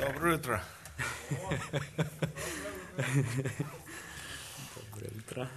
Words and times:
Доброе 0.00 0.36
утро. 0.36 0.62
Доброе 4.74 5.10
утро. 5.18 5.48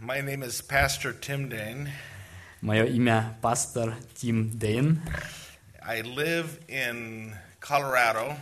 My 0.00 0.20
name 0.20 0.42
is 0.42 0.62
Pastor 0.62 1.12
Tim 1.20 1.48
Dane. 1.48 1.88
Мое 2.62 2.84
имя 2.86 3.36
пастор 3.42 3.94
Тим 4.14 4.50
Дейн. 4.58 5.00
I 5.82 6.02
live 6.02 6.58
in 6.68 7.34
Colorado. 7.60 8.36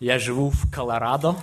Я 0.00 0.18
живу 0.18 0.50
в 0.50 0.70
Колорадо, 0.70 1.36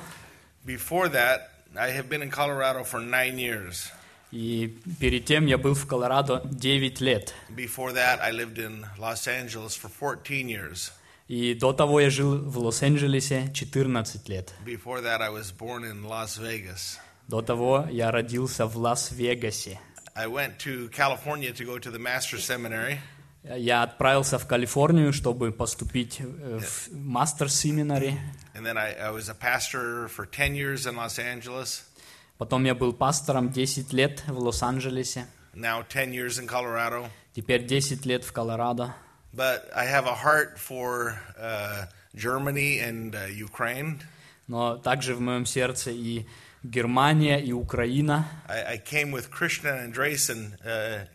Before 0.65 1.09
that, 1.09 1.49
I 1.75 1.91
have 1.91 2.07
been 2.09 2.21
in 2.21 2.29
Colorado 2.31 2.83
for 2.83 2.99
nine 3.01 3.37
years. 3.37 3.91
и 4.31 4.77
перед 4.99 5.25
тем 5.25 5.45
я 5.45 5.57
был 5.57 5.73
в 5.75 5.85
Колорадо 5.87 6.41
9 6.45 6.99
лет. 7.01 7.33
Before 7.49 7.93
that, 7.93 8.19
I 8.21 8.31
lived 8.31 8.57
in 8.59 8.85
Los 8.97 9.27
Angeles 9.27 9.75
for 9.75 9.89
14 9.89 10.47
years. 10.49 10.91
И 11.30 11.54
до 11.54 11.72
того 11.72 12.00
я 12.00 12.10
жил 12.10 12.38
в 12.38 12.58
Лос-Анджелесе 12.58 13.52
14 13.54 14.28
лет. 14.28 14.52
Before 14.66 15.00
that, 15.00 15.20
I 15.22 15.30
was 15.30 15.52
born 15.56 15.84
in 15.84 16.02
Las 16.02 16.40
Vegas. 16.40 16.98
До 17.28 17.40
того 17.40 17.86
я 17.88 18.10
родился 18.10 18.66
в 18.66 18.76
Лас-Вегасе. 18.76 19.78
I 20.16 20.26
went 20.26 20.58
to 20.58 20.90
California 20.90 21.52
to 21.52 21.64
go 21.64 21.78
to 21.78 21.92
the 21.92 22.00
Master's 22.00 22.44
Seminary. 22.44 22.98
Я 23.44 23.84
отправился 23.84 24.40
в 24.40 24.48
Калифорнию, 24.48 25.12
чтобы 25.12 25.52
поступить 25.52 26.18
э, 26.18 26.58
в 26.58 26.88
мастер 26.92 27.48
семинари. 27.48 28.18
And 28.56 28.66
then 28.66 28.76
I, 28.76 28.94
I 28.94 29.12
was 29.12 29.28
a 29.28 29.36
pastor 29.36 30.08
for 30.08 30.26
10 30.26 30.56
years 30.56 30.84
in 30.84 30.96
Los 30.96 31.20
Angeles. 31.20 31.84
Потом 32.38 32.64
я 32.64 32.74
был 32.74 32.92
пастором 32.92 33.52
10 33.52 33.92
лет 33.92 34.24
в 34.26 34.36
Лос-Анджелесе. 34.36 35.28
Now 35.54 35.84
10 35.88 36.10
years 36.12 36.40
in 36.40 36.48
Colorado. 36.48 37.06
Теперь 37.36 37.64
10 37.64 38.04
лет 38.04 38.24
в 38.24 38.32
Колорадо. 38.32 38.96
But 39.33 39.69
I 39.75 39.85
have 39.85 40.05
a 40.07 40.15
heart 40.15 40.57
for 40.57 41.19
uh, 41.37 41.85
Germany 42.15 42.79
and 42.79 43.15
uh, 43.15 43.27
Ukraine. 43.27 43.99
Но 44.47 44.77
также 44.77 45.15
в 45.15 45.21
моем 45.21 45.45
сердце 45.45 45.91
и 45.91 46.25
Германия, 46.63 47.39
и 47.39 47.51
Украина. 47.51 48.25
I, 48.47 48.73
I 48.75 48.77
came 48.77 49.11
with 49.11 49.29
Krishna 49.31 49.71
and 49.71 49.93
Andresen 49.93 50.53
uh, 50.65 51.05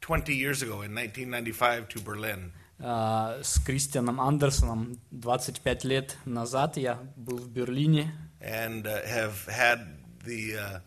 20 0.00 0.34
years 0.34 0.62
ago 0.62 0.82
in 0.82 0.94
1995 0.94 1.88
to 1.88 2.00
Berlin. 2.00 2.52
А, 2.80 3.40
С 3.42 3.58
Кристианом 3.58 4.20
Андерсоном 4.20 5.00
25 5.10 5.84
лет 5.84 6.16
назад 6.24 6.76
я 6.76 6.98
был 7.16 7.38
в 7.38 7.48
Берлине. 7.48 8.12
and 8.40 8.86
uh, 8.86 9.02
have 9.04 9.46
had 9.46 9.80
the, 10.24 10.56
uh, 10.56 10.78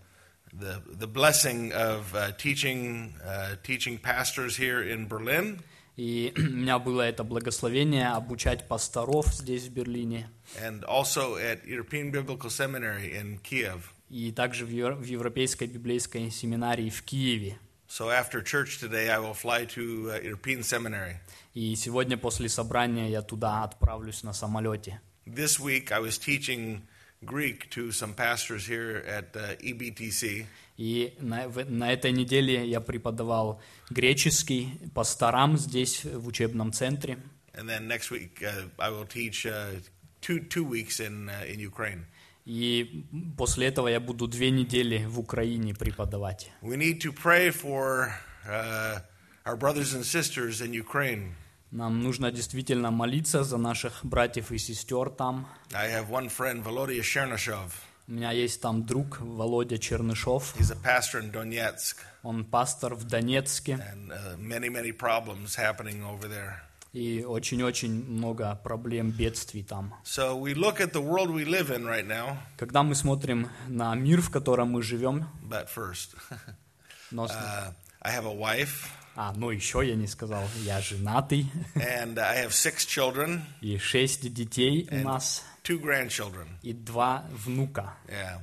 the, 0.54 0.82
the 0.88 1.08
blessing 1.08 1.74
of 1.74 2.16
uh, 2.16 2.32
teaching, 2.38 3.14
uh, 3.26 3.56
teaching 3.62 3.98
pastors 3.98 4.56
here 4.56 4.82
in 4.82 5.06
Berlin 5.08 5.60
И 5.97 6.33
у 6.37 6.41
меня 6.41 6.79
было 6.79 7.03
это 7.03 7.25
благословение 7.25 8.09
обучать 8.09 8.69
пасторов 8.69 9.33
здесь, 9.35 9.65
в 9.65 9.73
Берлине. 9.73 10.29
and 10.63 10.85
also 10.85 11.37
at 11.37 11.65
European 11.67 12.11
Biblical 12.11 12.51
Seminary 12.51 13.13
in 13.13 13.39
Kiev. 13.43 13.81
И 14.09 14.31
также 14.31 14.65
в 14.65 14.69
в 14.69 15.05
Европейской 15.05 15.67
библейской 15.67 16.31
семинарии 16.31 16.91
в 16.91 17.03
Киеве. 17.03 17.59
So 17.89 18.11
after 18.11 18.43
church 18.43 18.79
today, 18.81 19.09
I 19.11 19.19
will 19.19 19.35
fly 19.35 19.65
to 19.75 20.11
uh, 20.11 20.21
European 20.23 20.63
Seminary. 20.63 21.17
И 21.55 21.75
сегодня 21.77 22.17
после 22.19 22.49
собрания 22.49 23.09
я 23.09 23.23
туда 23.23 23.65
отправлюсь 23.65 24.23
на 24.23 24.33
самолете. 24.33 25.01
This 25.27 25.59
week, 25.59 25.91
I 25.91 26.01
was 26.01 26.19
teaching 26.19 26.83
Greek 27.25 27.71
to 27.71 27.91
some 27.91 28.15
pastors 28.15 28.67
here 28.67 29.03
at 29.07 29.35
uh, 29.35 29.57
EBTC. 29.61 30.47
И 30.77 31.17
на, 31.21 31.49
в- 31.49 31.71
на 31.71 31.93
этой 31.93 32.13
неделе 32.13 32.69
я 32.69 32.81
преподавал 32.81 33.61
греческий 33.91 34.79
пасторам 34.95 35.57
здесь, 35.57 36.05
в 36.05 36.27
учебном 36.27 36.73
центре. 36.73 37.19
And 37.55 37.67
then 37.69 37.87
next 37.89 38.11
week, 38.11 38.43
uh, 38.43 38.69
I 38.79 38.91
will 38.91 39.07
teach 39.07 39.47
uh, 39.47 39.81
two, 40.21 40.41
two 40.49 40.65
weeks 40.65 41.01
in, 41.01 41.31
uh, 41.31 41.51
in 41.51 41.59
Ukraine. 41.61 42.05
И 42.45 43.05
после 43.37 43.67
этого 43.69 43.89
я 43.89 43.99
буду 43.99 44.29
две 44.29 44.51
недели 44.51 45.05
в 45.07 45.19
Украине 45.19 45.75
преподавать. 45.75 46.51
We 46.63 46.77
need 46.77 47.01
to 47.01 47.13
pray 47.13 47.51
for 47.51 48.13
uh, 48.47 49.01
our 49.45 49.57
brothers 49.57 49.95
and 49.95 50.05
sisters 50.05 50.61
in 50.61 50.73
Ukraine. 50.73 51.35
Нам 51.73 52.01
нужно 52.03 52.31
действительно 52.31 52.91
молиться 52.93 53.43
за 53.43 53.57
наших 53.57 54.05
братьев 54.05 54.53
и 54.53 54.59
сестер 54.59 55.11
там. 55.11 55.49
I 55.75 55.89
have 55.91 56.09
one 56.11 56.29
friend, 56.29 56.63
Volodya 56.63 57.01
Chernyshov. 57.03 57.73
У 58.09 58.13
меня 58.13 58.31
есть 58.31 58.61
там 58.61 58.85
друг 58.85 59.21
Володя 59.21 59.79
Чернышов. 59.79 60.55
He's 60.59 60.71
a 60.71 60.77
pastor 60.77 61.21
in 61.21 61.33
Donetsk, 61.33 61.97
Он 62.23 62.45
пастор 62.45 62.95
в 62.95 63.05
Донецке. 63.05 63.73
and 63.93 64.13
uh, 64.13 64.37
many, 64.39 64.69
many 64.69 64.93
problems 64.93 65.57
happening 65.57 66.03
over 66.05 66.29
there. 66.29 66.63
И 66.93 67.25
очень-очень 67.25 67.91
много 68.09 68.55
проблем, 68.63 69.11
бедствий 69.11 69.63
там. 69.65 69.93
So 70.05 70.37
we 70.41 70.55
look 70.55 70.81
at 70.81 70.93
the 70.93 71.03
world 71.03 71.31
we 71.31 71.45
live 71.45 71.71
in 71.71 71.85
right 71.85 72.07
now, 72.07 72.37
Когда 72.57 72.83
мы 72.85 72.95
смотрим 72.95 73.51
на 73.67 73.95
мир, 73.97 74.21
в 74.23 74.31
котором 74.31 74.71
мы 74.71 74.83
живем, 74.83 75.27
but 75.43 75.69
first, 75.69 76.15
но... 77.11 77.27
uh, 77.27 77.73
I 78.03 78.13
have 78.13 78.25
a 78.25 78.33
wife, 78.35 78.87
А, 79.19 79.33
ну 79.35 79.51
еще 79.51 79.83
я 79.83 79.95
не 79.95 80.07
сказал, 80.07 80.45
я 80.65 80.81
женатый, 80.81 81.51
and 81.75 82.19
I 82.19 82.45
have 82.45 82.51
six 82.51 82.87
children, 82.87 83.41
и 83.61 83.79
шесть 83.79 84.33
детей 84.33 84.87
у 84.91 84.97
нас, 84.97 85.43
two 85.66 85.80
grandchildren. 85.80 86.48
и 86.64 86.74
два 86.74 87.24
внука. 87.32 87.94
Yeah, 88.08 88.40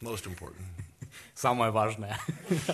most 0.00 0.26
important. 0.26 0.66
Самое 1.34 1.70
важное. 1.72 2.18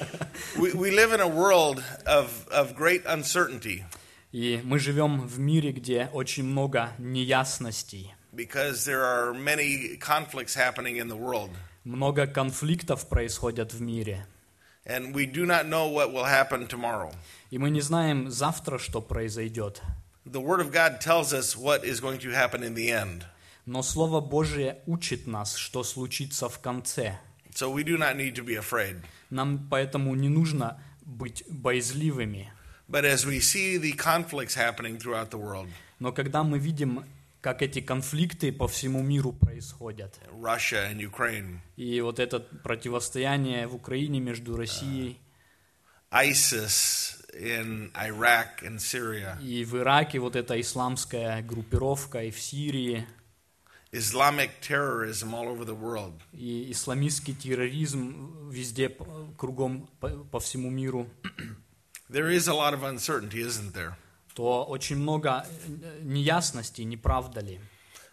We, 0.58 0.72
we 0.74 0.90
live 0.90 1.12
in 1.12 1.20
a 1.20 1.28
world 1.28 1.82
of, 2.04 2.46
of 2.50 2.74
great 2.76 3.04
uncertainty 3.06 3.84
И 4.32 4.60
мы 4.64 4.78
живем 4.78 5.20
в 5.26 5.38
мире, 5.38 5.72
где 5.72 6.10
очень 6.12 6.44
много 6.44 6.90
неясностей. 6.98 8.12
because 8.34 8.84
there 8.84 9.02
are 9.02 9.32
many 9.32 9.96
conflicts 9.98 10.54
happening 10.54 10.96
in 10.96 11.08
the 11.08 11.16
world. 11.16 11.50
Много 11.84 12.26
конфликтов 12.26 13.08
происходят 13.08 13.72
в 13.72 13.80
мире. 13.80 14.26
And 14.84 15.14
we 15.14 15.26
do 15.26 15.46
not 15.46 15.66
know 15.66 15.88
what 15.88 16.12
will 16.12 16.24
happen 16.26 16.66
tomorrow. 16.66 17.12
И 17.50 17.58
мы 17.58 17.70
не 17.70 17.80
знаем 17.80 18.30
завтра, 18.30 18.78
что 18.78 19.00
произойдет. 19.00 19.80
The 20.26 20.40
Word 20.40 20.60
of 20.60 20.70
God 20.72 21.00
tells 21.00 21.32
us 21.32 21.56
what 21.56 21.84
is 21.84 22.00
going 22.00 22.18
to 22.18 22.30
happen 22.32 22.62
in 22.62 22.74
the 22.74 22.90
end. 22.90 23.24
Но 23.65 23.83
Слово 23.83 24.21
Божие 24.21 24.79
учит 24.85 25.27
нас, 25.27 25.55
что 25.55 25.83
случится 25.83 26.49
в 26.49 26.59
конце. 26.59 27.19
So 27.53 27.73
we 27.73 27.83
do 27.83 27.97
not 27.97 28.15
need 28.15 28.35
to 28.35 28.45
be 28.45 28.57
afraid. 28.57 29.01
Нам 29.29 29.67
поэтому 29.69 30.15
не 30.15 30.29
нужно 30.29 30.81
быть 31.05 31.43
боязливыми. 31.49 32.51
But 32.87 33.05
as 33.05 33.25
we 33.25 33.39
see 33.39 33.77
the 33.77 33.93
conflicts 33.93 34.55
happening 34.55 34.97
throughout 34.97 35.29
the 35.29 35.39
world, 35.39 35.69
Но 35.99 36.11
когда 36.11 36.43
мы 36.43 36.57
видим, 36.57 37.05
как 37.41 37.61
эти 37.61 37.79
конфликты 37.79 38.51
по 38.51 38.67
всему 38.67 39.01
миру 39.01 39.33
происходят, 39.33 40.19
Russia 40.31 40.91
and 40.91 40.99
Ukraine, 40.99 41.59
и 41.75 42.01
вот 42.01 42.19
это 42.19 42.39
противостояние 42.39 43.67
в 43.67 43.75
Украине 43.75 44.19
между 44.19 44.57
Россией 44.57 45.19
ISIS 46.11 47.23
in 47.39 47.91
Iraq 47.93 48.63
and 48.63 48.79
Syria, 48.79 49.41
и 49.41 49.63
в 49.63 49.77
Ираке, 49.77 50.19
вот 50.19 50.35
эта 50.35 50.59
исламская 50.59 51.41
группировка, 51.41 52.23
и 52.23 52.31
в 52.31 52.39
Сирии, 52.39 53.07
Islamic 53.93 54.61
terrorism 54.61 55.33
all 55.33 55.47
over 55.49 55.65
the 55.65 55.75
world, 55.75 56.13
и 56.33 56.71
исламистский 56.71 57.33
терроризм 57.33 58.49
везде, 58.49 58.87
п- 58.89 59.05
кругом 59.37 59.89
по, 59.99 60.09
по 60.09 60.39
всему 60.39 60.69
миру, 60.69 61.07
there 62.09 62.29
is 62.29 62.47
a 62.47 62.53
lot 62.53 62.73
of 62.73 62.83
uncertainty, 62.83 63.41
isn't 63.41 63.73
there? 63.73 63.95
то 64.33 64.63
очень 64.63 64.95
много 64.95 65.45
э, 65.65 65.99
неясностей, 66.03 66.85
не 66.85 66.95
правда 66.95 67.41
ли? 67.41 67.59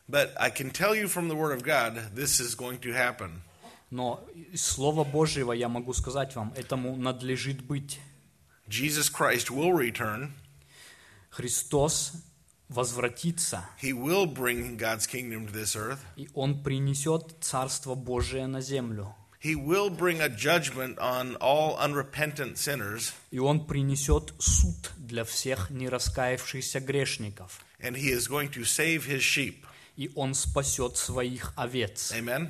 But 0.08 0.32
I 0.36 0.50
can 0.50 0.70
tell 0.72 0.94
you 0.96 1.06
from 1.06 1.28
the 1.28 1.36
Word 1.36 1.52
of 1.52 1.62
God, 1.62 2.14
this 2.14 2.40
is 2.40 2.56
going 2.56 2.78
to 2.80 2.92
happen. 2.92 3.42
Но 3.90 4.24
из 4.52 4.64
Слова 4.64 5.04
Божьего 5.04 5.52
я 5.52 5.68
могу 5.68 5.92
сказать 5.92 6.34
вам, 6.34 6.52
этому 6.56 6.96
надлежит 6.96 7.62
быть. 7.62 8.00
Jesus 8.68 9.08
Christ 9.10 9.50
will 9.50 9.72
return. 9.72 10.32
Христос 11.30 12.12
возвратится, 12.69 13.65
He 13.81 13.93
will 13.93 14.25
bring 14.25 14.77
God's 14.77 15.05
kingdom 15.07 15.47
to 15.47 15.51
this 15.53 15.75
earth. 15.75 15.99
и 16.15 16.29
Он 16.33 16.63
принесет 16.63 17.35
Царство 17.41 17.95
Божие 17.95 18.47
на 18.47 18.61
землю. 18.61 19.15
He 19.41 19.55
will 19.55 19.89
bring 19.89 20.21
a 20.21 20.29
judgment 20.29 20.97
on 20.99 21.35
all 21.41 21.77
unrepentant 21.77 22.57
sinners, 22.57 23.11
И 23.29 23.39
Он 23.39 23.65
принесет 23.65 24.33
суд 24.39 24.91
для 24.97 25.23
всех 25.25 25.69
нераскаявшихся 25.69 26.79
грешников. 26.79 27.59
and 27.81 27.95
He 27.97 28.09
is 28.11 28.27
going 28.29 28.49
to 28.51 28.63
save 28.63 29.05
His 29.05 29.21
sheep. 29.21 29.65
И 29.97 30.09
Он 30.15 30.33
спасет 30.33 30.95
своих 30.97 31.51
овец. 31.57 32.11
Amen? 32.13 32.49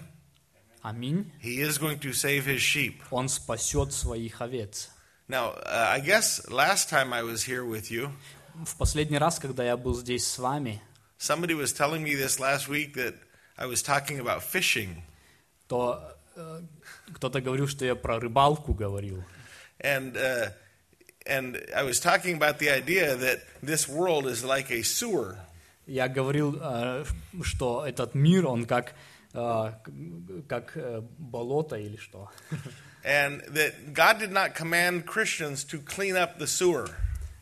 Аминь. 0.83 1.31
He 1.41 1.59
is 1.62 1.77
going 1.80 2.00
to 2.00 2.13
save 2.13 2.45
His 2.45 2.62
sheep. 2.62 3.01
Он 3.09 3.27
спасет 3.27 3.91
своих 3.94 4.39
овец. 4.41 4.89
Now, 5.27 5.53
uh, 5.65 5.88
I 5.89 6.00
guess 6.01 6.47
last 6.50 6.89
time 6.89 7.12
I 7.13 7.24
was 7.24 7.44
here 7.44 7.65
with 7.65 7.89
you, 7.89 8.12
В 8.65 8.75
последний 8.77 9.18
раз, 9.18 9.39
когда 9.39 9.63
я 9.63 9.77
был 9.77 9.95
здесь 9.95 10.27
с 10.27 10.38
вами, 10.38 10.81
somebody 11.18 11.56
was 11.56 11.74
telling 11.74 12.03
me 12.03 12.15
this 12.15 12.39
last 12.39 12.68
week 12.68 12.94
that 12.95 13.15
I 13.57 13.65
was 13.65 13.81
talking 13.81 14.19
about 14.19 14.44
fishing. 14.44 15.03
то 15.68 16.15
э, 16.35 16.62
кто-то 17.13 17.41
говорил, 17.41 17.68
что 17.68 17.85
я 17.85 17.95
про 17.95 18.19
рыбалку 18.19 18.74
говорил. 18.74 19.24
And, 19.80 20.15
uh, 20.15 20.51
and 21.25 21.57
I 21.75 21.83
was 21.83 22.00
talking 22.00 22.35
about 22.35 22.59
the 22.59 22.69
idea 22.69 23.15
that 23.15 23.41
this 23.62 23.88
world 23.88 24.27
is 24.27 24.44
like 24.44 24.71
a 24.71 24.83
sewer. 24.83 25.38
Я 25.85 26.07
говорил, 26.07 26.57
э, 26.62 27.06
что 27.41 27.85
этот 27.85 28.13
мир, 28.13 28.47
он 28.47 28.65
как, 28.65 28.94
э, 29.33 29.71
как 30.47 30.77
э, 30.77 31.01
болото 31.18 31.75
или 31.75 31.97
что. 31.97 32.30
And 33.03 33.41
that 33.50 33.94
God 33.94 34.19
did 34.19 34.31
not 34.31 34.56
command 34.56 35.06
Christians 35.06 35.65
to 35.65 35.80
clean 35.80 36.15
up 36.15 36.38
the 36.39 36.47
sewer. 36.47 36.89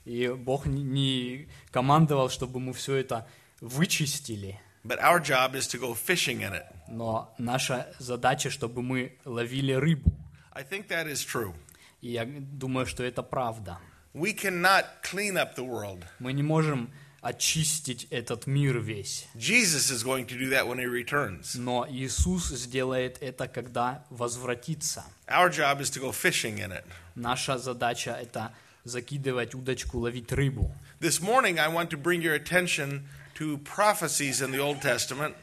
И 0.06 0.28
Бог 0.28 0.64
не- 0.66 1.48
командовал, 1.70 2.30
чтобы 2.30 2.60
мы 2.60 2.72
все 2.72 2.94
это 2.94 3.26
вычистили. 3.60 4.58
But 4.84 5.00
our 5.00 5.20
job 5.20 5.54
is 5.56 5.66
to 5.68 5.78
go 5.80 5.94
fishing 5.94 6.42
in 6.42 6.52
it. 6.54 6.64
Но 6.88 7.34
наша 7.38 7.92
задача, 7.98 8.50
чтобы 8.50 8.82
мы 8.82 9.12
ловили 9.24 9.72
рыбу. 9.72 10.12
I 10.52 10.62
think 10.62 10.86
that 10.88 11.06
is 11.10 11.24
true. 11.24 11.54
И 12.00 12.12
я 12.12 12.24
думаю, 12.24 12.86
что 12.86 13.02
это 13.02 13.22
правда. 13.22 13.78
We 14.14 14.32
cannot 14.32 14.86
clean 15.02 15.36
up 15.36 15.56
the 15.56 15.64
world. 15.66 16.04
Мы 16.20 16.32
не 16.32 16.42
можем 16.44 16.90
очистить 17.20 18.06
этот 18.10 18.46
мир 18.46 18.78
весь. 18.78 19.26
Jesus 19.34 19.90
is 19.90 20.04
going 20.04 20.26
to 20.26 20.38
do 20.38 20.48
that 20.50 20.66
when 20.68 20.78
he 20.78 20.86
returns. 20.86 21.56
Но 21.56 21.84
Иисус 21.90 22.48
сделает 22.50 23.18
это, 23.20 23.48
когда 23.48 24.04
возвратится. 24.10 25.04
Our 25.26 25.50
job 25.50 25.80
is 25.80 25.90
to 25.90 26.00
go 26.00 26.12
fishing 26.12 26.58
in 26.60 26.70
it. 26.70 26.84
Наша 27.16 27.58
задача– 27.58 28.12
это 28.22 28.52
закидывать 28.86 29.54
удочку, 29.54 29.98
ловить 29.98 30.32
рыбу. 30.32 30.74
This 31.00 31.20
morning, 31.20 31.58
I 31.58 31.68
want 31.68 31.90
to 31.90 31.96
bring 32.00 32.22
your 32.22 32.34
attention 32.34 33.02
to 33.38 33.58
prophecies 33.58 34.40
in 34.40 34.50
the 34.52 34.60
Old 34.60 34.80
Testament 34.80 35.34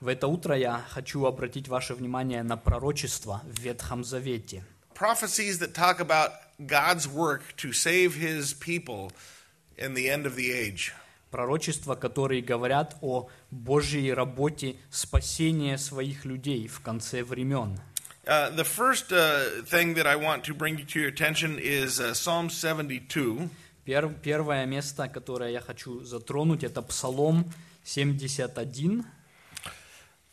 В 0.00 0.08
это 0.08 0.26
утро 0.26 0.56
я 0.56 0.84
хочу 0.90 1.24
обратить 1.26 1.68
ваше 1.68 1.94
внимание 1.94 2.42
на 2.42 2.56
пророчество 2.56 3.40
в 3.44 3.60
Ветхом 3.60 4.04
Завете. 4.04 4.62
prophecies 4.94 5.58
that 5.58 5.74
talk 5.74 6.00
about 6.00 6.30
God's 6.66 7.08
work 7.08 7.42
to 7.56 7.72
save 7.72 8.14
his 8.14 8.52
people 8.52 9.10
in 9.76 9.94
the 9.94 10.08
end 10.10 10.26
of 10.26 10.36
the 10.36 10.52
age. 10.52 10.92
Пророчества, 11.30 11.94
которые 11.94 12.42
говорят 12.42 12.96
о 13.00 13.28
Божьей 13.50 14.12
работе 14.12 14.76
спасения 14.90 15.78
своих 15.78 16.24
людей 16.24 16.68
в 16.68 16.80
конце 16.80 17.24
времен. 17.24 17.80
Uh, 18.24 18.50
the 18.50 18.64
first 18.64 19.12
uh, 19.12 19.62
thing 19.64 19.94
that 19.94 20.06
I 20.06 20.14
want 20.14 20.44
to 20.44 20.54
bring 20.54 20.76
to 20.76 21.00
your 21.00 21.08
attention 21.08 21.58
is 21.58 21.98
uh, 21.98 22.14
Psalm 22.14 22.50
72. 22.50 23.50
Пер- 23.84 24.14
первое 24.22 24.64
место, 24.64 25.08
которое 25.08 25.50
я 25.50 25.60
хочу 25.60 26.04
затронуть, 26.04 26.62
это 26.62 26.82
Псалом 26.82 27.52
71. 27.84 29.04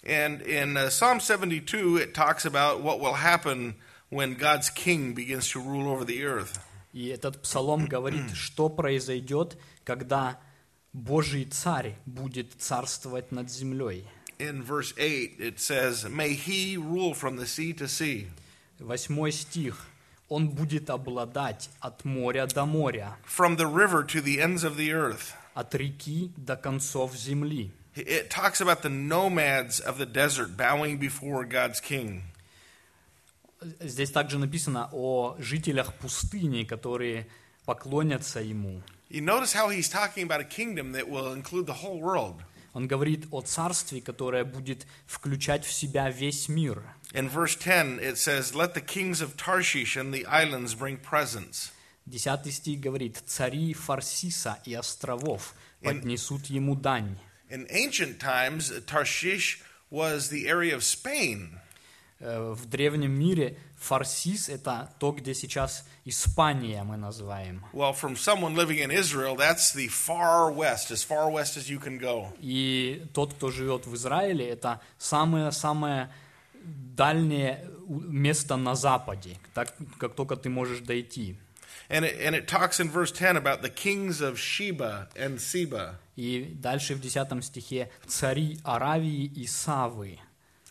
And 0.03 0.41
in 0.43 0.77
uh, 0.77 0.89
Psalm 0.91 1.19
72, 1.19 1.97
it 1.97 2.13
talks 2.13 2.45
about 2.45 2.81
what 2.81 2.99
will 2.99 3.15
happen 3.15 3.75
when 4.09 4.35
God's 4.35 4.69
king 4.69 5.13
begins 5.13 5.49
to 5.49 5.59
rule 5.59 5.89
over 5.89 6.05
the 6.05 6.23
earth. 6.23 6.59
И 6.93 7.07
этот 7.07 7.41
псалом 7.41 7.85
говорит, 7.87 8.33
что 8.33 8.69
произойдет, 8.69 9.57
когда 9.83 10.39
Божий 10.93 11.45
царь 11.45 11.95
будет 12.05 12.53
царствовать 12.59 13.31
над 13.31 13.49
землей. 13.51 14.07
In 14.38 14.62
verse 14.62 14.92
8, 14.98 15.36
it 15.38 15.60
says, 15.60 16.08
May 16.08 16.34
he 16.34 16.76
rule 16.76 17.14
from 17.14 17.36
the 17.36 17.46
sea 17.46 17.72
to 17.74 17.86
sea, 17.86 18.28
Восьмой 18.80 19.30
стих. 19.32 19.86
Он 20.28 20.48
будет 20.48 20.90
обладать 20.90 21.70
от 21.80 22.04
моря 22.04 22.46
до 22.46 22.64
моря, 22.66 23.16
from 23.24 23.56
the 23.56 23.66
river 23.66 24.02
to 24.02 24.20
the 24.20 24.40
ends 24.40 24.64
of 24.64 24.76
the 24.76 24.90
earth. 24.92 25.34
от 25.54 25.74
реки 25.74 26.32
до 26.36 26.56
концов 26.56 27.14
земли. 27.16 27.70
It 27.94 28.28
talks 28.28 28.60
about 28.60 28.82
the 28.82 28.88
nomads 28.88 29.78
of 29.78 29.98
the 29.98 30.06
desert 30.06 30.56
bowing 30.56 30.98
before 30.98 31.44
God's 31.44 31.80
king. 31.80 32.22
Здесь 33.80 34.10
также 34.10 34.38
написано 34.38 34.88
о 34.92 35.36
жителях 35.38 35.94
пустыни, 35.94 36.64
которые 36.64 37.26
поклонятся 37.64 38.40
ему. 38.40 38.82
You 39.08 39.20
notice 39.20 39.52
how 39.52 39.68
he's 39.68 39.88
talking 39.88 40.24
about 40.24 40.40
a 40.40 40.44
kingdom 40.44 40.92
that 40.92 41.08
will 41.08 41.32
include 41.32 41.66
the 41.66 41.74
whole 41.84 42.00
world. 42.00 42.42
Он 42.73 42.87
говорит 42.87 43.27
о 43.31 43.41
царстве, 43.41 44.01
которое 44.01 44.43
будет 44.45 44.85
включать 45.05 45.65
в 45.65 45.71
себя 45.71 46.09
весь 46.09 46.49
мир. 46.49 46.83
In 47.13 47.29
verse 47.29 47.55
10, 47.55 47.99
it 47.99 48.17
says, 48.17 48.53
Let 48.53 48.73
the 48.73 48.81
kings 48.85 49.21
of 49.21 49.35
Tarshish 49.35 49.97
and 49.97 50.13
the 50.13 50.25
islands 50.25 50.75
bring 50.75 50.97
presents. 50.97 51.71
Десятый 52.05 52.51
стих 52.51 52.79
говорит, 52.79 53.21
цари 53.27 53.73
Фарсиса 53.73 54.59
и 54.65 54.73
островов 54.73 55.53
поднесут 55.81 56.45
ему 56.47 56.75
дань. 56.75 57.17
In 57.49 57.67
ancient 57.71 58.19
times, 58.19 58.71
Tarshish 58.85 59.59
was 59.89 60.29
the 60.29 60.47
area 60.47 60.75
of 60.75 60.83
Spain. 60.83 61.59
Э, 62.19 62.53
В 62.53 62.65
древнем 62.67 63.11
мире 63.11 63.57
Фарсис– 63.79 64.49
это 64.49 64.91
то, 64.99 65.11
где 65.11 65.33
сейчас 65.33 65.85
Испания 66.05 66.83
мы 66.83 66.97
называем. 66.97 67.63
Well, 67.73 67.93
from 67.93 68.15
someone 68.15 68.55
living 68.55 68.79
in 68.79 68.91
Israel, 68.91 69.35
that's 69.35 69.73
the 69.73 69.87
far 69.87 70.51
west, 70.51 70.91
as 70.91 71.03
far 71.03 71.31
west 71.31 71.57
as 71.57 71.69
you 71.69 71.79
can 71.79 71.97
go. 71.97 72.33
И 72.39 73.05
тот, 73.13 73.33
кто 73.33 73.51
живет 73.51 73.87
в 73.87 73.95
Израиле, 73.95 74.49
это 74.49 74.81
самое-самое 74.97 76.09
дальнее 76.63 77.65
место 77.87 78.57
на 78.57 78.75
западе, 78.75 79.37
так 79.53 79.73
как 79.97 80.13
только 80.13 80.35
ты 80.35 80.49
можешь 80.49 80.81
дойти. 80.81 81.37
And 81.89 82.05
it, 82.05 82.19
and 82.21 82.35
it 82.35 82.47
talks 82.47 82.79
in 82.79 82.89
verse 82.91 83.11
10 83.11 83.35
about 83.35 83.63
the 83.63 83.69
kings 83.69 84.21
of 84.21 84.37
Sheba 84.37 85.07
and 85.15 85.39
Seba. 85.39 85.95
И 86.15 86.53
дальше 86.61 86.95
в 86.95 87.01
10 87.01 87.43
стихе 87.43 87.89
«цари 88.05 88.59
Аравии 88.63 89.25
и 89.25 89.47
Савы». 89.47 90.19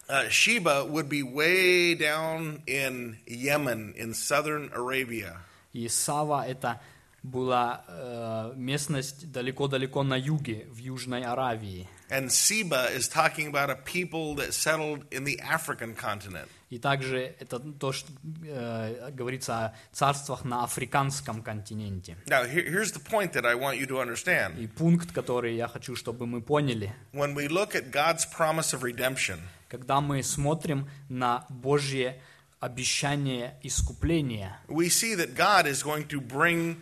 Uh, 0.10 0.28
Sheba 0.30 0.86
would 0.86 1.08
be 1.08 1.24
way 1.24 1.96
down 1.96 2.62
in 2.68 3.18
Yemen, 3.26 3.94
in 3.96 4.14
southern 4.14 4.70
Arabia. 4.74 5.38
И 5.74 5.88
Сава – 5.88 6.48
это 6.48 6.80
была 7.24 7.84
э, 7.88 8.54
местность 8.56 9.32
далеко-далеко 9.32 10.04
на 10.04 10.16
юге, 10.16 10.68
в 10.70 10.78
Южной 10.78 11.24
Аравии. 11.24 11.88
And 12.10 12.30
Seba 12.30 12.90
is 12.94 13.08
talking 13.08 13.48
about 13.48 13.70
a 13.70 13.76
people 13.76 14.36
that 14.36 14.54
settled 14.54 15.06
in 15.10 15.24
the 15.24 15.40
African 15.40 15.96
continent. 15.96 16.50
И 16.70 16.80
также 16.80 17.36
это 17.40 17.60
то, 17.60 17.92
что 17.94 18.12
э, 18.46 19.12
говорится 19.12 19.66
о 19.66 19.76
царствах 19.94 20.44
на 20.44 20.64
африканском 20.64 21.42
континенте. 21.42 22.18
Now, 22.28 22.44
here, 22.44 22.70
here's 22.70 22.92
the 22.92 23.00
point 23.00 23.34
that 23.34 23.46
I 23.46 23.56
want 23.56 23.78
you 23.78 23.88
to 23.88 24.02
understand. 24.02 24.60
И 24.60 24.68
пункт, 24.68 25.12
который 25.14 25.56
я 25.56 25.68
хочу, 25.68 25.96
чтобы 25.96 26.28
мы 26.28 26.42
поняли. 26.42 26.94
When 27.14 27.36
we 27.36 27.48
look 27.48 27.74
at 27.74 27.90
God's 27.90 28.26
promise 28.26 28.74
of 28.74 28.84
redemption, 28.84 29.40
Когда 29.69 30.01
мы 30.01 30.23
смотрим 30.23 30.89
на 31.11 31.45
Божье 31.51 32.21
обещание 32.59 33.55
искупления, 33.63 34.59
we 34.69 34.89
see 34.89 35.15
that 35.15 35.35
God 35.35 35.67
is 35.67 35.83
going 35.83 36.07
to 36.09 36.21
bring 36.21 36.81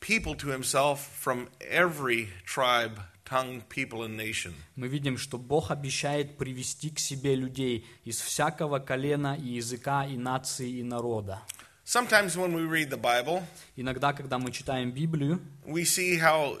people 0.00 0.34
to 0.36 0.48
himself 0.48 1.00
from 1.20 1.48
every 1.60 2.30
tribe, 2.46 2.98
tongue, 3.24 3.62
people, 3.68 4.02
and 4.02 4.16
nation. 4.16 4.54
мы 4.76 4.88
видим, 4.88 5.18
что 5.18 5.36
Бог 5.36 5.70
обещает 5.70 6.38
привести 6.38 6.90
к 6.90 6.98
себе 6.98 7.36
людей 7.36 7.86
из 8.04 8.20
всякого 8.20 8.78
колена 8.78 9.36
и 9.38 9.54
языка, 9.56 10.06
и 10.06 10.16
нации, 10.16 10.70
и 10.78 10.82
народа. 10.82 11.42
Sometimes 11.84 12.36
when 12.36 12.54
we 12.54 12.62
read 12.64 12.88
the 12.88 12.96
Bible, 12.96 13.42
Иногда, 13.76 14.14
когда 14.14 14.38
мы 14.38 14.52
читаем 14.52 14.92
Библию, 14.92 15.40
we 15.66 15.84
see 15.84 16.16
how 16.16 16.58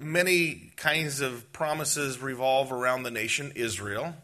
many 0.00 0.72
kinds 0.76 1.20
of 1.20 1.44
promises 1.52 2.20
revolve 2.20 2.72
around 2.72 3.04
the 3.04 3.10
nation 3.10 3.52
Israel. 3.54 4.14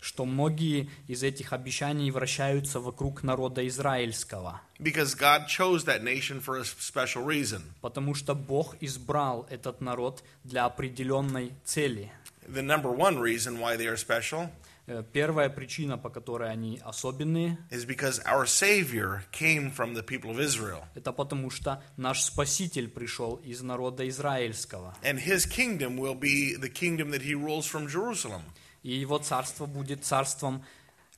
Что 0.00 0.24
многие 0.24 0.88
из 1.06 1.22
этих 1.22 1.52
обещаний 1.52 2.10
вращаются 2.10 2.80
вокруг 2.80 3.22
народа 3.22 3.66
израильского, 3.68 4.60
Because 4.78 5.14
God 5.14 5.46
chose 5.46 5.84
that 5.84 6.02
nation 6.02 6.40
for 6.40 6.58
a 6.58 6.64
special 6.64 7.24
reason. 7.24 7.62
потому 7.80 8.14
что 8.14 8.34
Бог 8.34 8.76
избрал 8.80 9.46
этот 9.50 9.80
народ 9.80 10.22
для 10.44 10.64
определенной 10.64 11.52
цели. 11.64 12.10
The 12.48 12.62
number 12.62 12.90
one 12.90 13.18
reason 13.18 13.58
why 13.60 13.76
they 13.76 13.86
are 13.86 13.96
special 13.96 14.50
Э, 14.86 15.04
Первая 15.12 15.48
причина, 15.48 15.98
по 15.98 16.08
которой 16.10 16.50
они 16.50 16.80
особенные, 16.84 17.58
is 17.70 17.84
because 17.84 18.18
our 18.26 18.44
Savior 18.44 19.22
came 19.30 19.70
from 19.70 19.94
the 19.94 20.02
people 20.02 20.30
of 20.32 20.40
Israel. 20.40 20.82
это 20.96 21.12
потому 21.12 21.48
что 21.50 21.80
наш 21.96 22.22
Спаситель 22.22 22.88
пришел 22.88 23.36
из 23.36 23.62
народа 23.62 24.08
израильского. 24.08 24.96
And 25.04 25.18
his 25.20 25.46
kingdom 25.46 25.96
will 25.96 26.16
be 26.18 26.56
the 26.56 26.68
kingdom 26.68 27.10
that 27.12 27.22
he 27.22 27.34
rules 27.34 27.66
from 27.66 27.86
Jerusalem. 27.86 28.42
И 28.82 28.92
его 28.92 29.18
царство 29.18 29.66
будет 29.66 30.04
царством, 30.04 30.64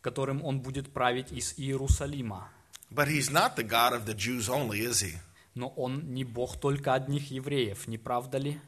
которым 0.01 0.45
он 0.45 0.61
будет 0.61 0.93
править 0.93 1.33
из 1.33 1.55
Иерусалима. 1.57 2.49
But 2.91 3.09
he's 3.09 3.31
not 3.31 3.57
the 3.57 3.67
God 3.67 3.93
of 3.93 4.05
the 4.05 4.15
Jews 4.15 4.49
only, 4.49 4.81
is 4.81 5.03
he? 5.03 5.19
Но 5.55 5.69
он 5.69 6.13
не 6.13 6.25
Бог 6.25 6.59
только 6.61 6.95
одних 6.95 7.31
евреев, 7.31 7.87
не 7.87 7.99
правда 7.99 8.39
ли? 8.39 8.61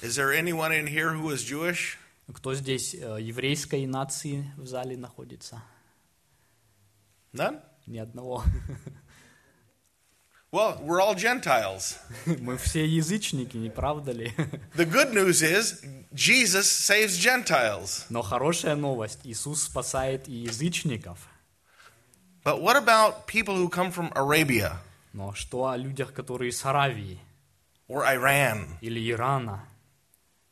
Is 0.00 0.16
there 0.16 0.32
anyone 0.32 0.72
in 0.72 0.86
here 0.86 1.12
who 1.14 1.30
is 1.30 1.44
Jewish? 1.44 1.98
Кто 2.32 2.54
здесь 2.54 2.94
э, 2.94 3.18
еврейской 3.20 3.86
нации 3.86 4.52
в 4.56 4.66
зале 4.66 4.96
находится? 4.96 5.62
None? 7.32 7.60
Ни 7.86 7.98
одного. 7.98 8.44
Well, 10.50 10.80
we're 10.82 11.00
all 11.02 11.14
Gentiles. 11.14 11.98
Мы 12.26 12.56
все 12.56 12.86
язычники, 12.86 13.58
не 13.58 13.68
правда 13.68 14.12
ли? 14.12 14.32
The 14.74 14.86
good 14.86 15.12
news 15.12 15.42
is 15.42 15.84
Jesus 16.14 16.70
saves 16.70 17.18
Gentiles. 17.18 18.06
Но 18.08 18.22
хорошая 18.22 18.74
новость, 18.74 19.20
Иисус 19.24 19.62
спасает 19.62 20.26
и 20.26 20.32
язычников. 20.32 21.18
But 22.44 22.62
what 22.62 22.76
about 22.76 23.26
people 23.26 23.56
who 23.56 23.68
come 23.68 23.90
from 23.90 24.10
Arabia 24.14 24.78
Но 25.12 25.34
что 25.34 25.66
о 25.68 25.76
людях, 25.76 26.14
которые 26.14 26.52
с 26.52 26.64
Аравии 26.64 27.18
or 27.86 28.04
Iran? 28.06 28.78
или 28.80 29.10
Ирана? 29.10 29.64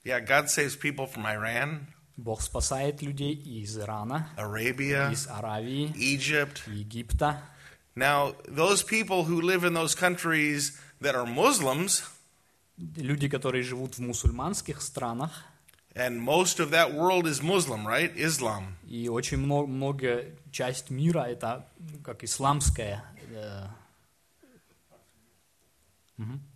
Yeah, 0.04 0.20
God 0.20 0.50
saves 0.50 0.76
people 0.76 1.06
from 1.06 1.24
Iran, 1.24 1.86
Бог 2.18 2.42
спасает 2.42 3.00
людей 3.00 3.32
и 3.32 3.62
из 3.62 3.78
Ирана, 3.78 4.28
Arabia, 4.36 5.10
из 5.10 5.26
Аравии, 5.26 5.90
Egypt. 5.96 6.62
Египта. 6.66 7.42
Now, 7.95 8.35
those 8.47 8.83
people 8.83 9.25
who 9.25 9.41
live 9.41 9.63
in 9.65 9.73
those 9.73 9.95
countries 9.95 10.77
that 11.01 11.13
are 11.15 11.25
Muslims, 11.25 12.03
Люди, 12.95 13.27
которые 13.27 13.63
живут 13.63 13.95
в 13.95 14.00
мусульманских 14.01 14.81
странах, 14.81 15.31
and 15.93 16.19
most 16.21 16.59
of 16.59 16.71
that 16.71 16.93
world 16.93 17.27
is 17.27 17.41
Muslim, 17.43 17.85
right? 17.85 18.11
Islam. 18.15 18.77
и 18.88 19.07
очень 19.09 19.38
много, 19.38 19.67
много 19.67 20.25
часть 20.51 20.89
мира 20.89 21.25
это 21.27 21.65
как 22.03 22.23
исламская. 22.23 23.03
э, 23.33 23.67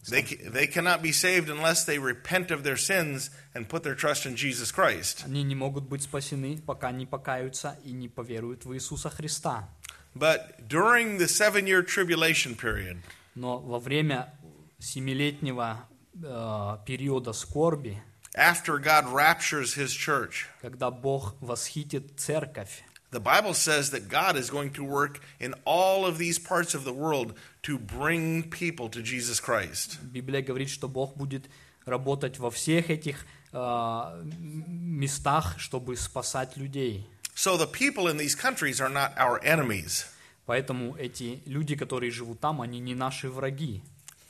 They, 0.07 0.21
ca- 0.21 0.49
they 0.51 0.67
cannot 0.67 1.01
be 1.01 1.11
saved 1.11 1.49
unless 1.49 1.85
they 1.85 1.97
repent 1.97 2.51
of 2.51 2.61
their 2.63 2.77
sins 2.77 3.31
and 3.55 3.67
put 3.67 3.81
their 3.81 3.95
trust 3.95 4.25
in 4.27 4.35
Jesus 4.35 4.71
Christ. 4.71 5.23
Они 5.25 5.41
не 5.43 5.55
могут 5.55 5.85
быть 5.85 6.03
спасены, 6.03 6.59
пока 6.61 6.91
не 6.91 7.07
покаются 7.07 7.75
и 7.83 7.91
не 7.91 8.07
поверуют 8.07 8.65
в 8.65 8.73
Иисуса 8.75 9.09
Христа. 9.09 9.67
But 10.13 10.67
during 10.67 11.17
the 11.17 11.27
seven 11.27 11.67
year 11.67 11.83
tribulation 11.83 12.55
period, 12.55 12.97
Но 13.35 13.59
во 13.59 13.79
время 13.79 14.33
семилетнего 14.79 15.85
э, 16.23 16.77
периода 16.85 17.33
скорби, 17.33 18.01
after 18.33 18.79
God 18.79 19.07
raptures 19.11 19.75
his 19.75 19.91
church, 19.93 20.47
когда 20.61 20.89
Бог 20.91 21.35
восхитит 21.41 22.17
церковь, 22.17 22.83
the 23.11 23.19
Bible 23.19 23.53
says 23.53 23.91
that 23.91 24.07
God 24.09 24.35
is 24.37 24.49
going 24.49 24.71
to 24.71 24.83
work 24.83 25.21
in 25.39 25.53
all 25.65 26.05
of 26.05 26.17
these 26.17 26.37
parts 26.39 26.73
of 26.75 26.83
the 26.85 26.93
world 26.93 27.33
to 27.63 27.77
bring 27.77 28.49
people 28.49 28.89
to 28.89 29.01
Jesus 29.01 29.39
Christ. 29.39 29.99
Библия 30.01 30.41
говорит, 30.41 30.69
что 30.69 30.87
Бог 30.87 31.15
будет 31.15 31.49
работать 31.85 32.39
во 32.39 32.49
всех 32.51 32.89
этих 32.89 33.25
э, 33.51 33.57
м- 33.57 34.63
местах, 34.99 35.59
чтобы 35.59 35.95
спасать 35.97 36.57
людей. 36.57 37.07
So 37.35 37.57
the 37.57 37.67
people 37.67 38.07
in 38.07 38.17
these 38.17 38.35
countries 38.35 38.79
are 38.79 38.89
not 38.89 39.13
our 39.17 39.43
enemies. 39.43 40.05
Поэтому 40.45 40.95
эти 40.97 41.41
люди, 41.45 41.75
которые 41.75 42.11
живут 42.11 42.39
там, 42.39 42.61
они 42.61 42.79
не 42.79 42.95
наши 42.95 43.29
враги. 43.29 43.81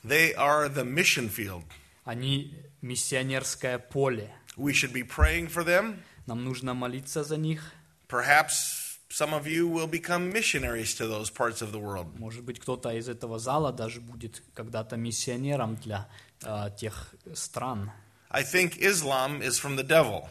They 0.03 0.33
are 0.35 0.69
the 0.69 0.83
mission 0.83 1.29
field. 1.29 1.63
Они 2.03 2.53
миссионерское 2.81 3.79
поле. 3.79 4.31
We 4.55 4.73
should 4.73 4.93
be 4.93 5.03
praying 5.03 5.49
for 5.49 5.63
them. 5.63 5.99
Нам 6.25 6.43
нужно 6.43 6.73
молиться 6.73 7.23
за 7.23 7.37
них. 7.37 7.73
Perhaps 8.07 8.99
some 9.09 9.33
of 9.33 9.45
you 9.47 9.67
will 9.67 9.87
become 9.87 10.31
missionaries 10.31 10.95
to 10.95 11.07
those 11.07 11.29
parts 11.29 11.61
of 11.61 11.71
the 11.71 11.79
world. 11.79 12.07
Может 12.17 12.43
быть, 12.43 12.59
кто-то 12.59 12.91
из 12.91 13.09
этого 13.09 13.39
зала 13.39 13.71
даже 13.73 13.99
будет 13.99 14.41
когда-то 14.53 14.97
миссионером 14.97 15.75
для 15.75 16.07
э, 16.43 16.69
тех 16.77 17.13
стран. 17.33 17.91
I 18.29 18.43
think 18.43 18.77
Islam 18.77 19.41
is 19.41 19.59
from 19.59 19.75
the 19.75 19.83
devil. 19.83 20.27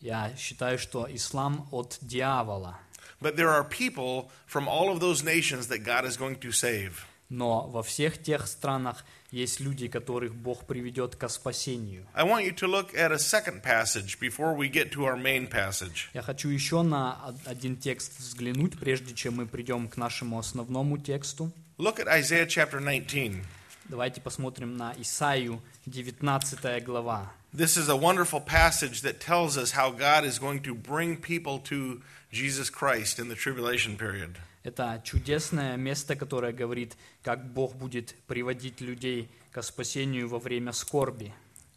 Я 0.00 0.32
считаю, 0.36 0.78
что 0.78 1.06
ислам 1.10 1.68
от 1.72 1.98
дьявола. 2.00 2.78
But 3.20 3.34
there 3.36 3.48
are 3.50 3.64
people 3.68 4.30
from 4.46 4.68
all 4.68 4.90
of 4.90 5.00
those 5.00 5.24
nations 5.24 5.66
that 5.68 5.82
God 5.84 6.04
is 6.04 6.16
going 6.16 6.38
to 6.40 6.50
save. 6.52 6.92
Но 7.30 7.66
во 7.68 7.82
всех 7.82 8.22
тех 8.22 8.46
странах 8.46 9.04
есть 9.30 9.60
люди, 9.60 9.88
которых 9.88 10.34
Бог 10.34 10.66
приведет 10.66 11.16
к 11.16 11.28
спасению. 11.28 12.06
I 12.14 12.24
want 12.24 12.44
you 12.46 12.54
to 12.54 12.66
look 12.66 12.94
at 12.94 13.10
a 13.12 13.18
second 13.18 13.62
passage 13.62 14.18
before 14.18 14.54
we 14.56 14.70
get 14.70 14.92
to 14.92 15.04
our 15.04 15.16
main 15.16 15.46
passage. 15.50 16.08
Я 16.14 16.22
хочу 16.22 16.48
еще 16.48 16.80
на 16.82 17.18
од- 17.26 17.36
один 17.46 17.76
текст 17.76 18.18
взглянуть, 18.18 18.78
прежде 18.78 19.14
чем 19.14 19.34
мы 19.36 19.46
придем 19.46 19.88
к 19.88 19.96
нашему 19.98 20.38
основному 20.38 20.96
тексту. 20.96 21.50
Look 21.76 21.98
at 21.98 22.06
Isaiah 22.06 22.46
chapter 22.46 22.80
19. 22.80 23.42
Давайте 23.86 24.20
посмотрим 24.22 24.76
на 24.76 24.94
Исаию, 24.98 25.60
19 25.86 26.80
глава. 26.84 27.30
This 27.53 27.77
is 27.77 27.87
a 27.87 27.95
wonderful 27.95 28.41
passage 28.41 29.01
that 29.01 29.19
tells 29.19 29.57
us 29.57 29.71
how 29.71 29.91
God 29.91 30.25
is 30.25 30.39
going 30.39 30.61
to 30.63 30.73
bring 30.73 31.17
people 31.17 31.59
to 31.65 32.01
Jesus 32.31 32.71
Christ 32.71 33.19
in 33.19 33.29
the 33.29 33.35
tribulation 33.35 33.95
period. 33.95 34.39
Это 34.63 35.01
чудесное 35.03 35.75
место, 35.77 36.15
которое 36.15 36.53
говорит, 36.53 36.95
как 37.21 37.45
Бог 37.53 37.75
будет 37.75 38.15
приводить 38.27 38.81
людей 38.81 39.29
к 39.51 39.61
спасению 39.61 40.29
во 40.29 40.39
время 40.39 40.71
скорби. 40.71 41.33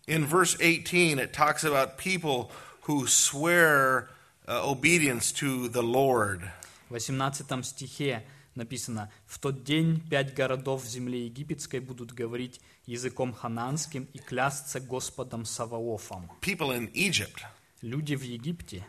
In 0.06 0.25
verse 0.25 0.56
18, 0.61 1.18
it 1.18 1.32
talks 1.32 1.64
about 1.64 1.99
people 1.99 2.50
who 2.82 3.06
swear 3.08 4.08
uh, 4.46 4.62
obedience 4.64 5.32
to 5.32 5.68
the 5.68 5.82
Lord. 5.82 6.42
В 6.88 6.94
18 6.94 7.64
стихе 7.64 8.25
написано, 8.55 9.12
«В 9.25 9.39
тот 9.39 9.63
день 9.63 10.01
пять 10.10 10.34
городов 10.34 10.84
в 10.84 10.88
земле 10.88 11.25
египетской 11.25 11.79
будут 11.79 12.12
говорить 12.12 12.62
языком 12.86 13.34
хананским 13.34 14.08
и 14.13 14.20
клясться 14.20 14.79
Господом 14.79 15.46
Саваофом». 15.46 16.31
People 16.41 16.75
in 16.77 16.91
Egypt. 16.93 17.43
Люди 17.81 18.15
в 18.15 18.24
Египте. 18.24 18.86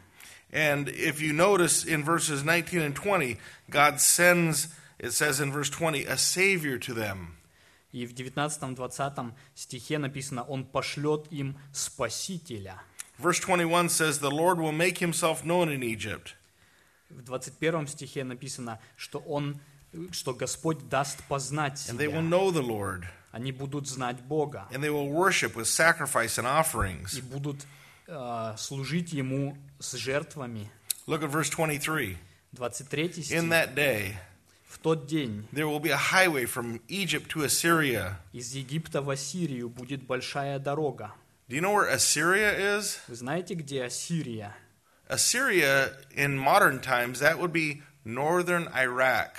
And 0.51 0.89
if 0.89 1.21
you 1.21 1.33
notice 1.33 1.85
in 1.85 2.05
verses 2.05 2.43
19 2.43 2.83
and 2.83 2.95
20, 2.95 3.39
God 3.71 4.01
sends, 4.01 4.69
it 4.99 5.13
says 5.13 5.41
in 5.41 5.51
verse 5.51 5.71
20, 5.71 6.05
a 6.05 6.19
Savior 6.19 6.79
to 6.79 6.93
them. 6.95 7.37
И 7.93 8.07
в 8.07 8.15
19-20 8.15 9.33
стихе 9.55 9.99
написано, 9.99 10.43
«Он 10.43 10.65
пошлет 10.65 11.27
им 11.31 11.57
Спасителя». 11.73 12.83
Verse 13.19 13.41
21 13.41 13.89
says, 13.89 14.19
The 14.19 14.31
Lord 14.31 14.59
will 14.59 14.73
make 14.73 14.99
himself 14.99 15.45
known 15.45 15.69
in 15.69 15.83
Egypt. 15.83 16.35
В 17.13 17.23
21 17.23 17.87
стихе 17.87 18.25
написано, 18.25 18.81
что 18.97 19.19
Он, 19.21 19.61
что 20.11 20.35
Господь 20.35 20.89
даст 20.89 21.23
познать 21.29 21.75
And 21.91 21.99
they 21.99 22.07
will 22.09 22.23
себя. 22.23 22.29
know 22.31 22.51
the 22.51 22.63
Lord. 22.63 23.05
Они 23.31 23.53
будут 23.53 23.87
знать 23.89 24.21
Бога 24.23 24.67
And 24.73 24.83
they 24.83 24.91
will 24.91 25.09
worship 25.11 25.55
with 25.55 25.67
sacrifice 25.67 26.39
and 26.39 26.45
offerings. 26.47 27.17
и 27.17 27.23
будут 27.23 27.57
э, 28.09 28.55
служить 28.59 29.13
Ему 29.13 29.57
с 29.79 29.93
жертвами. 29.95 30.71
Look 31.07 31.23
at 31.23 31.31
verse 31.31 31.51
23. 31.51 32.17
23 32.53 33.05
In 33.07 33.23
стих. 33.23 33.43
that 33.51 33.75
day, 33.75 34.15
В 34.69 34.79
тот 34.79 35.07
день 35.07 35.47
there 35.53 35.67
will 35.69 35.81
be 35.81 35.91
a 35.91 35.97
highway 35.97 36.45
from 36.47 36.81
Egypt 36.89 37.29
to 37.31 37.45
Assyria. 37.45 38.19
из 38.33 38.55
Египта 38.55 39.03
в 39.03 39.11
Ассирию 39.11 39.69
будет 39.69 40.03
большая 40.05 40.59
дорога. 40.59 41.13
Do 41.49 41.57
you 41.57 41.61
know 41.61 41.75
where 41.75 41.91
Assyria 41.95 42.55
is? 42.79 42.99
Вы 43.09 43.15
знаете, 43.17 43.55
где 43.55 43.85
Ассирия? 43.85 44.55
Assyria, 45.12 45.92
in 46.16 46.38
modern 46.38 46.80
times, 46.82 47.20
that 47.20 47.40
would 47.40 47.54
be 47.54 47.82
northern 48.04 48.68
Iraq. 48.76 49.38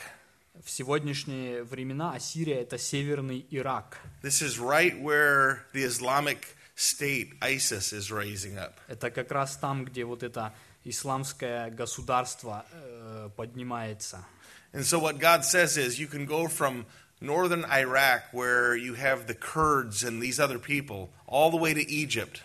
В 0.65 0.71
сегодняшние 0.71 1.63
времена 1.63 2.15
Ассирия – 2.15 2.63
это 2.63 2.79
северный 2.79 3.47
Ирак. 3.51 3.99
This 4.23 4.43
is 4.43 4.59
right 4.59 4.99
where 5.01 5.67
the 5.73 5.85
Islamic 5.85 6.57
State, 6.75 7.35
ISIS, 7.41 7.93
is 7.93 8.11
raising 8.11 8.59
up. 8.59 8.81
Это 8.89 9.11
как 9.11 9.31
раз 9.31 9.57
там, 9.57 9.85
где 9.85 10.05
вот 10.05 10.23
это 10.23 10.53
исламское 10.85 11.71
государство 11.71 12.65
э, 12.73 13.31
поднимается. 13.37 14.25
And 14.73 14.85
so, 14.85 14.99
what 14.99 15.19
God 15.19 15.45
says 15.45 15.77
is, 15.77 15.99
you 15.99 16.07
can 16.07 16.27
go 16.27 16.49
from 16.49 16.87
northern 17.21 17.65
Iraq, 17.65 18.33
where 18.33 18.77
you 18.77 18.95
have 18.95 19.27
the 19.27 19.35
Kurds 19.35 20.05
and 20.05 20.21
these 20.21 20.39
other 20.39 20.59
people, 20.59 21.11
all 21.27 21.51
the 21.51 21.57
way 21.57 21.75
to 21.75 21.91
Egypt. 21.91 22.43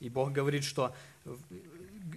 И 0.00 0.08
Бог 0.08 0.32
говорит, 0.32 0.64
что 0.64 0.94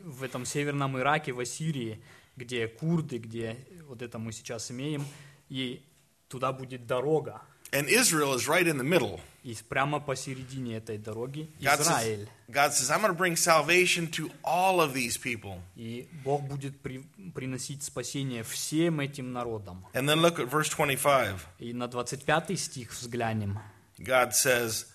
в, 0.04 0.22
этом 0.22 0.44
северном 0.44 0.98
Ираке, 0.98 1.32
в 1.32 1.40
Ассирии, 1.40 2.02
где 2.36 2.68
курды, 2.68 3.18
где 3.18 3.56
вот 3.88 4.02
это 4.02 4.18
мы 4.18 4.32
сейчас 4.32 4.70
имеем, 4.70 5.04
и 5.48 5.82
туда 6.28 6.52
будет 6.52 6.86
дорога. 6.86 7.42
And 7.72 7.88
Israel 7.88 8.34
is 8.34 8.48
right 8.48 8.66
in 8.66 8.78
the 8.78 8.84
middle. 8.84 9.20
И 9.42 9.56
прямо 9.68 10.00
посередине 10.00 10.76
этой 10.76 10.98
дороги 10.98 11.48
God 11.60 11.78
says, 11.78 11.86
Израиль. 11.86 12.28
God 12.48 12.72
says, 12.72 12.90
I'm 12.90 13.00
going 13.00 13.12
to 13.12 13.16
bring 13.16 13.36
salvation 13.36 14.08
to 14.08 14.30
all 14.44 14.80
of 14.80 14.92
these 14.92 15.16
people. 15.16 15.62
И 15.76 16.08
Бог 16.24 16.42
будет 16.42 16.80
при- 16.80 17.04
приносить 17.34 17.82
спасение 17.82 18.42
всем 18.42 19.00
этим 19.00 19.32
народам. 19.32 19.86
And 19.94 20.08
then 20.08 20.20
look 20.20 20.38
at 20.38 20.50
verse 20.50 20.68
25. 20.68 21.36
И 21.60 21.72
на 21.72 21.86
25 21.86 22.58
стих 22.58 22.92
взглянем. 22.92 23.58
God 23.98 24.34
says, 24.34 24.86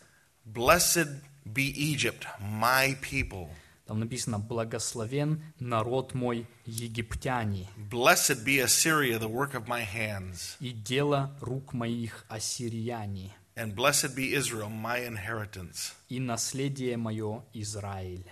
Blessed 0.46 1.08
be 1.46 1.74
Egypt, 1.76 2.28
my 2.40 2.96
people. 3.02 3.50
Там 3.87 3.99
написано 3.99 4.39
«Благословен 4.39 5.43
народ 5.59 6.15
мой 6.15 6.47
египтяне, 6.65 7.67
Blessed 7.91 8.45
be 8.45 8.61
Assyria, 8.61 9.19
the 9.19 9.29
work 9.29 9.55
of 9.55 9.67
my 9.67 9.83
hands. 9.85 10.57
и 10.61 10.71
дело 10.71 11.35
рук 11.41 11.73
моих 11.73 12.25
ассирияне, 12.29 13.33
And 13.57 13.75
blessed 13.75 14.15
be 14.15 14.33
Israel, 14.33 14.71
my 14.71 15.05
inheritance. 15.07 15.93
и 16.09 16.21
наследие 16.21 16.97
мое 16.97 17.43
Израиль». 17.53 18.25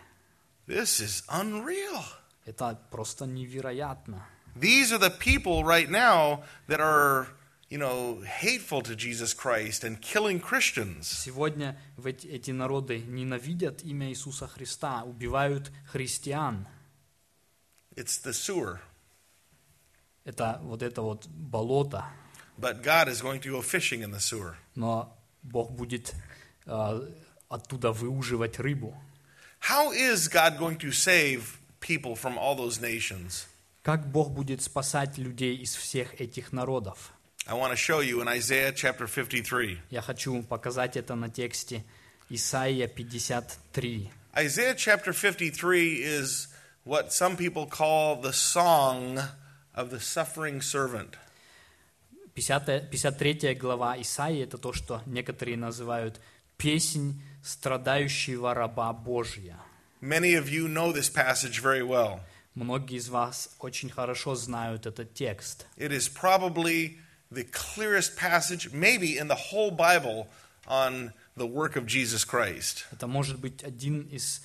This 0.67 1.01
is 1.01 1.25
unreal. 1.29 2.05
Это 2.47 2.79
просто 2.91 3.27
невероятно. 3.27 4.23
These 4.55 4.93
are 4.93 4.99
the 4.99 5.11
people 5.11 5.65
right 5.65 5.89
now 5.91 6.45
that 6.69 6.81
are, 6.81 7.27
you 7.74 7.80
know, 7.80 8.22
hateful 8.22 8.84
to 8.84 8.96
Jesus 8.96 9.34
Christ 9.34 9.84
and 9.84 10.00
killing 10.00 10.40
Christians. 10.40 11.08
Сегодня 11.08 11.76
эти, 11.98 12.52
народы 12.52 13.00
ненавидят 13.00 13.82
имя 13.84 14.10
Иисуса 14.12 14.48
Христа, 14.48 15.02
убивают 15.04 15.72
христиан. 15.92 16.68
It's 17.96 18.20
the 18.24 18.32
sewer. 18.32 18.78
Это 20.24 20.60
вот 20.62 20.84
это 20.84 21.02
вот 21.02 21.26
болото. 21.26 22.06
But 22.60 22.84
God 22.84 23.08
is 23.08 23.24
going 23.24 23.40
to 23.42 23.50
go 23.50 23.62
fishing 23.64 24.04
in 24.04 24.12
the 24.12 24.20
sewer. 24.20 24.56
Но 24.76 25.18
Бог 25.42 25.72
будет 25.72 26.14
э, 26.68 27.12
оттуда 27.50 27.92
выуживать 27.92 28.60
рыбу. 28.60 28.96
How 29.62 29.92
is 29.92 30.28
God 30.28 30.60
going 30.60 30.78
to 30.78 30.92
save 30.92 31.58
people 31.80 32.16
from 32.16 32.38
all 32.38 32.56
those 32.56 32.80
nations? 32.80 33.48
Как 33.82 34.12
Бог 34.12 34.30
будет 34.30 34.62
спасать 34.62 35.18
людей 35.18 35.56
из 35.58 35.76
всех 35.76 36.22
этих 36.22 36.52
народов? 36.52 37.14
I 37.47 37.55
want 37.55 37.73
to 37.73 37.77
show 37.77 38.01
you 38.01 38.21
in 38.21 38.29
Isaiah 38.29 38.73
chapter 38.73 39.07
53. 39.07 39.79
Я 39.91 40.03
хочу 40.03 40.43
показать 40.43 40.97
это 40.97 41.15
на 41.15 41.31
тексте 41.31 41.83
Исаия 42.29 42.87
53. 42.89 44.11
Isaiah 44.37 44.75
chapter 44.75 45.13
53 45.15 46.03
is 46.03 46.49
what 46.85 47.11
some 47.11 47.37
people 47.37 47.67
call 47.67 48.21
the 48.21 48.33
song 48.33 49.19
of 49.75 49.91
the 49.91 49.99
suffering 49.99 50.61
servant. 50.61 51.17
50, 52.35 52.91
53 52.91 53.55
глава 53.55 53.97
Исаии – 54.01 54.45
это 54.45 54.59
то, 54.59 54.73
что 54.73 55.03
некоторые 55.07 55.57
называют 55.57 56.21
«песнь 56.57 57.21
страдающего 57.43 58.53
раба 58.55 58.93
Божья». 58.93 59.57
Many 60.01 60.35
of 60.35 60.49
you 60.49 60.69
know 60.69 60.93
this 60.93 61.09
passage 61.09 61.61
very 61.61 61.83
well. 61.83 62.21
Многие 62.55 62.99
из 62.99 63.09
вас 63.09 63.57
очень 63.59 63.89
хорошо 63.89 64.35
знают 64.35 64.87
этот 64.87 65.15
текст. 65.15 65.67
It 65.77 65.91
is 65.93 66.09
probably 66.09 66.99
the 67.34 67.44
clearest 67.44 68.16
passage, 68.16 68.72
maybe 68.72 69.18
in 69.18 69.28
the 69.28 69.36
whole 69.36 69.72
Bible, 69.72 70.28
on 70.68 71.14
the 71.36 71.46
work 71.46 71.76
of 71.76 71.86
Jesus 71.86 72.24
Christ. 72.24 72.86
Это 72.92 73.08
может 73.08 73.40
быть 73.40 73.64
один 73.64 74.02
из 74.04 74.42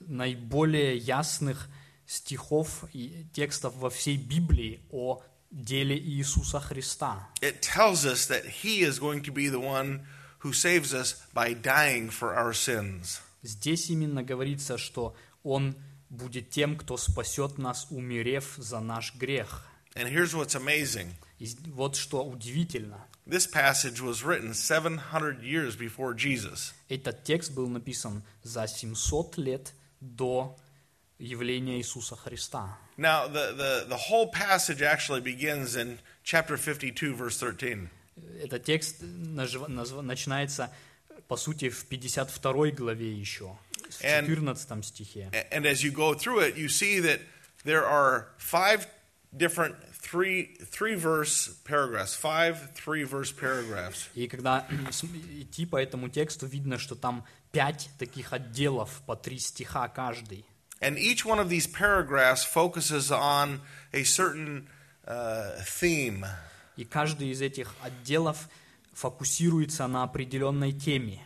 наиболее 0.00 0.96
ясных 0.96 1.68
стихов 2.06 2.84
и 2.92 3.26
текстов 3.32 3.74
во 3.76 3.90
всей 3.90 4.16
Библии 4.16 4.80
о 4.90 5.22
деле 5.50 5.98
Иисуса 5.98 6.60
Христа. 6.60 7.28
It 7.40 7.60
tells 7.60 8.04
us 8.04 8.26
that 8.26 8.44
He 8.62 8.82
is 8.82 8.98
going 8.98 9.22
to 9.22 9.32
be 9.32 9.48
the 9.48 9.60
one 9.60 10.06
who 10.40 10.52
saves 10.52 10.94
us 10.94 11.22
by 11.34 11.54
dying 11.54 12.10
for 12.10 12.34
our 12.34 12.52
sins. 12.52 13.20
Здесь 13.42 13.90
именно 13.90 14.22
говорится, 14.22 14.78
что 14.78 15.14
Он 15.42 15.76
будет 16.10 16.50
тем, 16.50 16.76
кто 16.76 16.96
спасет 16.96 17.58
нас, 17.58 17.86
умерев 17.90 18.54
за 18.56 18.80
наш 18.80 19.14
грех. 19.14 19.64
And 19.94 20.08
here's 20.08 20.34
what's 20.34 20.54
amazing 20.54 21.14
И 21.38 21.48
вот 21.66 21.94
что 21.96 22.24
удивительно. 22.24 22.98
this 23.26 23.46
passage 23.46 24.00
was 24.00 24.24
written 24.24 24.54
700 24.54 25.42
years 25.42 25.76
before 25.76 26.14
Jesus. 26.14 26.72
Этот 26.88 27.22
текст 27.24 27.52
был 27.52 27.68
написан 27.68 28.22
за 28.42 28.66
700 28.66 29.36
лет 29.38 29.72
до 30.00 30.56
явления 31.18 31.78
Иисуса 31.78 32.16
Христа. 32.16 32.76
Now, 32.96 33.28
the, 33.28 33.52
the, 33.52 33.86
the 33.88 33.96
whole 33.96 34.30
passage 34.32 34.82
actually 34.82 35.20
begins 35.20 35.76
in 35.76 35.98
chapter 36.24 36.56
52, 36.56 37.14
verse 37.14 37.38
13. 37.38 37.88
Этот 38.42 38.64
текст 38.64 38.96
начинается, 39.00 40.70
по 41.28 41.36
сути, 41.36 41.68
в 41.68 41.84
52 41.86 42.70
главе 42.72 43.12
еще, 43.12 43.56
в 43.90 44.02
And- 44.02 44.26
14 44.26 44.84
стихе. 44.84 45.30
A- 45.32 45.46
And 45.56 45.66
as 45.66 45.82
you 45.84 45.92
go 45.92 46.14
through 46.14 46.40
it, 46.40 46.56
you 46.56 46.68
see 46.68 46.98
that 47.00 47.20
there 47.64 47.84
are 47.86 48.28
five 48.38 48.86
different 49.36 49.76
three 50.00 50.56
three 50.70 50.94
verse 50.94 51.48
paragraphs, 51.64 52.14
five 52.14 52.72
three 52.74 53.04
verse 53.04 53.32
paragraphs. 53.32 54.08
И 54.14 54.28
когда 54.28 54.66
идти 54.70 55.66
по 55.66 55.76
этому 55.76 56.08
тексту, 56.08 56.46
видно, 56.46 56.78
что 56.78 56.94
там 56.94 57.24
пять 57.52 57.90
таких 57.98 58.32
отделов, 58.32 59.02
по 59.06 59.16
три 59.16 59.38
стиха 59.38 59.88
каждый. 59.88 60.44
And 60.80 60.96
each 60.96 61.24
one 61.24 61.40
of 61.40 61.48
these 61.48 61.66
paragraphs 61.66 62.44
focuses 62.44 63.10
on 63.10 63.60
a 63.92 64.04
certain 64.04 64.68
uh, 65.06 65.60
theme. 65.64 66.24
И 66.76 66.84
каждый 66.84 67.30
из 67.30 67.42
этих 67.42 67.74
отделов 67.82 68.48
фокусируется 68.92 69.86
на 69.88 70.04
определенной 70.04 70.72
теме. 70.72 71.20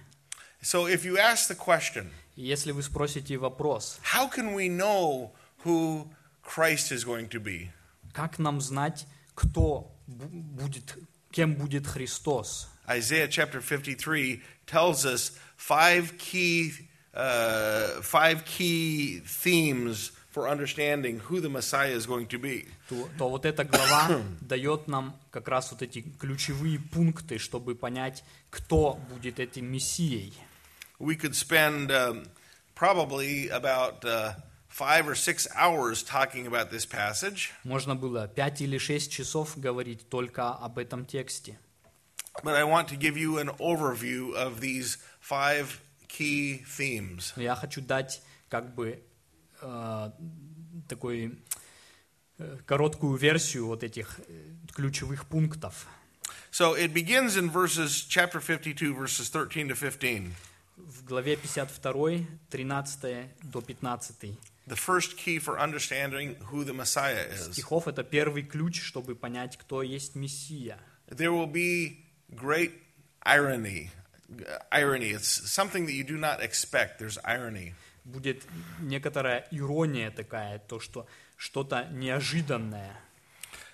So 0.62 0.86
if 0.86 1.04
you 1.04 1.18
ask 1.18 1.48
the 1.48 1.56
question, 1.56 2.10
если 2.36 2.72
вы 2.72 2.82
спросите 2.82 3.36
вопрос, 3.36 3.98
how 4.02 4.30
can 4.30 4.54
we 4.54 4.68
know 4.68 5.32
who 5.64 6.08
Christ 6.42 6.92
is 6.92 7.04
going 7.04 7.28
to 7.28 7.40
be? 7.40 7.70
Как 8.12 8.38
нам 8.38 8.60
знать, 8.60 9.06
кто 9.34 9.94
бу- 10.08 10.28
будет, 10.28 10.96
кем 11.30 11.54
будет 11.54 11.86
Христос? 11.86 12.68
Isaiah 12.88 13.28
chapter 13.28 13.60
53 13.60 14.42
tells 14.66 15.04
us 15.06 15.32
five 15.56 16.18
key 16.18 16.72
uh, 17.14 18.00
five 18.02 18.44
key 18.44 19.20
themes 19.24 20.12
for 20.30 20.48
understanding 20.48 21.20
who 21.20 21.40
the 21.40 21.48
Messiah 21.48 21.92
is 21.92 22.06
going 22.06 22.26
to 22.26 22.38
be. 22.38 22.66
то, 22.88 23.08
то 23.18 23.28
вот 23.28 23.44
эта 23.44 23.64
глава 23.64 24.22
дает 24.40 24.88
нам 24.88 25.14
как 25.30 25.48
раз 25.48 25.70
вот 25.70 25.82
эти 25.82 26.00
ключевые 26.00 26.78
пункты, 26.80 27.38
чтобы 27.38 27.74
понять, 27.74 28.24
кто 28.50 28.94
будет 29.10 29.38
этим 29.38 29.70
Мессией. 29.70 30.32
We 30.98 31.16
could 31.16 31.34
spend 31.34 31.90
um, 31.90 32.26
probably 32.74 33.48
about 33.48 34.04
uh, 34.04 34.34
five 34.72 35.06
or 35.06 35.14
six 35.14 35.46
hours 35.54 36.02
talking 36.02 36.46
about 36.46 36.70
this 36.70 36.86
passage, 36.86 37.50
Можно 37.62 37.94
было 37.94 38.26
пять 38.26 38.62
или 38.62 38.78
шесть 38.78 39.12
часов 39.12 39.58
говорить 39.58 40.08
только 40.08 40.50
об 40.54 40.78
этом 40.78 41.04
тексте. 41.04 41.58
but 42.42 42.54
I 42.54 42.64
want 42.64 42.88
to 42.88 42.96
give 42.96 43.16
you 43.18 43.36
an 43.38 43.50
overview 43.58 44.32
of 44.34 44.60
these 44.60 44.96
five 45.20 45.80
key 46.08 46.64
themes. 46.66 47.34
Я 47.36 47.54
хочу 47.54 47.82
дать 47.82 48.22
как 48.48 48.74
бы 48.74 49.02
э, 49.60 50.10
такой 50.88 51.38
э, 52.38 52.58
короткую 52.64 53.16
версию 53.18 53.66
вот 53.66 53.82
этих 53.84 54.18
э, 54.26 54.54
ключевых 54.74 55.26
пунктов. 55.26 55.86
So 56.50 56.74
it 56.74 56.92
begins 56.94 57.36
in 57.36 57.50
verses 57.50 58.04
chapter 58.08 58.40
52 58.40 58.94
verses 58.94 59.28
13 59.30 59.68
to 59.68 59.74
15. 59.74 60.32
В 60.76 61.04
главе 61.04 61.36
52, 61.36 62.26
13 62.50 63.26
до 63.42 63.60
15 63.60 64.38
The 64.67 64.75
first 64.75 65.17
key 65.17 65.39
for 65.39 65.57
understanding 65.57 66.35
who 66.51 66.63
the 66.65 66.73
Messiah 66.73 67.25
is. 67.31 67.53
стихов 67.53 67.87
это 67.87 68.03
первый 68.03 68.43
ключ, 68.43 68.81
чтобы 68.81 69.15
понять, 69.15 69.57
кто 69.57 69.81
есть 69.81 70.15
Мессия. 70.15 70.77
There 71.09 71.31
will 71.31 71.47
be 71.47 72.05
great 72.35 72.73
irony. 73.25 73.89
Irony, 74.71 75.11
it's 75.11 75.49
something 75.49 75.85
that 75.85 75.93
you 75.93 76.03
do 76.03 76.17
not 76.17 76.41
expect. 76.43 76.99
There's 76.99 77.17
irony. 77.23 77.75
Будет 78.03 78.43
некоторая 78.81 79.47
ирония 79.51 80.11
такая, 80.11 80.59
то, 80.59 80.79
что 80.81 81.07
что-то 81.37 81.87
неожиданное. 81.91 82.93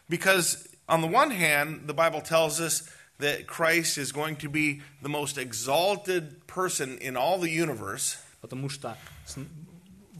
Because, 0.09 0.67
on 0.87 1.01
the 1.01 1.07
one 1.07 1.31
hand, 1.31 1.87
the 1.87 1.93
Bible 1.93 2.21
tells 2.21 2.59
us 2.59 2.83
that 3.19 3.47
Christ 3.47 3.97
is 3.97 4.11
going 4.11 4.35
to 4.37 4.49
be 4.49 4.81
the 5.01 5.09
most 5.09 5.37
exalted 5.37 6.45
person 6.45 6.97
in 6.99 7.15
all 7.15 7.39
the 7.39 7.49
universe, 7.49 8.17
Потому 8.41 8.69
что, 8.69 8.97
с- 9.25 9.37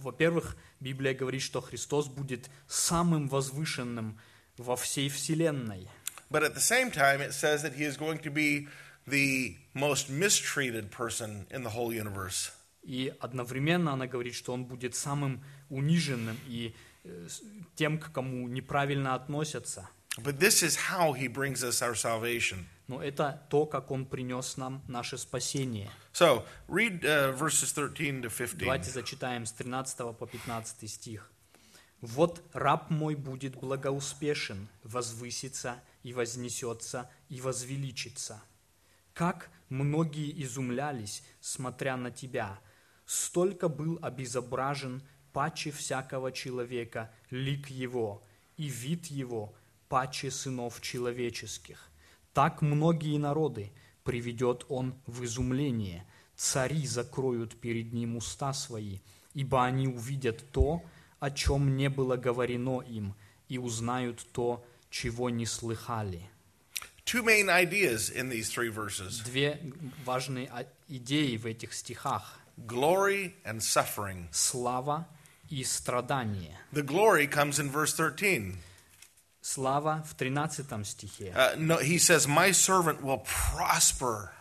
во-первых, 0.03 0.57
Библия 0.81 1.15
говорит, 1.15 1.43
что 1.43 1.61
Христос 1.61 2.09
будет 2.09 2.51
самым 2.67 3.29
возвышенным 3.29 4.19
во 4.57 4.77
всей 4.77 5.09
Вселенной. 5.09 5.89
but 6.31 6.43
at 6.43 6.55
the 6.55 6.61
same 6.61 6.91
time, 6.91 7.21
it 7.21 7.33
says 7.33 7.63
that 7.63 7.75
he 7.75 7.85
is 7.85 7.97
going 7.97 8.19
to 8.19 8.31
be 8.31 8.69
the 9.07 9.57
most 9.75 10.11
mistreated 10.11 10.91
person 10.91 11.47
in 11.51 11.63
the 11.63 11.71
whole 11.71 11.93
universe. 11.93 12.53
И 12.83 13.13
одновременно 13.21 13.93
она 13.93 14.07
говорит, 14.07 14.35
что 14.35 14.53
он 14.53 14.65
будет 14.65 14.95
самым 14.95 15.45
униженным 15.69 16.39
и 16.47 16.75
э, 17.05 17.29
тем, 17.75 17.99
к 17.99 18.13
кому 18.13 18.49
неправильно 18.49 19.15
относятся. 19.15 19.89
But 20.23 20.41
this 20.41 20.63
is 20.63 20.77
how 20.91 21.13
he 21.13 21.29
brings 21.29 21.63
us 21.63 21.81
our 21.83 21.95
salvation. 21.95 22.67
Но 22.89 23.03
это 23.03 23.43
то, 23.51 23.67
как 23.67 23.91
он 23.91 24.07
принес 24.07 24.57
нам 24.57 24.83
наше 24.89 25.19
спасение. 25.19 25.91
So, 26.13 26.45
read 26.69 27.05
uh, 27.05 27.33
verses 27.37 27.73
13 27.73 28.23
to 28.23 28.31
15. 28.31 28.59
Давайте 28.59 28.91
зачитаем 28.91 29.47
с 29.47 29.53
13 29.53 30.17
по 30.17 30.27
15 30.27 30.91
стих. 30.91 31.31
«Вот 32.01 32.43
раб 32.53 32.91
мой 32.91 33.15
будет 33.15 33.57
благоуспешен, 33.57 34.69
возвысится 34.83 35.83
и 36.03 36.13
вознесется 36.13 37.11
и 37.29 37.41
возвеличится. 37.41 38.43
Как 39.13 39.51
многие 39.69 40.43
изумлялись, 40.43 41.23
смотря 41.41 41.97
на 41.97 42.11
тебя, 42.11 42.59
столько 43.05 43.69
был 43.69 43.99
обезображен 44.01 45.03
паче 45.33 45.71
всякого 45.71 46.33
человека 46.33 47.11
лик 47.31 47.69
его, 47.69 48.25
и 48.57 48.69
вид 48.69 49.07
его 49.07 49.55
паче 49.89 50.31
сынов 50.31 50.81
человеческих. 50.81 51.91
Так 52.33 52.63
многие 52.63 53.19
народы 53.19 53.71
приведет 54.05 54.65
он 54.69 54.95
в 55.07 55.25
изумление, 55.25 56.07
цари 56.37 56.87
закроют 56.87 57.61
перед 57.61 57.93
ним 57.93 58.17
уста 58.17 58.53
свои, 58.53 58.99
ибо 59.35 59.65
они 59.65 59.89
увидят 59.89 60.51
то, 60.53 60.83
о 61.21 61.31
чем 61.31 61.77
не 61.77 61.89
было 61.89 62.17
говорено 62.17 62.81
им, 62.81 63.15
и 63.49 63.59
узнают 63.59 64.27
то, 64.33 64.65
чего 64.91 65.31
не 65.31 65.47
слыхали. 65.47 66.23
Two 67.05 67.23
main 67.23 67.49
ideas 67.49 68.11
in 68.11 68.29
these 68.29 68.51
three 68.51 68.69
verses 68.69 69.25
Две 69.25 69.59
важные 70.05 70.47
а- 70.53 70.67
идеи 70.89 71.37
в 71.37 71.47
этих 71.47 71.73
стихах 71.73 72.39
glory 72.67 73.35
and 73.45 73.61
suffering.– 73.61 74.29
слава 74.33 75.07
и 75.49 75.65
страдание. 75.65 76.57
The 76.73 76.83
glory 76.83 77.27
comes 77.27 77.59
in 77.59 77.71
verse 77.71 77.95
13. 77.95 78.57
Слава 79.48 80.04
в 80.10 80.16
13 80.16 80.86
стихе. 80.88 81.34
Uh, 81.36 81.56
no, 81.58 81.78
he 81.78 81.98
says, 81.98 82.28
My 82.28 82.52
servant 82.52 83.02
will 83.04 83.24
prosper. 83.26 84.32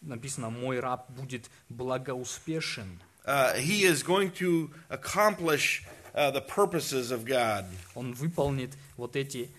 Написано, 0.00 0.50
мой 0.50 0.80
раб 0.80 1.10
будет 1.10 1.50
благоуспешен. 1.68 3.00
uh, 3.26 3.54
he 3.54 3.82
is 3.84 4.02
going 4.02 4.30
to 4.30 4.70
accomplish 4.88 5.84
uh, 6.14 6.30
the 6.30 6.40
purposes 6.40 7.10
of 7.10 7.24
God. 7.24 7.66
Он 7.94 8.12
выполнит 8.14 8.72
вот 8.96 9.16
эти 9.16 9.50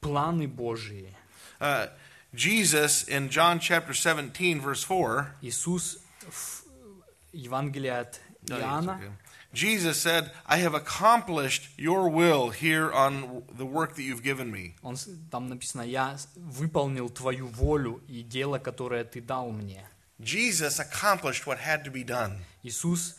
планы 0.00 0.46
Божьи. 0.48 1.14
Uh, 1.60 1.88
Jesus 2.34 3.04
in 3.08 3.28
John 3.30 3.60
chapter 3.60 3.94
17, 3.94 4.60
verse 4.60 4.82
4, 4.82 5.36
Иисус 5.40 5.98
в 6.28 6.64
Евангелии 7.32 7.88
от 7.90 8.20
No, 8.46 8.56
it's 8.56 8.62
Иоанна, 8.62 9.00
okay. 9.00 9.10
Jesus 9.52 9.98
said, 10.02 10.32
I 10.46 10.58
have 10.58 10.74
accomplished 10.74 11.68
your 11.76 12.08
will 12.08 12.50
here 12.50 12.90
on 12.92 13.44
the 13.56 13.64
work 13.64 13.94
that 13.94 14.02
you've 14.02 14.22
given 14.24 14.50
me. 14.50 14.74
он, 14.82 14.96
с- 14.96 15.08
там 15.30 15.48
написано, 15.48 15.82
я 15.82 16.18
с- 16.18 16.28
выполнил 16.34 17.08
твою 17.08 17.46
волю 17.46 18.02
и 18.08 18.22
дело, 18.22 18.58
которое 18.58 19.04
ты 19.04 19.20
дал 19.20 19.50
мне. 19.52 19.86
Jesus 20.20 20.80
accomplished 20.80 21.46
what 21.46 21.58
had 21.58 21.84
to 21.84 21.92
be 21.92 22.04
done. 22.04 22.38
Иисус 22.64 23.16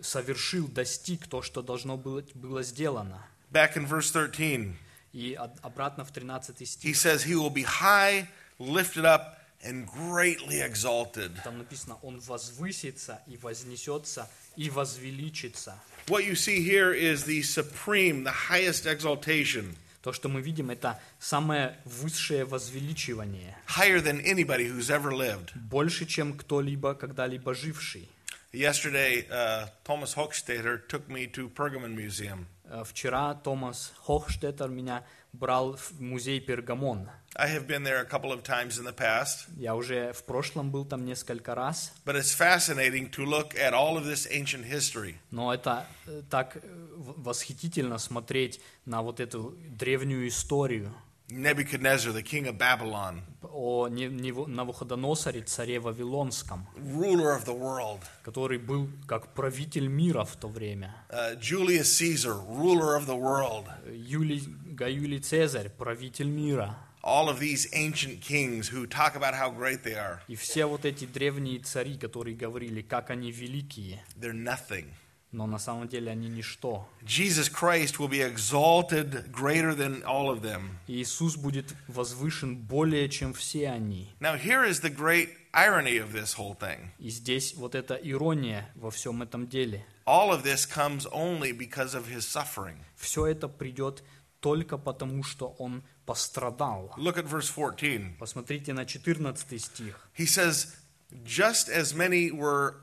совершил, 0.00 0.68
достиг 0.68 1.26
то, 1.28 1.42
что 1.42 1.62
должно 1.62 1.96
было, 1.96 2.22
было 2.34 2.62
сделано. 2.62 3.22
Back 3.52 3.76
in 3.76 3.86
verse 3.88 4.10
13, 4.12 4.74
И 5.12 5.34
от- 5.34 5.58
обратно 5.64 6.04
в 6.04 6.10
13 6.12 6.60
he 6.60 6.66
стих, 6.66 6.96
says, 6.96 7.24
He 7.24 7.34
will 7.34 7.50
be 7.52 7.64
high, 7.64 8.26
lifted 8.58 9.04
up, 9.04 9.36
and 9.64 9.86
greatly 9.88 10.60
exalted. 10.60 11.40
там 11.42 11.58
написано, 11.58 11.98
Он 12.02 12.20
возвысится 12.20 13.22
и 13.26 13.36
вознесется 13.38 14.28
и 14.55 14.69
возвеличится. 14.69 15.75
What 16.07 16.25
you 16.25 16.35
see 16.35 16.59
here 16.61 16.93
is 16.93 17.23
the 17.25 17.41
supreme, 17.41 18.23
the 18.23 18.49
highest 18.49 18.85
exaltation, 18.85 19.75
То, 20.01 20.11
что 20.11 20.27
мы 20.27 20.41
видим, 20.41 20.69
это 20.69 20.99
самое 21.17 21.77
высшее 21.85 22.43
возвеличивание, 22.43 23.55
higher 23.67 24.01
than 24.01 24.21
anybody 24.25 24.67
who's 24.67 24.89
ever 24.89 25.11
lived. 25.13 25.51
больше, 25.55 26.05
чем 26.05 26.33
кто-либо 26.37 26.93
когда-либо 26.93 27.53
живший. 27.53 28.09
Yesterday, 28.51 29.25
uh, 29.29 29.67
Thomas 29.83 30.13
Hochstetter 30.15 30.77
took 30.87 31.07
me 31.07 31.25
to 31.27 31.49
Pergamon 31.49 31.95
Museum. 31.95 32.45
Э, 32.65 32.83
Вчера 32.85 33.33
Томас 33.33 33.93
Хохштеттер 34.05 34.67
меня 34.69 35.03
брал 35.31 35.75
в 35.75 35.99
музей 36.01 36.39
Пергамон. 36.39 37.09
I 37.35 37.47
have 37.47 37.65
been 37.65 37.83
there 37.83 37.99
a 37.99 38.05
couple 38.05 38.31
of 38.31 38.43
times 38.43 38.77
in 38.77 38.85
the 38.85 38.93
past, 38.93 39.47
Я 39.57 39.75
уже 39.75 40.13
в 40.13 40.23
прошлом 40.23 40.69
был 40.69 40.85
там 40.85 41.03
несколько 41.03 41.55
раз, 41.55 41.91
but 42.05 42.15
it's 42.15 42.31
fascinating 42.31 43.09
to 43.11 43.25
look 43.25 43.55
at 43.55 43.73
all 43.73 43.97
of 43.97 44.05
this 44.05 44.27
ancient 44.31 44.65
history. 44.65 45.15
но 45.31 45.51
это 45.53 45.87
э, 46.05 46.21
так 46.29 46.57
э, 46.57 46.59
восхитительно 46.95 47.97
смотреть 47.97 48.61
на 48.85 49.01
вот 49.01 49.19
эту 49.19 49.55
древнюю 49.79 50.27
историю 50.27 50.93
Nebuchadnezzar, 51.29 52.13
the 52.13 52.21
king 52.21 52.45
of 52.45 52.57
Babylon, 52.59 53.21
о 53.41 53.87
Навуходоносоре, 53.87 55.41
царе 55.41 55.79
Вавилонском, 55.79 56.67
ruler 56.77 57.35
of 57.35 57.45
the 57.45 57.57
world, 57.57 58.01
который 58.23 58.59
был 58.59 58.89
как 59.07 59.33
правитель 59.33 59.87
мира 59.87 60.23
в 60.25 60.35
то 60.35 60.47
время. 60.47 60.93
uh, 61.09 61.35
Julius 61.39 61.85
Caesar, 61.97 62.35
ruler 62.47 62.95
of 62.95 63.07
the 63.07 63.15
world. 63.17 63.65
Юлий, 63.91 64.43
Гаюлий 64.67 65.19
Цезарь, 65.19 65.69
правитель 65.69 66.27
мира. 66.29 66.77
All 67.03 67.27
of 67.27 67.39
these 67.39 67.67
ancient 67.73 68.21
kings 68.21 68.69
who 68.71 68.87
talk 68.87 69.15
about 69.17 69.33
how 69.35 69.51
great 69.51 69.83
they 69.83 69.95
are, 69.95 70.21
И 70.29 70.35
все 70.35 70.65
вот 70.65 70.85
эти 70.85 71.05
древние 71.05 71.59
цари, 71.59 71.97
которые 71.97 72.35
говорили, 72.35 72.81
как 72.81 73.09
они 73.09 73.29
великие, 73.31 74.01
they're 74.17 74.31
nothing. 74.33 74.85
но 75.33 75.47
на 75.47 75.57
самом 75.57 75.87
деле 75.89 76.11
они 76.11 76.29
ничто. 76.29 76.87
Jesus 77.03 77.49
Christ 77.49 77.97
will 77.99 78.07
be 78.07 78.21
exalted 78.21 79.31
greater 79.31 79.73
than 79.75 80.03
all 80.05 80.29
of 80.29 80.41
them. 80.41 80.77
Иисус 80.87 81.35
будет 81.35 81.73
возвышен 81.87 82.55
более, 82.55 83.09
чем 83.09 83.33
все 83.33 83.69
они. 83.69 84.07
Now, 84.19 84.37
here 84.37 84.63
is 84.63 84.79
the 84.81 84.89
great 84.95 85.29
irony 85.53 85.97
of 85.97 86.13
this 86.13 86.35
whole 86.37 86.55
thing. 86.57 86.91
И 86.99 87.09
здесь 87.09 87.55
вот 87.55 87.75
эта 87.75 87.95
ирония 87.95 88.69
во 88.75 88.91
всем 88.91 89.21
этом 89.23 89.47
деле. 89.47 89.83
All 90.05 90.31
of 90.31 90.43
this 90.43 90.65
comes 90.65 91.05
only 91.11 91.51
because 91.51 91.95
of 91.95 92.07
his 92.07 92.21
suffering. 92.27 92.77
Все 92.95 93.25
это 93.25 93.47
придет 93.47 94.03
только 94.39 94.77
потому, 94.77 95.23
что 95.23 95.55
Он 95.57 95.83
пострадал. 96.05 96.93
Look 96.97 97.17
at 97.17 97.25
verse 97.25 97.49
14. 97.49 98.17
Посмотрите 98.19 98.73
на 98.73 98.85
14 98.85 99.59
стих. 99.59 100.09
He 100.17 100.25
says, 100.25 100.75
Just 101.23 101.69
as 101.69 101.93
many 101.93 102.31
were 102.31 102.75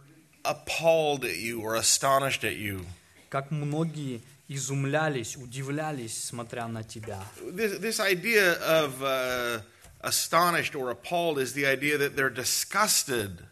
appalled 0.44 1.24
at 1.24 1.38
you 1.38 1.60
or 1.60 1.74
astonished 1.74 2.44
at 2.44 2.56
you. 2.56 2.86
Как 3.28 3.50
многие 3.50 4.22
изумлялись, 4.48 5.36
удивлялись, 5.36 6.24
смотря 6.24 6.66
на 6.68 6.82
Тебя. 6.82 7.22
This, 7.40 7.78
this 7.78 8.00
idea 8.00 8.54
of 8.54 9.02
uh, 9.02 9.60
astonished 10.00 10.74
or 10.74 10.90
appalled 10.90 11.38
is 11.38 11.52
the 11.52 11.66
idea 11.66 11.98
that 11.98 12.16
they're 12.16 12.34
disgusted, 12.34 13.44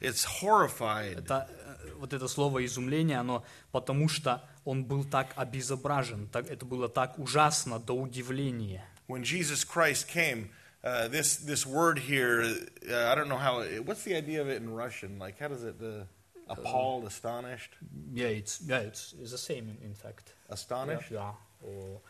it's 0.00 0.24
horrified. 0.24 1.18
Это, 1.18 1.48
э, 1.48 1.92
вот 1.98 2.12
это 2.12 2.26
слово 2.28 2.64
изумление, 2.64 3.18
оно 3.18 3.44
потому 3.70 4.08
что 4.08 4.42
он 4.64 4.84
был 4.84 5.04
так 5.04 5.32
обезображен, 5.36 6.26
так, 6.28 6.50
это 6.50 6.64
было 6.64 6.88
так 6.88 7.18
ужасно 7.18 7.78
до 7.78 7.92
удивления. 7.94 8.84
When 9.07 9.23
Jesus 9.23 9.63
Christ 9.63 10.07
came, 10.07 10.49
uh, 10.83 11.07
this, 11.07 11.37
this 11.37 11.65
word 11.65 11.99
here, 11.99 12.41
uh, 12.89 13.07
I 13.07 13.15
don't 13.15 13.27
know 13.27 13.37
how, 13.37 13.61
it, 13.61 13.85
what's 13.85 14.03
the 14.03 14.15
idea 14.15 14.41
of 14.41 14.49
it 14.49 14.61
in 14.61 14.73
Russian? 14.73 15.19
Like, 15.19 15.39
how 15.39 15.47
does 15.47 15.63
it, 15.63 15.75
uh, 15.81 16.03
appalled, 16.47 17.05
astonished? 17.05 17.75
Yeah, 18.13 18.27
it's, 18.27 18.61
yeah, 18.65 18.79
it's, 18.79 19.13
it's 19.21 19.31
the 19.31 19.37
same 19.37 19.69
in, 19.69 19.77
in 19.83 19.93
fact. 19.93 20.33
Astonished? 20.49 21.11
Yeah, 21.11 21.31
or, 21.61 22.01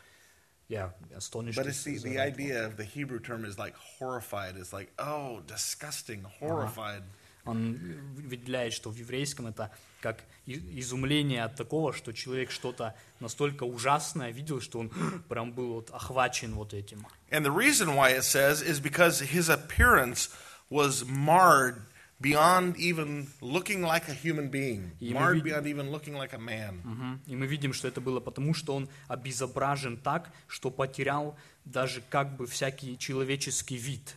yeah, 0.68 0.90
astonished. 1.16 1.56
But 1.56 1.66
is 1.66 1.76
it's 1.76 1.84
the, 1.84 1.96
the 1.96 2.10
the 2.10 2.16
right 2.18 2.32
idea 2.32 2.64
of 2.64 2.76
the 2.76 2.84
Hebrew 2.84 3.18
term 3.18 3.44
is 3.44 3.58
like 3.58 3.74
horrified. 3.76 4.56
It's 4.56 4.72
like, 4.72 4.92
oh, 4.98 5.40
disgusting, 5.46 6.24
horrified. 6.38 7.02
Он 7.46 7.80
выделяет, 8.14 8.72
что 8.72 8.90
в 8.90 8.96
еврейском 8.96 9.46
это 9.46 9.70
как 10.05 10.23
изумление 10.45 11.43
от 11.43 11.55
такого, 11.55 11.91
что 11.91 12.13
человек 12.13 12.51
что-то 12.51 12.93
настолько 13.19 13.63
ужасное 13.63 14.29
видел, 14.29 14.61
что 14.61 14.77
он 14.77 14.91
прям 15.29 15.51
был 15.51 15.73
вот 15.73 15.89
охвачен 15.89 16.53
вот 16.53 16.75
этим. 16.75 17.07
And 17.31 17.43
the 17.43 17.49
reason 17.49 17.95
why 17.95 18.11
it 18.11 18.23
says 18.23 18.61
is 18.61 18.79
because 18.79 19.19
his 19.19 19.49
appearance 19.49 20.29
was 20.69 21.03
marred 21.07 21.81
beyond 22.21 22.77
even 22.77 23.29
looking 23.41 23.81
like 23.81 24.07
a 24.07 24.13
human 24.13 24.49
being, 24.49 24.91
marred 25.01 25.43
beyond 25.43 25.65
even 25.65 25.89
looking 25.89 26.13
like 26.13 26.33
a 26.33 26.39
man. 26.39 27.19
И 27.25 27.35
мы 27.35 27.47
видим, 27.47 27.73
что 27.73 27.87
это 27.87 27.99
было 27.99 28.19
потому, 28.19 28.53
что 28.53 28.75
он 28.75 28.87
обезображен 29.07 29.97
так, 29.97 30.31
что 30.47 30.69
потерял 30.69 31.35
даже 31.65 32.03
как 32.11 32.37
бы 32.37 32.45
всякий 32.45 32.95
человеческий 32.99 33.77
вид. 33.77 34.15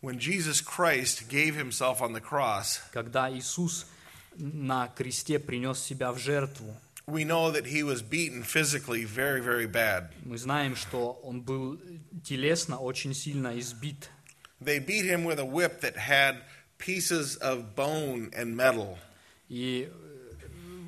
When 0.00 0.18
Jesus 0.18 0.60
Christ 0.60 1.28
gave 1.28 1.56
himself 1.56 2.00
on 2.00 2.12
the 2.12 2.20
cross, 2.20 2.80
Когда 2.92 3.28
Иисус 3.28 3.86
на 4.36 4.88
кресте 4.88 5.38
принес 5.38 5.78
себя 5.78 6.12
в 6.12 6.18
жертву, 6.18 6.74
we 7.06 7.24
know 7.24 7.50
that 7.50 7.66
he 7.66 7.82
was 7.82 8.00
beaten 8.00 8.42
physically 8.42 9.04
very, 9.04 9.40
very 9.40 9.66
bad. 9.66 10.10
мы 10.24 10.38
знаем, 10.38 10.76
что 10.76 11.20
он 11.22 11.40
был 11.40 11.80
телесно 12.24 12.78
очень 12.78 13.14
сильно 13.14 13.58
избит. 13.58 14.10
They 14.60 14.78
beat 14.78 15.04
him 15.04 15.24
with 15.24 15.40
a 15.40 15.44
whip 15.44 15.80
that 15.80 15.96
had 15.96 16.42
pieces 16.78 17.36
of 17.36 17.74
bone 17.74 18.30
and 18.32 18.54
metal. 18.56 18.98
И 19.48 19.88
э, 19.90 20.42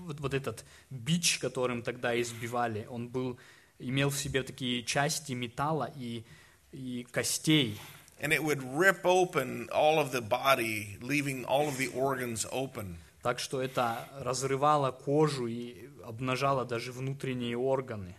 вот, 0.06 0.20
вот 0.20 0.34
этот 0.34 0.64
бич, 0.90 1.38
которым 1.38 1.82
тогда 1.82 2.20
избивали, 2.20 2.86
он 2.88 3.08
был, 3.08 3.38
имел 3.78 4.10
в 4.10 4.16
себе 4.16 4.42
такие 4.42 4.84
части 4.84 5.32
металла 5.32 5.90
и, 5.96 6.24
и 6.72 7.06
костей. 7.10 7.78
And 8.20 8.32
it 8.32 8.42
would 8.42 8.62
rip 8.62 9.04
open 9.04 9.68
all 9.72 9.98
of 9.98 10.12
the 10.12 10.22
body, 10.22 10.96
leaving 11.02 11.44
all 11.44 11.66
of 11.66 11.76
the 11.76 11.88
organs 11.88 12.46
open. 12.52 12.98
Так 13.24 13.38
что 13.38 13.62
это 13.62 14.06
разрывало 14.20 14.90
кожу 14.90 15.46
и 15.46 15.88
обнажало 16.04 16.66
даже 16.66 16.92
внутренние 16.92 17.56
органы. 17.56 18.14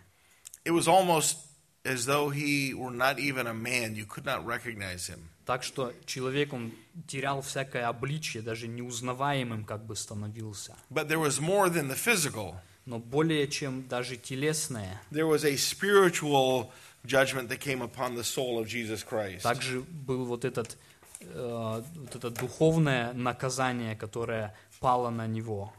It 0.64 0.72
was 0.72 0.88
almost 0.88 1.36
as 1.84 2.06
though 2.06 2.28
he 2.30 2.74
were 2.74 2.90
not 2.90 3.20
even 3.20 3.46
a 3.46 3.54
man. 3.54 3.94
You 3.94 4.04
could 4.04 4.24
not 4.24 4.44
recognize 4.44 5.06
him. 5.06 5.20
Так 5.44 5.62
что 5.62 5.92
человек, 6.06 6.52
он 6.52 6.72
терял 7.06 7.40
всякое 7.40 7.86
обличие, 7.86 8.42
даже 8.42 8.66
неузнаваемым 8.66 9.64
как 9.64 9.86
бы 9.86 9.94
становился. 9.94 10.74
But 10.90 11.06
there 11.06 11.20
was 11.20 11.40
more 11.40 11.68
than 11.70 11.86
the 11.88 11.94
physical. 11.94 12.56
Но 12.84 12.98
более 12.98 13.46
чем 13.46 13.86
даже 13.86 14.16
телесное, 14.16 15.00
There 15.12 15.28
was 15.28 15.44
a 15.44 15.56
spiritual 15.56 16.72
judgment 17.04 17.48
that 17.50 17.60
came 17.60 17.80
upon 17.80 18.16
the 18.16 18.24
soul 18.24 18.58
of 18.60 18.66
Jesus 18.66 19.04
Christ. 19.04 19.42
также 19.42 19.82
был 19.82 20.24
вот 20.24 20.44
этот 20.44 20.76
э, 21.20 21.82
вот 21.94 22.16
это 22.16 22.30
духовное 22.30 23.12
наказание, 23.12 23.94
которое 23.94 24.52
пало 24.79 25.09
на 25.09 25.27
него. 25.27 25.73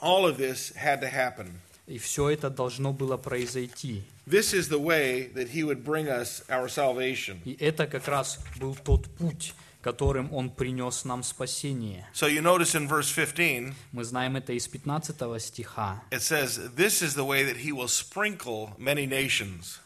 All 0.00 0.24
of 0.26 0.36
this 0.36 0.72
had 0.76 1.00
to 1.00 1.08
happen. 1.10 1.60
И 1.86 1.98
все 1.98 2.30
это 2.30 2.48
должно 2.50 2.92
было 2.92 3.16
произойти. 3.16 4.02
This 4.26 4.52
is 4.54 4.68
the 4.68 4.78
way 4.78 5.28
that 5.34 5.48
he 5.50 5.64
would 5.64 5.84
bring 5.84 6.08
us 6.08 6.42
our 6.48 6.68
salvation. 6.68 7.40
И 7.44 7.56
это 7.60 7.86
как 7.86 8.06
раз 8.06 8.38
был 8.60 8.74
тот 8.76 9.08
путь, 9.16 9.52
которым 9.82 10.32
он 10.32 10.50
принес 10.50 11.04
нам 11.04 11.22
спасение. 11.24 12.06
So 12.14 12.28
you 12.28 12.40
notice 12.40 12.74
in 12.76 12.88
verse 12.88 13.10
15, 13.10 13.74
Мы 13.92 14.04
знаем 14.04 14.36
это 14.36 14.52
из 14.52 14.68
15 14.68 15.40
стиха. 15.42 16.02
it 16.12 16.22
says, 16.22 16.58
This 16.76 17.02
is 17.02 17.14
the 17.14 17.24
way 17.24 17.42
that 17.44 17.56
he 17.56 17.72
will 17.72 17.88
sprinkle 17.88 18.70
many 18.78 19.06
nations. 19.06 19.80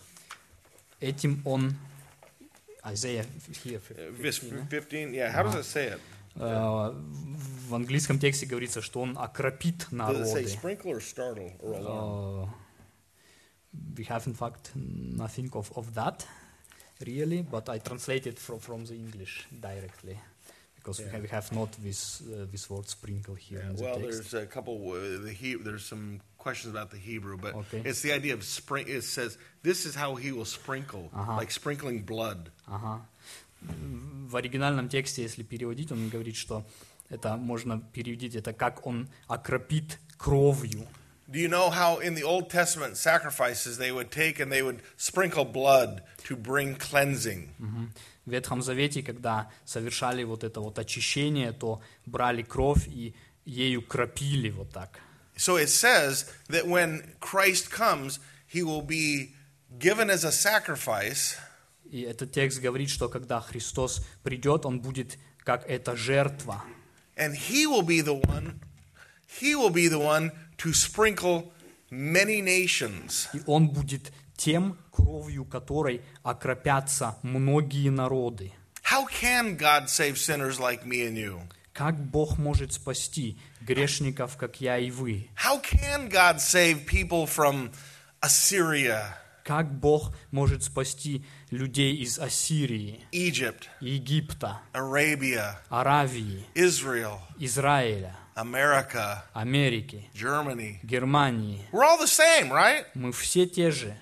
Этим 1.01 1.41
он... 1.45 1.77
Isaiah 2.85 3.27
here, 3.65 3.81
Uh, 3.91 4.13
Verse 4.13 4.39
15, 4.39 5.13
yeah, 5.13 5.33
how 5.33 5.43
does 5.43 5.57
it 5.57 5.65
say 5.65 5.87
it? 5.87 6.01
Э, 6.39 6.93
В 7.69 7.75
английском 7.75 8.19
тексте 8.19 8.47
говорится, 8.47 8.81
что 8.83 9.01
он 9.01 9.17
окропит 9.19 9.89
Does 9.91 10.21
it 10.21 10.27
say 10.27 10.43
народы. 10.45 10.49
sprinkle 10.49 10.93
or 10.93 11.01
startle 11.01 11.53
or 11.61 11.73
alarm? 11.75 12.45
Uh, 12.45 12.49
we 13.97 14.05
have 14.05 14.27
in 14.27 14.35
fact 14.35 14.71
nothing 14.75 15.51
of, 15.55 15.71
of 15.77 15.95
that 15.95 16.27
really, 17.07 17.43
but 17.43 17.69
I 17.69 17.79
translated 17.79 18.39
from, 18.39 18.59
from 18.61 18.85
the 18.85 18.95
English 18.95 19.47
directly 19.61 20.19
because 20.77 20.99
we, 20.99 21.05
Yeah. 21.07 21.13
have, 21.13 21.23
we 21.23 21.29
have 21.29 21.53
not 21.53 21.73
this, 21.83 22.21
uh, 22.23 22.47
this 22.51 22.71
word 22.71 22.89
sprinkle 22.89 23.35
here 23.35 23.61
Yeah, 23.61 23.71
in 23.71 23.77
the 23.77 23.83
well, 23.83 23.97
text. 24.01 24.31
there's 24.31 24.35
a 24.45 24.47
couple. 24.47 24.77
Uh, 24.93 25.23
the 25.25 25.33
he, 25.33 25.55
there's 25.57 25.85
some 25.85 26.21
questions 26.39 26.73
about 26.75 26.91
the 26.91 26.99
Hebrew, 26.99 27.37
but 27.37 27.55
Okay. 27.55 27.83
it's 27.85 28.03
the 28.03 28.13
idea 28.13 28.35
of 28.35 28.45
spring. 28.45 28.87
It 28.89 29.03
says 29.03 29.37
this 29.63 29.85
is 29.85 29.95
how 29.97 30.15
he 30.15 30.31
will 30.33 30.45
sprinkle, 30.45 31.11
Uh-huh. 31.13 31.37
like 31.37 31.51
sprinkling 31.51 32.03
blood. 32.05 32.51
Ага. 32.69 33.01
В 33.62 34.36
оригинальном 34.36 34.90
тексте, 34.90 35.24
если 35.24 35.44
переводить, 35.44 35.92
он 35.92 36.10
говорит, 36.10 36.36
что 36.36 36.66
это 37.10 37.36
можно 37.38 37.80
переводить, 37.80 38.36
это 38.36 38.54
как 38.54 38.86
он 38.88 39.10
окропит 39.28 40.00
кровью. 40.18 40.88
Do 41.28 41.40
you 41.40 41.48
know 41.48 41.70
how 41.70 42.00
in 42.00 42.14
the 42.14 42.24
Old 42.24 42.50
Testament 42.50 42.98
sacrifices 42.98 43.78
they 43.78 43.92
would 43.92 44.12
take 44.12 44.40
and 44.40 44.52
they 44.52 44.62
would 44.62 44.82
sprinkle 44.98 45.46
blood 45.46 46.02
to 46.28 46.36
bring 46.36 46.76
cleansing? 46.76 47.50
В 48.26 48.32
Ветхом 48.32 48.62
Завете, 48.62 49.02
когда 49.02 49.50
совершали 49.66 50.24
вот 50.24 50.44
это 50.44 50.60
вот 50.60 50.78
очищение, 50.78 51.54
то 51.54 51.82
брали 52.06 52.42
кровь 52.42 52.88
и 52.88 53.16
ею 53.46 53.82
кропили 53.82 54.50
вот 54.50 54.72
так. 54.72 55.00
So 55.38 55.58
it 55.58 55.70
says 55.70 56.26
that 56.50 56.68
when 56.68 57.16
Christ 57.20 57.72
comes, 57.72 58.20
he 58.48 58.62
will 58.62 58.82
be 58.82 59.34
given 59.80 60.10
as 60.10 60.24
a 60.24 60.32
sacrifice, 60.32 61.38
И 61.92 62.02
этот 62.02 62.32
текст 62.32 62.60
говорит, 62.62 62.90
что 62.90 63.10
когда 63.10 63.40
Христос 63.42 64.02
придет, 64.24 64.66
Он 64.66 64.80
будет 64.80 65.18
как 65.44 65.70
эта 65.70 65.96
жертва. 65.96 66.64
and 67.18 67.36
he 67.36 67.68
will 67.68 67.84
be 67.84 68.02
the 68.02 68.14
one. 68.16 68.60
He 69.40 69.54
will 69.56 69.70
be 69.70 69.88
the 69.88 70.00
one 70.00 70.32
to 70.58 70.72
sprinkle 70.74 71.52
many 71.92 72.42
nations. 72.42 73.28
И 73.34 73.42
Он 73.46 73.68
будет 73.68 74.12
тем, 74.38 74.78
кровью 74.92 75.46
которой 75.46 76.02
окропятся 76.24 77.18
многие 77.22 77.90
народы. 77.90 78.54
How 78.84 79.06
can 79.06 79.58
God 79.58 79.88
save 79.90 80.18
sinners 80.18 80.60
like 80.60 80.86
me 80.86 81.06
and 81.08 81.18
you? 81.18 81.42
Как 81.74 81.96
Бог 81.98 82.38
может 82.38 82.74
спасти 82.74 83.38
грешников, 83.62 84.36
как 84.38 84.60
я 84.62 84.78
и 84.78 84.90
вы? 84.92 85.30
How 85.36 85.62
can 85.62 86.10
God 86.10 86.38
save 86.40 86.86
people 86.86 87.26
from 87.28 87.72
Assyria, 88.22 89.16
Как 89.44 89.72
Бог 89.72 90.14
может 90.32 90.64
спасти 90.64 91.24
людей 91.50 91.96
из 91.96 92.20
Ассирии, 92.20 93.04
Egypt, 93.12 93.64
Египта, 93.80 94.62
Arabia, 94.74 95.56
Аравии, 95.70 96.46
Israel, 96.54 97.20
Израиля, 97.40 98.16
America, 98.36 99.24
Америки, 99.34 100.10
Germany? 100.14 100.80
Германии? 100.84 101.66
We're 101.72 101.84
all 101.84 101.98
the 101.98 102.08
same, 102.08 102.52
right? 102.52 102.86
Мы 102.94 103.12
все 103.12 103.46
те 103.46 103.72
же. 103.72 103.96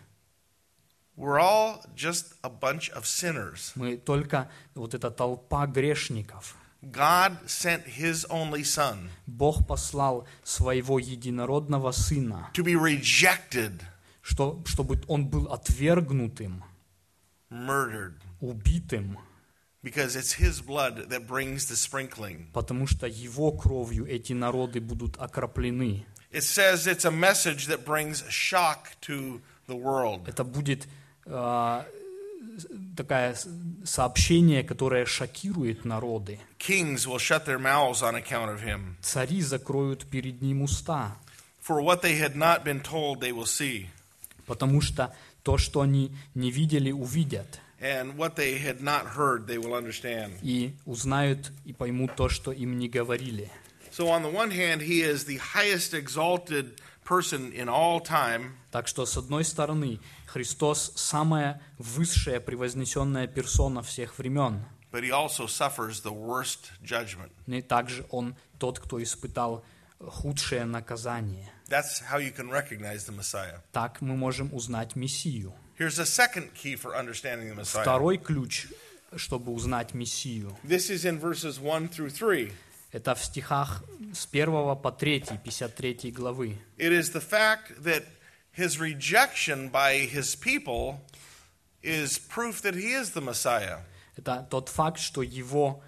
We're 1.15 1.39
all 1.39 1.81
just 1.95 2.35
a 2.43 2.49
bunch 2.49 2.89
of 2.91 3.05
sinners. 3.05 3.73
Мы 3.75 3.97
только 3.97 4.49
вот 4.73 4.93
эта 4.93 5.11
толпа 5.11 5.65
грешников. 5.67 6.55
God 6.81 7.37
sent 7.45 7.85
his 7.85 8.25
only 8.29 8.63
son 8.63 9.09
Бог 9.27 9.67
послал 9.67 10.25
своего 10.43 10.97
единородного 10.97 11.91
Сына, 11.91 12.49
to 12.53 12.63
be 12.63 12.75
rejected, 12.75 13.81
что, 14.29 14.61
чтобы 14.65 15.01
он 15.07 15.25
был 15.25 15.51
отвергнутым, 15.51 16.63
murdered, 17.49 18.13
убитым, 18.41 19.17
because 19.81 20.15
it's 20.15 20.33
his 20.33 20.61
blood 20.61 21.09
that 21.09 21.25
brings 21.27 21.67
the 21.67 21.75
sprinkling. 21.75 22.47
потому 22.53 22.85
что 22.85 23.07
его 23.07 23.51
кровью 23.51 24.05
эти 24.05 24.33
народы 24.33 24.79
будут 24.79 25.17
окроплены. 25.17 26.05
It 26.31 26.43
says 26.43 26.85
it's 26.85 27.05
a 27.05 27.11
message 27.11 27.65
that 27.67 27.85
brings 27.85 28.23
shock 28.29 28.89
to 29.01 29.41
the 29.67 29.75
world. 29.75 30.27
Это 30.27 30.43
будет 30.43 30.87
э, 31.25 31.83
такое 32.95 33.35
сообщение, 33.83 34.63
которое 34.63 35.07
шокирует 35.07 35.85
народы. 35.85 36.39
Kings 36.59 37.07
will 37.07 37.17
shut 37.17 37.45
their 37.45 37.57
mouths 37.57 38.03
on 38.03 38.13
account 38.13 38.51
of 38.51 38.61
him. 38.61 38.95
Цари 39.01 39.41
закроют 39.41 40.05
перед 40.05 40.39
ним 40.43 40.61
уста, 40.61 41.17
For 41.59 41.81
what 41.81 42.03
they 42.03 42.17
had 42.17 42.35
not 42.35 42.63
been 42.63 42.81
told, 42.81 43.21
they 43.21 43.31
will 43.31 43.47
see. 43.47 43.89
Потому 44.49 44.81
что 44.81 45.15
то, 45.43 45.57
что 45.57 45.81
они 45.81 46.11
не 46.33 46.49
видели, 46.51 46.91
увидят. 46.91 47.61
And 47.79 48.17
what 48.17 48.35
they 48.35 48.57
had 48.61 48.81
not 48.81 49.15
heard, 49.15 49.45
they 49.45 49.57
will 49.57 49.73
understand. 49.73 50.31
И 50.41 50.73
узнают 50.85 51.51
и 51.63 51.71
поймут 51.71 52.15
то, 52.17 52.27
что 52.27 52.51
им 52.51 52.77
не 52.77 52.89
говорили. 52.89 53.49
So, 53.91 54.07
on 54.09 54.23
the 54.23 54.31
one 54.33 54.51
hand, 54.51 54.81
he 54.81 55.01
is 55.01 55.25
the 55.25 55.37
highest 55.37 55.93
exalted 55.93 56.81
person 57.05 57.53
in 57.53 57.69
all 57.69 58.01
time. 58.01 58.51
Так 58.71 58.87
что, 58.87 59.05
с 59.05 59.15
одной 59.15 59.45
стороны, 59.45 59.99
Христос– 60.25 60.91
самая 60.95 61.61
высшая, 61.77 62.39
превознесенная 62.39 63.27
персона 63.27 63.81
всех 63.81 64.17
времен. 64.17 64.65
but 64.91 65.03
he 65.03 65.11
also 65.11 65.45
suffers 65.45 66.01
the 66.01 66.11
worst 66.11 66.71
judgment. 66.83 67.29
И 67.45 67.61
также 67.61 68.05
Он 68.09 68.35
тот, 68.57 68.79
кто 68.79 69.01
испытал 69.01 69.63
худшее 69.99 70.65
наказание. 70.65 71.51
That's 71.69 71.99
how 71.99 72.17
you 72.17 72.31
can 72.31 72.49
recognize 72.49 73.05
the 73.05 73.11
Messiah. 73.11 73.59
Так 73.71 74.01
мы 74.01 74.15
можем 74.17 74.53
узнать 74.53 74.95
Мессию. 74.95 75.53
Here's 75.77 75.99
a 75.99 76.05
second 76.05 76.53
key 76.53 76.75
for 76.75 76.95
understanding 76.95 77.49
the 77.49 77.55
Messiah. 77.55 77.83
Второй 77.83 78.17
ключ, 78.17 78.67
чтобы 79.15 79.51
узнать 79.51 79.93
Мессию, 79.93 80.57
This 80.63 80.89
is 80.89 81.05
in 81.05 81.19
verses 81.19 81.59
1 81.59 81.89
through 81.89 82.09
3. 82.09 82.51
это 82.91 83.13
в 83.15 83.23
стихах 83.23 83.83
с 84.13 84.25
1 84.31 84.75
по 84.77 84.91
3, 84.91 85.25
53 85.43 86.11
главы. 86.11 86.57
It 86.77 86.91
is 86.91 87.11
the 87.11 87.21
fact 87.21 87.83
that 87.83 88.03
his 88.51 88.79
rejection 88.79 89.69
by 89.69 90.07
his 90.07 90.35
people 90.35 91.01
is 91.83 92.17
proof 92.17 92.61
that 92.63 92.75
he 92.75 92.93
is 92.93 93.11
the 93.11 93.21
Messiah. 93.21 93.79
Это 94.17 94.45
тот 94.49 94.69
факт, 94.69 94.99
что 94.99 95.21
его 95.21 95.81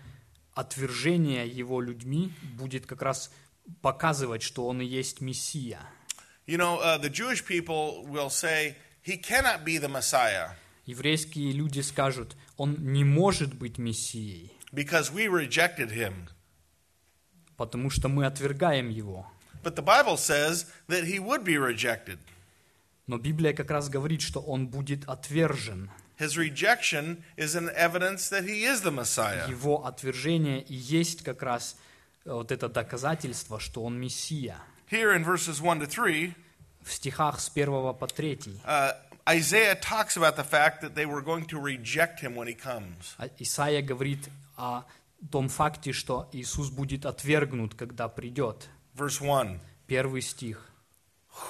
отвержение 0.53 1.47
его 1.47 1.81
людьми 1.81 2.31
будет 2.57 2.85
как 2.85 3.01
раз 3.01 3.31
показывать, 3.81 4.41
что 4.41 4.67
он 4.67 4.81
и 4.81 4.85
есть 4.85 5.21
Мессия. 5.21 5.79
You 6.47 6.57
know, 6.57 6.79
uh, 6.81 6.97
the 6.97 7.09
Jewish 7.09 7.45
people 7.45 8.05
will 8.07 8.29
say, 8.29 8.75
he 9.01 9.17
cannot 9.17 9.63
be 9.63 9.77
the 9.77 9.87
Messiah 9.87 10.49
Еврейские 10.85 11.51
люди 11.53 11.79
скажут, 11.81 12.35
он 12.57 12.75
не 12.79 13.03
может 13.03 13.53
быть 13.53 13.77
Мессией, 13.77 14.51
because 14.73 15.11
we 15.13 15.27
rejected 15.27 15.91
him. 15.91 16.27
потому 17.55 17.89
что 17.89 18.09
мы 18.09 18.25
отвергаем 18.25 18.89
его. 18.89 19.27
But 19.63 19.75
the 19.75 19.83
Bible 19.83 20.17
says 20.17 20.65
that 20.87 21.05
he 21.05 21.19
would 21.19 21.43
be 21.43 21.57
rejected. 21.57 22.17
Но 23.05 23.17
Библия 23.17 23.53
как 23.53 23.69
раз 23.69 23.89
говорит, 23.89 24.21
что 24.21 24.39
он 24.39 24.67
будет 24.67 25.07
отвержен. 25.07 25.91
His 26.17 26.35
rejection 26.37 27.23
is 27.37 27.55
an 27.55 27.69
evidence 27.75 28.29
that 28.29 28.45
he 28.45 28.63
is 28.63 28.81
the 28.81 28.91
Messiah. 28.91 29.47
Его 29.49 29.85
отвержение 29.85 30.61
и 30.63 30.73
есть 30.73 31.23
как 31.23 31.43
раз 31.43 31.75
э, 31.75 31.90
вот 32.25 32.51
это 32.51 32.69
доказательство, 32.69 33.59
что 33.59 33.83
он 33.83 33.99
Мессия. 33.99 34.57
Here 34.89 35.15
in 35.15 35.23
verses 35.23 35.61
1 35.61 35.81
to 35.81 35.87
3, 35.87 36.33
В 36.83 36.91
стихах 36.91 37.39
с 37.39 37.49
1 37.53 37.93
по 37.93 38.07
3 38.07 38.39
uh, 38.65 38.95
Isaiah 39.29 39.75
talks 39.75 40.17
about 40.17 40.35
the 40.35 40.43
fact 40.43 40.81
that 40.81 40.95
they 40.95 41.05
were 41.05 41.21
going 41.21 41.45
to 41.45 41.59
reject 41.59 42.21
him 42.21 42.35
when 42.35 42.47
he 42.47 42.55
comes. 42.55 43.15
А 43.17 43.29
Исаия 43.39 43.81
говорит 43.81 44.29
о 44.57 44.83
том 45.31 45.47
факте, 45.47 45.93
что 45.93 46.27
Иисус 46.31 46.69
будет 46.69 47.05
отвергнут, 47.05 47.75
когда 47.75 48.07
придет. 48.07 48.67
Verse 48.95 49.21
1 49.21 49.59
Первый 49.87 50.21
стих. 50.21 50.71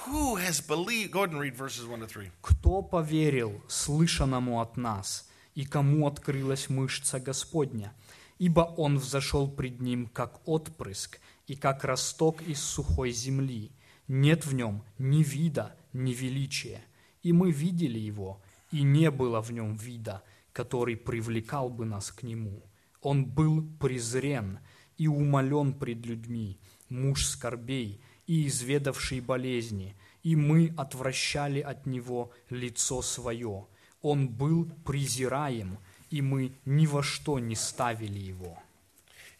Who 0.06 0.36
has 0.36 0.60
believed? 0.60 1.12
Go 1.12 1.24
ahead 1.24 1.32
and 1.32 1.40
read 1.40 1.56
verses 1.56 1.86
1 1.86 2.00
to 2.00 2.06
3. 2.06 2.30
«Кто 2.40 2.82
поверил 2.82 3.60
слышанному 3.68 4.60
от 4.60 4.76
нас, 4.76 5.28
и 5.54 5.64
кому 5.64 6.06
открылась 6.06 6.68
мышца 6.68 7.18
Господня? 7.18 7.92
Ибо 8.38 8.60
Он 8.76 8.98
взошел 8.98 9.50
пред 9.50 9.80
Ним, 9.80 10.06
как 10.06 10.46
отпрыск, 10.48 11.20
и 11.46 11.54
как 11.54 11.84
росток 11.84 12.42
из 12.42 12.60
сухой 12.62 13.10
земли. 13.10 13.72
Нет 14.08 14.46
в 14.46 14.54
Нем 14.54 14.84
ни 14.98 15.22
вида, 15.22 15.76
ни 15.92 16.12
величия. 16.12 16.82
И 17.22 17.32
мы 17.32 17.52
видели 17.52 17.98
Его, 17.98 18.42
и 18.70 18.82
не 18.82 19.10
было 19.10 19.40
в 19.40 19.52
Нем 19.52 19.76
вида, 19.76 20.22
который 20.52 20.96
привлекал 20.96 21.68
бы 21.68 21.84
нас 21.84 22.10
к 22.10 22.22
Нему. 22.22 22.62
Он 23.00 23.24
был 23.24 23.62
презрен 23.78 24.60
и 24.96 25.08
умолен 25.08 25.74
пред 25.74 26.06
людьми, 26.06 26.58
муж 26.88 27.26
скорбей 27.26 28.00
и 28.26 28.46
изведавший 28.46 29.20
болезни, 29.20 29.96
и 30.22 30.36
мы 30.36 30.72
отвращали 30.76 31.60
от 31.60 31.86
него 31.86 32.32
лицо 32.48 33.02
свое. 33.02 33.66
Он 34.00 34.28
был 34.28 34.70
презираем, 34.84 35.78
и 36.12 36.22
мы 36.22 36.52
ни 36.64 36.86
во 36.86 37.02
что 37.02 37.38
не 37.38 37.56
ставили 37.56 38.18
его». 38.18 38.58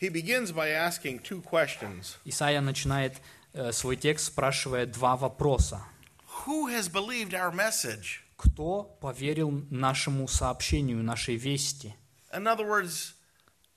He 0.00 0.08
begins 0.08 0.50
by 0.50 0.70
asking 0.70 1.20
two 1.22 1.40
questions 1.42 2.16
Исайя 2.24 2.60
начинает 2.60 3.14
э, 3.52 3.70
свой 3.70 3.96
текст, 3.96 4.26
спрашивая 4.26 4.86
два 4.86 5.16
вопроса. 5.16 5.84
Who 6.44 6.66
has 6.66 6.88
believed 6.88 7.34
our 7.34 7.52
message? 7.52 8.24
Кто 8.36 8.84
поверил 9.00 9.64
нашему 9.70 10.26
сообщению, 10.26 11.04
нашей 11.04 11.36
вести? 11.36 11.94
In 12.32 12.48
other 12.48 12.66
words, 12.66 13.14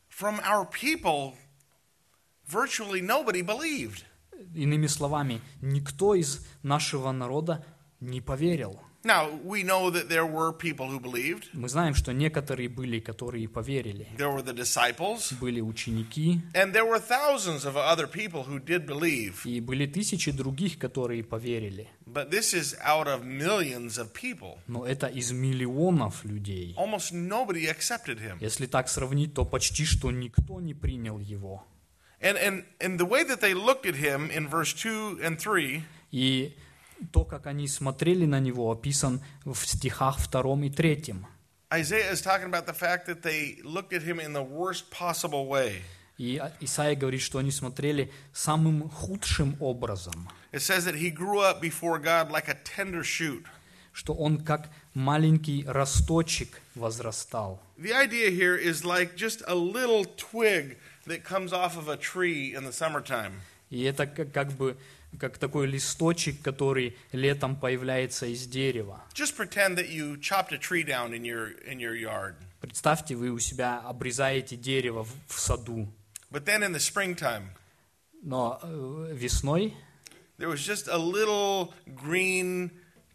from 0.09 0.39
our 0.39 0.65
people, 0.65 1.33
virtually 2.47 3.01
nobody 3.01 3.43
believed. 3.43 4.03
Иными 4.55 4.87
словами, 4.87 5.41
никто 5.61 6.15
из 6.15 6.45
нашего 6.63 7.11
народа 7.11 7.63
не 7.99 8.21
поверил. 8.21 8.79
Now, 9.05 9.29
we 9.43 9.61
know 9.61 9.91
that 9.91 10.09
there 10.09 10.25
were 10.25 10.51
people 10.51 10.87
who 10.89 10.99
believed. 10.99 11.45
Мы 11.53 11.69
знаем, 11.69 11.93
что 11.93 12.11
некоторые 12.11 12.69
были, 12.69 12.99
которые 12.99 13.47
поверили. 13.47 14.07
There 14.17 14.31
were 14.31 14.41
the 14.41 14.51
disciples, 14.53 15.31
Были 15.39 15.61
ученики, 15.61 16.41
and 16.55 16.73
there 16.73 16.85
were 16.85 16.99
thousands 16.99 17.65
of 17.65 17.77
other 17.77 18.07
people 18.07 18.43
who 18.43 18.57
did 18.59 18.87
believe. 18.87 19.45
и 19.45 19.59
были 19.61 19.85
тысячи 19.85 20.31
других, 20.31 20.79
которые 20.79 21.23
поверили. 21.23 21.87
But 22.07 22.31
this 22.31 22.53
is 22.55 22.75
out 22.83 23.05
of 23.07 23.23
millions 23.23 23.99
of 23.99 24.11
people. 24.11 24.57
Но 24.65 24.87
это 24.87 25.05
из 25.05 25.31
миллионов 25.31 26.25
людей. 26.25 26.73
Almost 26.75 27.13
nobody 27.13 27.67
accepted 27.67 28.19
him. 28.19 28.39
Если 28.41 28.65
так 28.65 28.89
сравнить, 28.89 29.35
то 29.35 29.45
почти 29.45 29.85
что 29.85 30.09
никто 30.09 30.59
не 30.59 30.73
принял 30.73 31.19
его. 31.19 31.63
And, 32.19 32.37
and, 32.37 32.63
and 32.79 32.97
the 32.97 33.05
way 33.05 33.23
that 33.23 33.39
they 33.39 33.53
looked 33.53 33.85
at 33.85 33.95
him 33.97 34.31
in 34.31 34.47
verse 34.49 34.73
2 34.73 35.19
and 35.21 35.37
3 35.37 35.83
И 36.11 36.55
то, 37.11 37.25
как 37.25 37.47
они 37.47 37.67
смотрели 37.67 38.25
на 38.25 38.39
него, 38.39 38.71
описан 38.71 39.21
в 39.43 39.55
стихах 39.55 40.17
втором 40.19 40.63
и 40.63 40.69
третьем. 40.69 41.25
Isaiah 41.73 42.11
is 42.11 42.21
talking 42.21 42.45
about 42.45 42.65
the 42.67 42.73
fact 42.73 43.05
that 43.07 43.21
they 43.21 43.59
looked 43.63 43.91
at 43.91 44.03
him 44.03 44.19
in 44.19 44.33
the 44.33 44.43
worst 44.43 44.89
possible 44.91 45.47
way. 45.47 45.81
И 46.17 46.41
Исаия 46.61 46.95
говорит, 46.95 47.21
что 47.21 47.39
они 47.39 47.51
смотрели 47.51 48.11
самым 48.33 48.89
худшим 48.89 49.57
образом, 49.59 50.29
It 50.53 50.61
says 50.61 50.85
that 50.85 50.95
he 50.95 51.09
grew 51.11 51.39
up 51.41 51.59
before 51.61 51.99
God 51.99 52.31
like 52.31 52.47
a 52.47 52.55
tender 52.63 53.03
shoot. 53.03 53.43
что 53.91 54.13
он 54.13 54.39
как 54.43 54.69
маленький 54.93 55.65
росточек 55.65 56.61
возрастал. 56.75 57.61
The 57.77 57.93
idea 57.93 58.29
here 58.29 58.55
is 58.57 58.85
like 58.85 59.15
just 59.15 59.41
a 59.47 59.55
little 59.55 60.05
twig 60.17 60.77
that 61.07 61.23
comes 61.23 61.51
off 61.51 61.77
of 61.77 61.89
a 61.89 61.97
tree 61.97 62.53
in 62.55 62.63
the 62.63 62.71
summertime. 62.71 63.41
И 63.69 63.83
это 63.83 64.05
как, 64.05 64.31
как 64.31 64.51
бы 64.53 64.77
как 65.19 65.37
такой 65.37 65.67
листочек, 65.67 66.41
который 66.41 66.97
летом 67.11 67.55
появляется 67.55 68.25
из 68.25 68.47
дерева. 68.47 69.03
Just 69.13 69.35
pretend 69.37 69.75
that 69.77 69.89
you 69.89 70.19
chopped 70.19 70.51
a 70.51 70.57
tree 70.57 70.83
down 70.83 71.13
in 71.13 71.23
your 71.23 71.53
in 71.65 71.79
your 71.79 71.95
yard. 71.95 72.35
Представьте, 72.61 73.15
вы 73.15 73.29
у 73.29 73.39
себя 73.39 73.79
обрезаете 73.79 74.55
дерево 74.55 75.03
в, 75.03 75.11
в 75.27 75.39
саду, 75.39 75.87
But 76.31 76.45
then 76.45 76.63
in 76.63 76.73
the 76.73 76.79
springtime, 76.79 77.47
но 78.21 78.59
э, 78.61 79.11
весной 79.13 79.73
there 80.37 80.49
was 80.49 80.65
just 80.65 80.87
a 80.87 80.97
little 80.97 81.73
green 81.85 82.71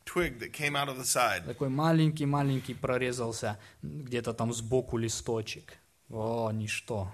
twig 0.06 0.38
that 0.40 0.52
came 0.52 0.74
out 0.74 0.88
of 0.88 0.96
the 0.98 1.04
side. 1.04 1.44
такой 1.44 1.68
маленький-маленький 1.68 2.74
прорезался 2.74 3.58
где-то 3.82 4.32
там 4.32 4.52
сбоку 4.52 4.96
листочек. 4.96 5.74
О, 6.08 6.50
ничто. 6.50 7.12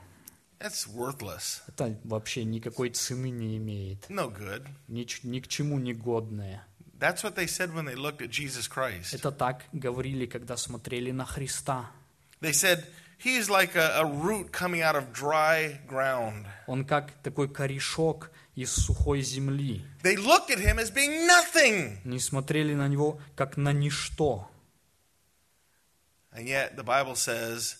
That's 0.59 0.87
worthless. 0.87 1.61
Это 1.67 1.97
вообще 2.03 2.43
никакой 2.43 2.91
цены 2.91 3.31
не 3.31 3.57
имеет. 3.57 4.05
No 4.09 4.29
good. 4.31 4.67
Ни, 4.87 5.03
ч- 5.05 5.21
ни 5.23 5.39
к 5.39 5.47
чему 5.47 5.79
не 5.79 5.93
годное. 5.93 6.63
That's 6.99 7.23
what 7.23 7.33
they 7.35 7.47
said 7.47 7.73
when 7.73 7.85
they 7.85 7.95
looked 7.95 8.21
at 8.21 8.29
Jesus 8.29 8.67
Christ. 8.67 9.13
Это 9.13 9.31
так 9.31 9.63
говорили, 9.73 10.27
когда 10.27 10.55
смотрели 10.55 11.09
на 11.11 11.25
Христа. 11.25 11.89
They 12.41 12.53
said, 12.53 12.85
He's 13.23 13.49
like 13.49 13.75
a, 13.75 13.99
a 13.99 14.05
root 14.05 14.51
coming 14.51 14.81
out 14.81 14.95
of 14.95 15.11
dry 15.13 15.79
ground. 15.87 16.45
Он 16.67 16.85
как 16.85 17.11
такой 17.23 17.47
корешок 17.47 18.29
из 18.55 18.71
сухой 18.71 19.21
земли. 19.21 19.83
They 20.03 20.15
looked 20.15 20.49
at 20.49 20.59
him 20.59 20.77
as 20.77 20.91
being 20.91 21.27
nothing. 21.27 21.97
Не 22.03 22.19
смотрели 22.19 22.75
на 22.75 22.87
него 22.87 23.19
как 23.35 23.57
на 23.57 23.73
ничто. 23.73 24.47
And 26.31 26.47
yet 26.47 26.75
the 26.75 26.83
Bible 26.83 27.15
says 27.15 27.77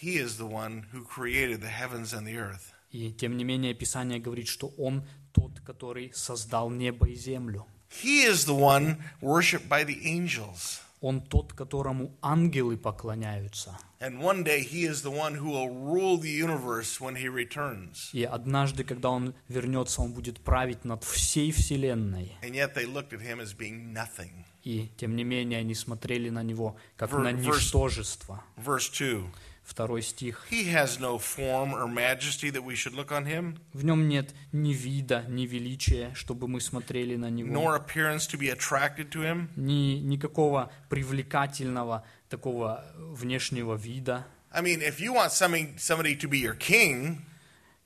he 0.00 0.16
is 0.16 0.36
the 0.38 0.46
one 0.46 0.84
who 0.92 1.04
created 1.04 1.60
the 1.60 1.68
heavens 1.68 2.12
and 2.12 2.26
the 2.26 2.36
earth. 2.36 2.72
И 2.90 3.10
тем 3.12 3.36
не 3.36 3.44
менее 3.44 3.74
Писание 3.74 4.18
говорит, 4.18 4.48
что 4.48 4.72
Он 4.78 5.04
тот, 5.32 5.60
который 5.60 6.10
создал 6.14 6.70
небо 6.70 7.06
и 7.08 7.14
землю. 7.14 7.66
He 8.02 8.24
is 8.26 8.44
the 8.46 8.54
one 8.54 8.98
worshiped 9.20 9.68
by 9.68 9.84
the 9.84 9.98
angels. 10.04 10.80
Он 11.00 11.20
тот, 11.20 11.52
которому 11.52 12.12
ангелы 12.22 12.76
поклоняются. 12.76 13.78
And 14.00 14.20
one 14.20 14.42
day 14.44 14.62
he 14.62 14.84
is 14.84 15.02
the 15.02 15.10
one 15.10 15.34
who 15.34 15.50
will 15.50 15.68
rule 15.68 16.18
the 16.18 16.30
universe 16.30 17.00
when 17.00 17.14
he 17.16 17.28
returns. 17.28 18.10
И 18.12 18.24
однажды, 18.24 18.84
когда 18.84 19.10
Он 19.10 19.34
вернется, 19.48 20.02
Он 20.02 20.12
будет 20.12 20.40
править 20.40 20.84
над 20.84 21.04
всей 21.04 21.52
Вселенной. 21.52 22.32
And 22.42 22.52
yet 22.54 22.74
they 22.74 22.86
looked 22.86 23.12
at 23.12 23.20
him 23.20 23.40
as 23.40 23.54
being 23.56 23.92
nothing. 23.92 24.44
И 24.64 24.90
тем 24.96 25.14
не 25.14 25.24
менее 25.24 25.60
они 25.60 25.74
смотрели 25.74 26.30
на 26.30 26.42
Него 26.42 26.76
как 26.96 27.10
Ver- 27.10 27.22
на 27.22 27.32
ничтожество. 27.32 28.42
Verse 28.56 28.90
2 28.90 29.30
Второй 29.68 30.00
стих. 30.02 30.46
He 30.50 30.72
has 30.72 30.98
no 30.98 31.18
form 31.18 31.74
or 31.74 31.86
majesty 31.86 32.50
that 32.50 32.64
we 32.64 32.74
should 32.74 32.94
look 32.94 33.12
on 33.12 33.26
him, 33.26 33.58
В 33.74 33.84
нем 33.84 34.08
нет 34.08 34.34
ни 34.50 34.72
вида, 34.72 35.24
ни 35.28 35.44
величия, 35.46 36.12
чтобы 36.14 36.48
мы 36.48 36.60
смотрели 36.62 37.16
на 37.16 37.28
Него. 37.28 37.52
nor 37.52 37.76
appearance 37.76 38.26
to 38.26 38.38
be 38.38 38.48
attracted 38.48 39.10
to 39.10 39.20
him. 39.22 39.50
ни, 39.56 39.98
никакого 40.00 40.72
привлекательного 40.88 42.04
такого 42.30 42.82
внешнего 42.98 43.74
вида. 43.74 44.26
I 44.50 44.62
mean, 44.62 44.80
if 44.80 44.98
you 45.00 45.12
want 45.12 45.32
somebody, 45.32 45.76
somebody 45.76 46.16
to 46.16 46.28
be 46.28 46.38
your 46.40 46.56
king, 46.56 47.18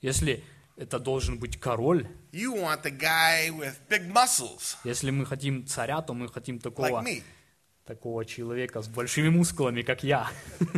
Если 0.01 0.42
это 0.77 0.99
должен 1.01 1.38
быть 1.38 1.59
король, 1.59 2.07
you 2.33 2.55
want 2.55 2.83
the 2.85 2.90
guy 2.97 3.51
with 3.51 3.75
big 3.88 4.07
muscles, 4.12 4.77
если 4.85 5.11
мы 5.11 5.27
хотим 5.27 5.66
царя, 5.66 6.01
то 6.01 6.14
мы 6.14 6.29
хотим 6.29 6.57
like 6.57 6.62
такого, 6.62 7.03
me. 7.03 7.23
Такого 7.85 8.25
человека 8.25 8.83
с 8.83 8.88
большими 8.88 9.29
мускулами, 9.29 9.83
как 9.83 10.03
я. 10.05 10.31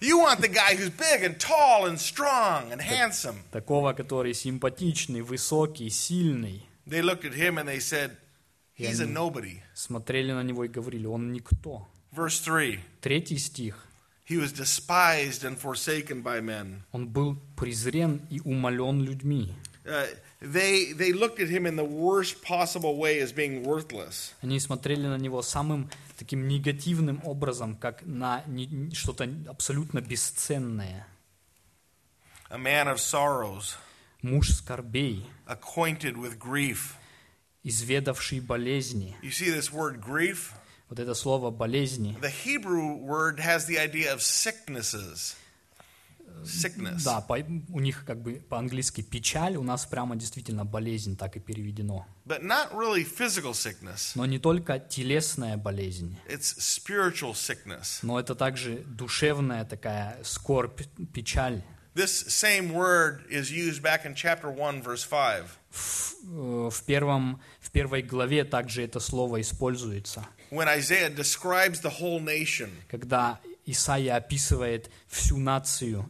You 0.00 0.18
want 0.18 0.40
the 0.40 0.48
guy 0.48 0.76
who's 0.76 0.90
big 0.90 1.22
and 1.22 1.38
tall 1.38 1.86
and 1.86 1.98
strong 1.98 2.72
and 2.72 2.80
handsome. 2.82 3.36
Такого, 3.50 3.94
который 3.94 4.34
симпатичный, 4.34 5.22
высокий, 5.22 5.88
сильный. 5.88 6.68
They 6.86 7.00
looked 7.00 7.24
at 7.24 7.32
him 7.32 7.56
and 7.56 7.66
they 7.66 7.78
said, 7.80 8.10
He's 8.76 9.00
a 9.00 9.06
nobody. 9.06 9.62
Смотрели 9.72 10.32
на 10.32 10.42
него 10.42 10.64
и 10.64 10.68
говорили, 10.68 11.06
он 11.06 11.32
никто. 11.32 11.86
Verse 12.12 12.40
3 12.40 12.80
Третий 13.00 13.38
стих. 13.38 13.86
He 14.28 14.36
was 14.36 14.52
despised 14.52 15.44
and 15.44 15.58
forsaken 15.58 16.22
by 16.22 16.40
men. 16.42 16.82
Он 16.92 17.08
был 17.08 17.38
презрен 17.56 18.20
и 18.30 18.40
умолен 18.40 19.02
людьми. 19.02 19.54
Uh, 19.84 20.06
they, 20.43 20.93
they 20.93 21.11
looked 21.13 21.39
at 21.39 21.49
him 21.49 21.65
in 21.65 21.75
the 21.75 21.83
worst 21.83 22.41
possible 22.41 22.97
way 22.97 23.19
as 23.21 23.31
being 23.33 23.63
worthless. 23.63 24.33
Они 24.41 24.59
смотрели 24.59 25.07
на 25.07 25.17
него 25.17 25.41
самым 25.41 25.89
таким 26.17 26.47
негативным 26.47 27.21
образом, 27.25 27.75
как 27.75 28.03
на 28.05 28.43
не- 28.47 28.93
что-то 28.93 29.29
абсолютно 29.47 30.01
бесценное. 30.01 31.05
A 32.49 32.57
man 32.57 32.87
of 32.87 32.97
sorrows, 32.97 33.75
Муж 34.21 34.49
скорбей, 34.51 35.25
acquainted 35.47 36.15
with 36.17 36.37
grief. 36.37 36.95
изведавший 37.63 38.39
болезни. 38.39 39.15
You 39.21 39.31
see 39.31 39.49
this 39.51 39.71
word 39.71 40.01
grief? 40.01 40.51
Вот 40.89 40.97
это 40.99 41.13
слово 41.13 41.51
болезни. 41.51 42.17
The 42.19 42.31
Hebrew 42.45 42.95
word 42.97 43.39
has 43.39 43.67
the 43.67 43.77
idea 43.77 44.11
of 44.13 44.21
sicknesses. 44.21 45.35
Sickness. 46.44 47.02
Да, 47.04 47.20
по- 47.20 47.44
у 47.68 47.80
них 47.80 48.04
как 48.06 48.22
бы 48.22 48.34
по-английски 48.48 49.00
печаль, 49.02 49.56
у 49.56 49.62
нас 49.62 49.86
прямо 49.86 50.16
действительно 50.16 50.64
болезнь 50.64 51.16
так 51.16 51.36
и 51.36 51.40
переведено. 51.40 52.06
But 52.26 52.42
not 52.42 52.72
really 52.72 53.04
physical 53.04 53.52
sickness. 53.52 54.12
Но 54.14 54.26
не 54.26 54.38
только 54.38 54.78
телесная 54.78 55.56
болезнь, 55.56 56.16
It's 56.28 56.56
spiritual 56.58 57.32
sickness. 57.32 57.98
но 58.02 58.18
это 58.20 58.34
также 58.34 58.84
душевная 58.86 59.64
такая 59.64 60.18
скорбь, 60.24 60.80
печаль. 61.12 61.62
This 61.94 62.26
same 62.26 62.72
word 62.72 63.20
is 63.30 63.52
used 63.52 63.80
back 63.80 64.04
in 64.04 64.14
chapter 64.16 64.48
1, 64.50 64.82
verse 64.82 65.06
5. 65.08 65.44
В, 65.70 66.14
э, 66.24 66.70
в 66.70 66.82
первом, 66.84 67.40
в 67.60 67.70
первой 67.70 68.02
главе 68.02 68.44
также 68.44 68.82
это 68.82 68.98
слово 68.98 69.40
используется, 69.40 70.26
When 70.50 70.66
Isaiah 70.78 71.08
describes 71.14 71.80
the 71.82 71.92
whole 72.00 72.20
nation, 72.20 72.68
когда 72.88 73.40
Исаия 73.66 74.16
описывает 74.16 74.90
всю 75.08 75.38
нацию. 75.38 76.08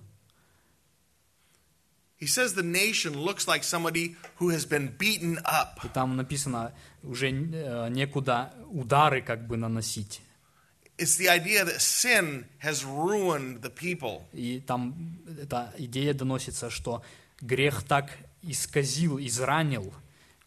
He 2.24 2.28
says 2.28 2.54
the 2.54 2.62
nation 2.62 3.12
looks 3.28 3.46
like 3.46 3.62
somebody 3.62 4.16
who 4.36 4.48
has 4.48 4.64
been 4.64 4.88
beaten 4.96 5.38
up. 5.44 5.84
И 5.84 5.88
там 5.88 6.16
написано, 6.16 6.72
уже 7.02 7.30
э, 7.30 7.88
некуда 7.90 8.54
удары 8.70 9.20
как 9.20 9.46
бы 9.46 9.58
наносить. 9.58 10.22
It's 10.96 11.18
the 11.18 11.28
idea 11.28 11.66
that 11.66 11.82
sin 11.82 12.46
has 12.62 12.82
ruined 12.82 13.60
the 13.60 13.68
people. 13.68 14.22
И 14.32 14.60
там 14.60 15.18
эта 15.38 15.74
идея 15.76 16.14
доносится, 16.14 16.70
что 16.70 17.02
грех 17.42 17.82
так 17.82 18.10
исказил, 18.40 19.18
изранил 19.18 19.92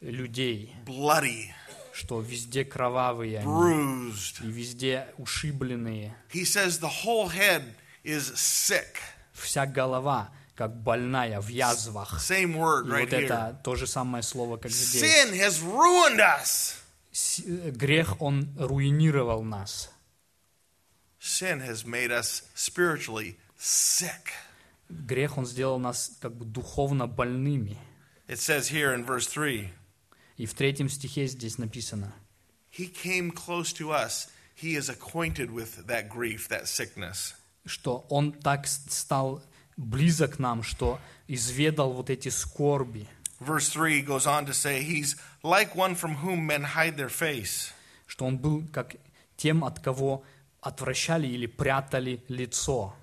людей, 0.01 0.73
bloody, 0.83 1.51
что 1.93 2.21
везде 2.21 2.65
кровавые 2.65 3.39
они, 3.39 4.13
и 4.41 4.47
везде 4.47 5.09
ушибленные. 5.19 6.15
He 6.33 6.43
says 6.43 6.79
the 6.79 6.89
whole 7.05 7.29
head 7.29 7.61
is 8.03 8.33
sick. 8.35 8.97
Вся 9.33 9.67
голова 9.67 10.31
как 10.57 10.75
больная 10.75 11.39
в 11.39 11.49
язвах. 11.49 12.19
Same 12.19 12.55
word 12.55 12.87
right 12.87 13.01
вот 13.01 13.13
here. 13.13 13.25
это 13.25 13.61
то 13.63 13.75
же 13.75 13.85
самое 13.85 14.23
слово, 14.23 14.57
как 14.57 14.71
здесь. 14.71 15.03
Sin 15.03 15.33
has 15.33 15.61
ruined 15.61 16.19
us. 16.19 16.77
Э, 17.45 17.69
Грех, 17.71 18.19
он 18.19 18.49
руинировал 18.57 19.43
нас. 19.43 19.91
Sin 21.21 21.61
has 21.61 21.85
made 21.85 22.11
us 22.11 22.43
spiritually 22.55 23.37
sick. 23.59 24.31
Грех, 24.89 25.37
он 25.37 25.45
сделал 25.45 25.77
нас 25.77 26.17
как 26.19 26.35
бы 26.35 26.45
духовно 26.45 27.05
больными. 27.05 27.77
It 28.27 28.39
says 28.39 28.69
here 28.71 28.93
in 28.95 29.05
verse 29.05 29.27
3 29.27 29.69
И 30.37 30.45
в 30.47 30.55
третьем 30.55 30.89
стихе 30.89 31.27
здесь 31.27 31.59
написано, 31.59 32.13
He 32.71 32.91
came 32.91 33.31
close 33.31 33.71
to 33.73 33.91
us. 33.91 34.29
He 34.55 34.75
is 34.75 34.89
acquainted 34.89 35.51
with 35.51 35.85
that 35.85 36.09
grief, 36.09 36.47
that 36.49 36.65
sickness. 36.65 37.35
что 37.65 38.05
Он 38.09 38.31
так 38.31 38.65
стал 38.65 39.43
близок 39.77 40.39
нам, 40.39 40.63
что 40.63 40.99
изведал 41.27 41.93
вот 41.93 42.09
эти 42.09 42.29
скорби, 42.29 43.07
Verse 43.39 43.69
3 43.69 44.01
goes 44.01 44.25
on 44.25 44.47
to 44.47 44.53
say, 44.53 44.81
He's 44.81 45.15
like 45.43 45.75
one 45.75 45.93
from 45.93 46.15
whom 46.15 46.47
men 46.47 46.63
hide 46.63 46.97
their 46.97 47.09
face. 47.09 47.71
что 48.07 48.25
Он 48.25 48.37
был 48.39 48.63
как 48.73 48.95
тем, 49.35 49.63
от 49.63 49.79
кого 49.79 50.23
отвращали 50.61 51.27
или 51.27 51.45
прятали 51.45 52.23
лицо. 52.29 52.95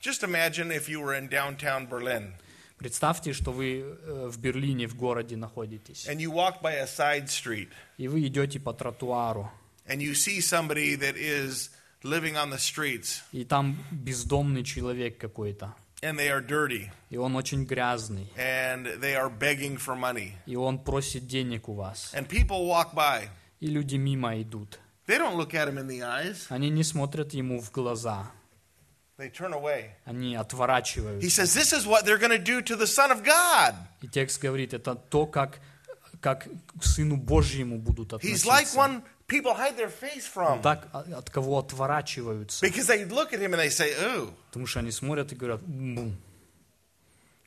Just 0.00 0.22
imagine 0.24 0.70
if 0.72 0.88
you 0.88 1.00
were 1.00 1.14
in 1.14 1.28
downtown 1.28 1.88
Berlin. 1.88 2.32
Представьте, 2.78 3.32
что 3.32 3.52
вы 3.52 3.80
э, 3.80 4.28
в 4.28 4.38
Берлине, 4.38 4.86
в 4.86 4.96
городе 4.96 5.36
находитесь, 5.36 6.06
and 6.08 6.16
you 6.18 6.30
walk 6.30 6.60
by 6.60 6.74
a 6.74 6.86
side 6.86 7.26
street. 7.28 7.68
И 7.96 8.08
вы 8.08 8.26
идете 8.26 8.58
по 8.60 8.72
тротуару, 8.74 9.50
and 9.86 10.02
you 10.02 10.14
see 10.14 10.40
somebody 10.40 10.94
that 10.96 11.16
is 11.16 11.70
living 12.02 12.34
on 12.34 12.50
the 12.50 12.58
streets. 12.58 13.22
И 13.32 13.44
там 13.44 13.78
бездомный 13.92 14.62
человек 14.64 15.16
какой-то, 15.16 15.74
and 16.01 16.17
they 16.17 16.29
are 16.29 16.41
dirty 16.45 16.89
и 17.09 17.17
он 17.17 17.35
очень 17.35 17.65
грязный, 17.65 18.27
and 18.37 18.85
they 18.99 19.15
are 19.15 19.29
begging 19.29 19.77
for 19.77 19.95
money. 19.95 20.33
и 20.45 20.55
он 20.55 20.79
просит 20.79 21.27
денег 21.27 21.69
у 21.69 21.73
вас, 21.73 22.11
And 22.13 22.27
people 22.27 22.67
walk 22.67 22.93
by. 22.93 23.27
и 23.59 23.67
люди 23.67 23.95
мимо 23.95 24.41
идут. 24.41 24.79
They 25.07 25.17
don't 25.17 25.35
look 25.35 25.53
at 25.53 25.67
him 25.67 25.77
in 25.77 25.87
the 25.87 26.01
eyes, 26.01 26.45
Они 26.49 26.69
не 26.69 26.83
смотрят 26.83 27.33
ему 27.33 27.59
в 27.61 27.71
глаза, 27.71 28.31
they 29.17 29.29
turn 29.31 29.53
away. 29.53 29.91
они 30.05 30.33
He 30.35 30.39
отворачиваются. 30.39 31.27
says, 31.45 31.53
This 31.55 31.73
is 31.73 31.85
what 31.85 32.05
they're 32.05 32.17
going 32.19 32.31
to 32.31 32.39
do 32.43 32.61
to 32.61 32.75
the 32.75 32.87
Son 32.87 33.11
of 33.11 33.23
God. 33.23 33.75
И 34.01 34.07
текст 34.07 34.41
говорит, 34.41 34.73
это 34.73 34.95
то, 34.95 35.25
как, 35.27 35.59
как 36.21 36.47
к 36.79 36.83
Сыну 36.83 37.17
Божьему 37.17 37.77
будут 37.77 38.13
He's 38.23 38.45
like 38.45 38.65
относиться. 38.67 38.77
one 38.77 39.03
people 39.26 39.54
hide 39.54 39.76
their 39.76 39.90
face 39.90 40.26
from 40.26 40.62
Так, 40.62 40.88
а- 40.92 41.04
от 41.18 41.30
кого 41.30 41.58
отворачиваются. 41.58 42.64
because 42.64 42.86
they 42.86 43.04
look 43.04 43.32
at 43.32 43.40
him 43.40 43.52
and 43.54 43.60
they 43.60 43.70
say, 43.70 43.92
Ooh, 44.00 44.32
Потому 44.50 44.66
что 44.66 44.80
они 44.80 44.90
смотрят 44.90 45.32
и 45.32 45.34
говорят, 45.36 45.60
«Бу». 45.62 46.12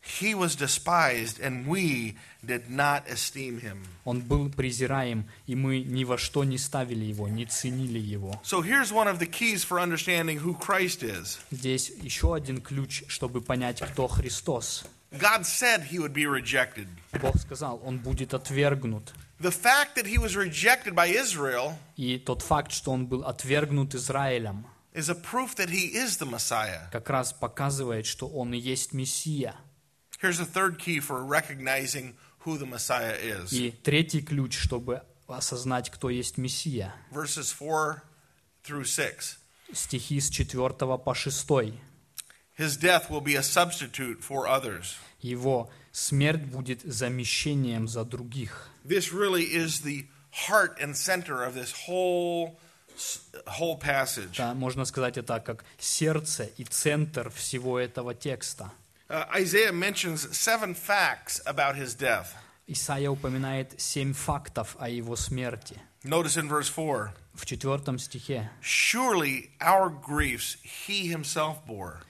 he 0.02 0.34
was 0.34 0.56
despised 0.56 1.40
and 1.40 1.68
we 1.68 2.16
did 2.44 2.70
not 2.70 3.04
esteem 3.10 3.60
him. 3.62 3.86
он 4.06 4.22
был 4.22 4.50
презираем, 4.50 5.26
и 5.46 5.56
мы 5.56 5.82
ни 5.84 6.04
во 6.06 6.18
что 6.18 6.44
не 6.44 6.58
ставили 6.58 7.04
его, 7.06 7.28
не 7.28 7.46
ценили 7.46 8.00
его. 8.00 8.40
So 8.44 8.62
here's 8.62 8.92
one 8.92 9.08
of 9.08 9.20
the 9.20 9.28
keys 9.28 9.64
for 9.64 9.80
understanding 9.80 10.40
who 10.40 10.56
Christ 10.58 11.04
is. 11.04 11.40
Здесь 11.52 11.90
еще 12.02 12.34
один 12.34 12.62
ключ, 12.62 13.04
чтобы 13.08 13.42
понять, 13.42 13.82
кто 13.82 14.08
Христос. 14.08 14.86
God 15.12 15.42
said 15.46 15.84
he 15.92 16.00
would 16.00 16.14
be 16.14 16.26
rejected. 16.26 16.88
Бог 17.22 17.38
сказал, 17.40 17.82
он 17.84 17.98
будет 17.98 18.34
отвергнут. 18.34 19.14
The 19.40 19.52
fact 19.52 19.96
that 19.96 20.06
he 20.06 20.18
was 20.18 20.36
rejected 20.36 20.94
by 20.94 21.08
Israel 21.08 21.78
И 21.96 22.18
тот 22.18 22.42
факт, 22.42 22.72
что 22.72 22.92
он 22.92 23.08
был 23.08 23.24
отвергнут 23.24 23.96
Израилем, 23.96 24.66
is 24.94 25.10
a 25.10 25.16
proof 25.16 25.56
that 25.56 25.70
he 25.70 25.94
is 25.94 26.18
the 26.18 26.30
Messiah. 26.30 26.90
как 26.92 27.10
раз 27.10 27.32
показывает, 27.32 28.06
что 28.06 28.28
он 28.28 28.54
и 28.54 28.58
есть 28.58 28.94
Мессия. 28.94 29.56
Here's 30.22 30.42
a 30.42 30.46
third 30.46 30.78
key 30.78 31.00
for 31.00 31.24
recognizing 31.24 32.16
who 32.46 32.58
the 32.58 32.66
Messiah 32.66 33.16
is. 33.18 33.54
И 33.54 33.72
третий 33.72 34.22
ключ, 34.22 34.58
чтобы 34.58 35.04
осознать, 35.28 35.90
кто 35.90 36.10
есть 36.10 36.38
Мессия. 36.38 36.94
Verses 37.12 37.54
4 37.54 38.02
through 38.66 38.84
6. 38.84 39.38
Стихи 39.74 40.20
с 40.20 40.30
4 40.30 40.70
по 40.98 41.14
6. 41.14 41.74
His 42.58 42.76
death 42.76 43.10
will 43.10 43.22
be 43.22 43.36
a 43.36 43.44
substitute 43.44 44.22
for 44.22 44.48
others. 44.48 44.96
Его 45.22 45.70
смерть 45.94 46.44
будет 46.44 46.82
замещением 46.82 47.88
за 47.88 48.04
других. 48.04 48.69
This 48.85 49.13
really 49.13 49.45
is 49.45 49.81
the 49.81 50.07
heart 50.49 50.79
and 50.81 50.97
center 50.97 51.43
of 51.43 51.55
this 51.55 51.73
whole 51.87 52.59
whole 53.47 53.77
passage. 53.79 54.37
Да, 54.37 54.55
можно 54.55 54.85
сказать 54.85 55.17
это 55.17 55.41
как 55.41 55.65
сердце 55.79 56.45
и 56.57 56.65
центр 56.65 57.31
всего 57.31 57.79
этого 57.79 58.15
текста. 58.15 58.71
Uh, 59.09 59.27
Isaiah 59.35 59.73
mentions 59.73 60.37
seven 60.37 60.75
facts 60.75 61.41
about 61.47 61.77
his 61.77 61.95
death. 61.95 62.35
Исаия 62.67 63.11
упоминает 63.11 63.79
семь 63.79 64.15
фактов 64.15 64.77
о 64.79 64.89
его 64.89 65.17
смерти. 65.17 65.79
Notice 66.05 66.37
in 66.37 66.49
verse 66.49 66.69
4 66.69 67.13
В 67.35 67.47
четвертом 67.47 67.99
стихе. 67.99 68.51
Surely 68.63 69.51
our 69.61 69.91
griefs 69.91 70.57
he 70.63 71.07
himself 71.09 71.65
bore. 71.67 72.01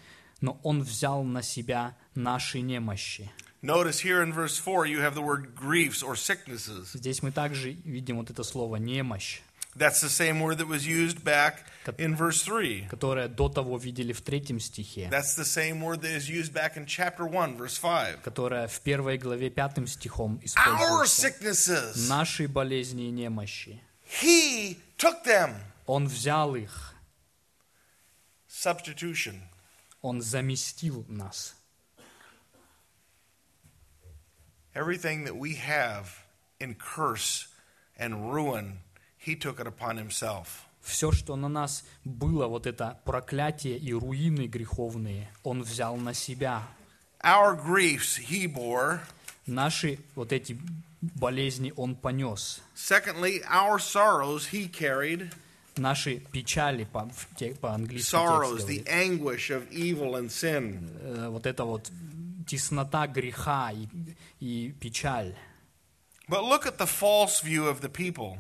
Но 0.40 0.61
он 0.62 0.82
взял 0.82 1.24
на 1.24 1.42
себя 1.42 1.96
наши 2.14 2.61
немощи. 2.61 3.30
Notice 3.62 4.00
here 4.05 4.22
in 4.22 4.32
verse 4.32 4.59
4 4.59 4.86
you 4.86 5.00
have 5.00 5.14
the 5.14 5.22
word 5.22 5.55
griefs 5.55 6.02
or 6.02 6.16
sicknesses. 6.16 6.90
Здесь 6.94 7.22
мы 7.22 7.32
также 7.32 7.72
видим 7.72 8.18
вот 8.18 8.30
это 8.30 8.42
слово 8.44 8.76
«немощь», 8.76 9.40
That's 9.76 10.00
the 10.02 10.09
same 10.09 10.38
word 10.40 10.59
that 10.59 10.68
was 10.68 10.86
used 10.86 11.24
back 11.24 11.64
in 11.98 12.14
verse 12.14 12.42
3. 12.44 12.86
которое 12.88 13.26
до 13.26 13.48
того 13.48 13.76
видели 13.78 14.12
в 14.12 14.20
третьем 14.20 14.61
стихе, 14.61 15.09
That's 15.11 15.34
the 15.36 15.44
same 15.44 15.80
word 15.82 16.02
that 16.02 16.14
is 16.16 16.28
used 16.28 16.52
back 16.52 16.76
in 16.76 16.86
chapter 16.86 17.24
1, 17.26 17.57
verse 17.57 17.78
5. 17.80 18.22
которое 18.22 18.68
в 18.68 18.80
первой 18.82 19.18
главе 19.18 19.50
пятым 19.50 19.86
стихом 19.88 20.38
Our 20.42 20.44
используется. 20.44 21.26
sicknesses, 21.28 22.09
Наши 22.09 22.46
болезни 22.46 23.09
и 23.09 23.11
немощи. 23.11 23.80
he 24.22 24.76
took 24.96 25.24
them. 25.24 25.57
Он 25.86 26.07
взял 26.07 26.55
их, 26.55 26.94
Substitution. 28.48 29.40
он 30.02 30.22
заместил 30.22 31.05
нас. 31.09 31.57
Everything 34.74 35.26
that 35.26 35.36
we 35.36 35.55
have 35.55 36.24
in 36.59 36.76
curse 36.76 37.47
and 37.97 38.32
ruin, 38.32 38.80
he 39.17 39.36
took 39.36 39.59
it 39.59 39.67
upon 39.67 39.97
himself. 39.97 40.65
Все, 40.82 41.11
что 41.11 41.36
на 41.36 41.49
нас 41.49 41.84
было, 42.05 42.47
вот 42.47 42.65
это 42.65 42.97
проклятие 43.03 43.78
и 43.78 43.93
руины 43.93 44.47
греховные, 44.47 45.28
он 45.43 45.61
взял 45.63 45.97
на 45.97 46.13
себя. 46.13 46.63
Our 47.22 47.55
griefs 47.61 48.17
he 48.17 48.47
bore. 48.47 48.99
Наши 49.45 49.99
вот 50.15 50.32
эти 50.32 50.57
болезни 51.01 51.74
он 51.76 51.95
понес. 51.95 52.61
Secondly, 52.76 53.41
our 53.49 53.78
sorrows 53.80 54.47
he 54.51 54.67
carried. 54.72 55.32
Наши 55.76 56.17
печали 56.32 56.84
по- 56.86 57.09
в 57.09 57.28
те- 57.36 57.55
по-английски 57.55 58.11
текст 58.11 58.13
Sorrows, 58.15 58.65
the 58.65 58.84
говорит. 58.84 58.89
anguish 58.89 59.49
of 59.49 59.70
evil 59.72 60.15
and 60.15 60.30
sin. 60.30 60.89
Э, 61.01 61.30
вот 61.30 61.45
это 61.45 61.65
вот 61.65 61.89
теснота 62.49 63.07
греха 63.07 63.71
и, 63.71 63.87
и 64.39 64.71
печаль. 64.71 65.35
But 66.27 66.43
look 66.43 66.65
at 66.65 66.77
the 66.77 66.85
false 66.87 67.41
view 67.41 67.67
of 67.67 67.81
the 67.81 67.89
people. 67.89 68.37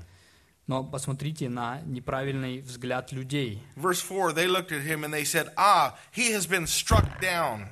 Но 0.67 0.83
посмотрите 0.83 1.49
на 1.49 1.81
неправильный 1.81 2.61
взгляд 2.61 3.11
людей. 3.11 3.61
Verse 3.75 4.01
4 4.01 4.33
they 4.33 4.47
looked 4.47 4.71
at 4.71 4.83
him 4.83 5.03
and 5.03 5.13
they 5.13 5.23
said, 5.25 5.51
Ah, 5.57 5.95
he 6.11 6.31
has 6.31 6.45
been 6.47 6.67
struck 6.67 7.19
down. 7.21 7.67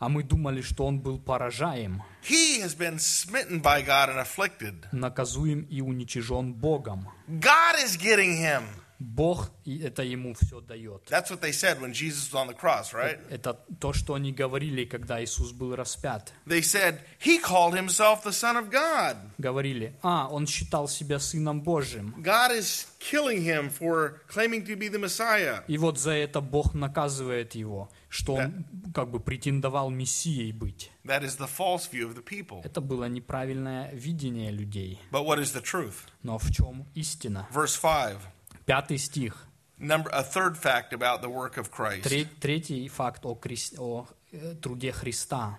А 0.00 0.08
мы 0.08 0.22
думали, 0.22 0.62
что 0.62 0.86
он 0.86 0.98
был 0.98 1.18
поражаем, 1.18 2.02
He 2.22 2.60
has 2.62 2.74
been 2.74 2.98
smitten 2.98 3.60
by 3.60 3.82
God 3.82 4.08
and 4.08 4.18
afflicted. 4.18 4.86
наказуем 4.92 5.60
и 5.62 5.80
уничижен 5.82 6.54
Богом. 6.54 7.06
God 7.28 7.76
is 7.84 7.96
getting 7.96 8.36
him. 8.38 8.64
Бог 9.00 9.50
это 9.64 10.02
ему 10.02 10.34
все 10.34 10.60
дает. 10.60 11.06
That's 11.08 11.30
what 11.30 11.40
they 11.40 11.52
said 11.52 11.80
when 11.80 11.94
Jesus 11.94 12.30
was 12.30 12.34
on 12.34 12.48
the 12.48 12.54
cross, 12.54 12.92
right? 12.92 13.18
Это 13.30 13.58
то, 13.80 13.94
что 13.94 14.12
они 14.12 14.30
говорили, 14.30 14.84
когда 14.84 15.24
Иисус 15.24 15.52
был 15.52 15.74
распят. 15.74 16.34
They 16.46 16.60
said, 16.60 17.00
He 17.18 17.40
called 17.40 17.74
himself 17.74 18.22
the 18.22 18.32
Son 18.32 18.56
of 18.56 18.70
God. 18.70 19.16
Говорили, 19.38 19.94
а, 20.02 20.28
он 20.30 20.46
считал 20.46 20.86
себя 20.86 21.18
Сыном 21.18 21.62
Божьим. 21.62 22.14
God 22.18 22.52
is 22.52 22.88
killing 22.98 23.42
him 23.42 23.70
for 23.70 24.20
claiming 24.28 24.66
to 24.66 24.76
be 24.76 24.90
the 24.90 24.98
Messiah. 24.98 25.62
И 25.66 25.78
вот 25.78 25.98
за 25.98 26.12
это 26.12 26.42
Бог 26.42 26.74
наказывает 26.74 27.54
его, 27.54 27.90
что 28.10 28.34
он 28.34 28.66
как 28.94 29.10
бы 29.10 29.18
претендовал 29.18 29.88
Мессией 29.88 30.52
быть. 30.52 30.90
That 31.04 31.24
is 31.24 31.38
the 31.38 31.48
false 31.48 31.88
view 31.90 32.06
of 32.06 32.14
the 32.14 32.22
people. 32.22 32.60
Это 32.64 32.82
было 32.82 33.06
неправильное 33.06 33.90
видение 33.94 34.50
людей. 34.50 35.00
But 35.10 35.24
what 35.24 35.38
is 35.38 35.54
the 35.54 35.62
truth? 35.62 36.06
Но 36.22 36.36
в 36.36 36.50
чем 36.50 36.86
истина? 36.94 37.48
Verse 37.50 37.80
5. 37.80 38.18
Пятый 38.65 38.97
стих. 38.97 39.45
Number, 39.77 40.09
a 40.11 40.23
third 40.23 40.55
fact 40.57 40.93
about 40.93 41.21
the 41.21 41.29
work 41.29 41.57
of 41.57 41.69
Christ. 41.69 42.03
Тре- 42.03 42.27
Третий 42.39 42.87
факт 42.87 43.25
о, 43.25 43.33
крес- 43.35 43.75
о, 43.77 44.07
э, 44.31 44.55
труде 44.61 44.91
Христа. 44.91 45.57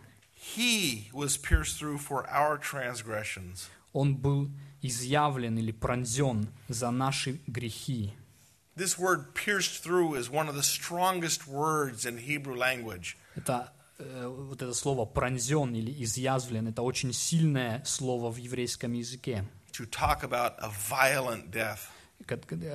He 0.56 1.10
was 1.12 1.36
pierced 1.36 1.78
through 1.78 1.98
for 1.98 2.26
our 2.30 2.58
transgressions. 2.58 3.68
Он 3.92 4.16
был 4.16 4.50
изъявлен 4.82 5.58
или 5.58 5.72
пронзен 5.72 6.48
за 6.68 6.90
наши 6.90 7.40
грехи. 7.46 8.12
This 8.76 8.98
word 8.98 9.34
pierced 9.34 9.82
through 9.82 10.14
is 10.14 10.28
one 10.30 10.48
of 10.48 10.54
the 10.54 10.62
strongest 10.62 11.46
words 11.46 12.04
in 12.04 12.18
Hebrew 12.18 12.54
language. 12.56 13.16
Это 13.34 13.72
э, 13.98 14.26
вот 14.28 14.60
это 14.62 14.74
слово 14.74 15.04
пронзен 15.06 15.74
или 15.74 16.02
изъязвлен, 16.04 16.68
это 16.68 16.82
очень 16.82 17.12
сильное 17.12 17.82
слово 17.84 18.30
в 18.30 18.36
еврейском 18.36 18.92
языке. 18.92 19.44
to 19.72 19.84
talk 19.86 20.22
about 20.22 20.54
a 20.58 20.68
violent 20.70 21.50
death. 21.50 21.80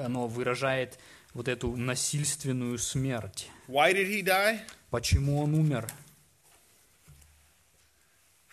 Оно 0.05 0.27
выражает 0.27 0.99
вот 1.35 1.49
эту 1.49 1.77
насильственную 1.77 2.79
смерть. 2.79 3.51
Why 3.69 3.93
did 3.93 4.09
he 4.09 4.23
die? 4.23 4.61
Почему 4.91 5.41
он 5.41 5.55
умер? 5.55 5.87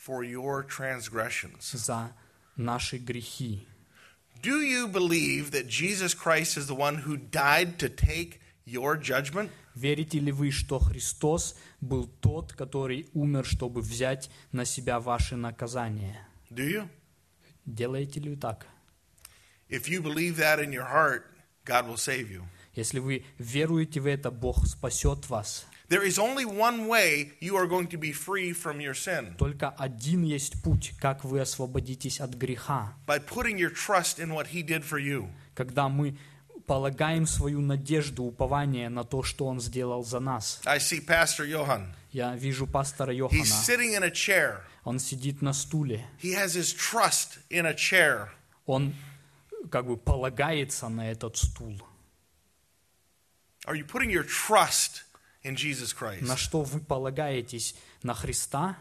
for 0.05 0.23
your 0.23 0.63
transgressions. 0.63 1.73
за 1.73 2.11
наши 2.57 2.97
грехи. 2.97 3.65
Do 4.41 4.59
you 4.61 4.87
believe 4.87 5.51
that 5.51 5.67
Jesus 5.67 6.13
Christ 6.13 6.57
is 6.57 6.67
the 6.67 6.75
one 6.75 6.97
who 6.97 7.15
died 7.15 7.79
to 7.79 7.87
take 7.89 8.41
your 8.65 8.97
judgment? 8.97 9.49
Верите 9.75 10.19
ли 10.19 10.31
вы, 10.31 10.51
что 10.51 10.79
Христос 10.79 11.55
был 11.81 12.07
тот, 12.21 12.53
который 12.53 13.07
умер, 13.13 13.45
чтобы 13.45 13.81
взять 13.81 14.29
на 14.51 14.65
себя 14.65 14.99
ваше 14.99 15.35
наказание? 15.35 16.27
Do 16.51 16.67
you? 16.67 16.89
Делаете 17.65 18.19
ли 18.19 18.31
вы 18.31 18.35
так? 18.35 18.67
If 19.72 19.88
you 19.88 20.00
believe 20.00 20.36
that 20.36 20.58
in 20.60 20.72
your 20.72 20.86
heart, 20.86 21.24
God 21.64 21.86
will 21.86 21.96
save 21.96 22.30
you. 22.30 22.44
Если 22.74 23.00
вы 23.00 23.24
веруете 23.38 24.00
в 24.00 24.06
это, 24.06 24.30
Бог 24.30 24.66
спасет 24.66 25.28
вас. 25.28 25.66
There 25.88 26.04
is 26.06 26.18
only 26.18 26.44
one 26.44 26.86
way 26.86 27.32
you 27.40 27.56
are 27.56 27.66
going 27.66 27.88
to 27.88 27.98
be 27.98 28.12
free 28.12 28.52
from 28.52 28.78
your 28.78 28.92
sin 28.94 29.34
Только 29.38 29.70
один 29.70 30.22
есть 30.22 30.62
путь, 30.62 30.92
как 31.00 31.24
вы 31.24 31.40
освободитесь 31.40 32.20
от 32.20 32.34
греха. 32.34 32.94
by 33.06 33.18
putting 33.18 33.56
your 33.58 33.70
trust 33.70 34.18
in 34.18 34.32
what 34.34 34.48
He 34.48 34.62
did 34.62 34.84
for 34.84 34.98
you. 34.98 35.28
Когда 35.54 35.88
мы 35.88 36.16
полагаем 36.66 37.26
свою 37.26 37.60
надежду, 37.62 38.24
упование 38.24 38.90
на 38.90 39.02
то, 39.04 39.22
что 39.22 39.46
Он 39.46 39.60
сделал 39.60 40.04
за 40.04 40.20
нас. 40.20 40.60
I 40.66 40.78
see 40.78 41.00
Pastor 41.04 41.46
Johan. 41.46 41.86
Я 42.12 42.36
вижу 42.36 42.66
пастора 42.66 43.12
He's 43.12 43.16
Йохана. 43.16 43.44
sitting 43.66 43.94
in 43.94 44.02
a 44.02 44.10
chair. 44.10 44.60
Он 44.84 44.98
сидит 44.98 45.40
на 45.42 45.52
стуле. 45.54 46.04
He 46.22 46.34
has 46.34 46.54
his 46.54 46.72
trust 46.74 47.38
in 47.50 47.64
a 47.66 47.74
chair. 47.74 48.28
Он 48.66 48.94
как 49.69 49.87
бы 49.87 49.97
полагается 49.97 50.89
на 50.89 51.11
этот 51.11 51.37
стул. 51.37 51.81
Are 53.65 53.75
you 53.75 53.85
putting 53.85 54.09
your 54.09 54.25
trust 54.25 55.03
in 55.43 55.55
Jesus 55.55 55.93
Christ? 55.93 56.21
На 56.21 56.35
что 56.35 56.63
вы 56.63 56.79
полагаетесь? 56.79 57.75
На 58.01 58.13
Христа? 58.13 58.77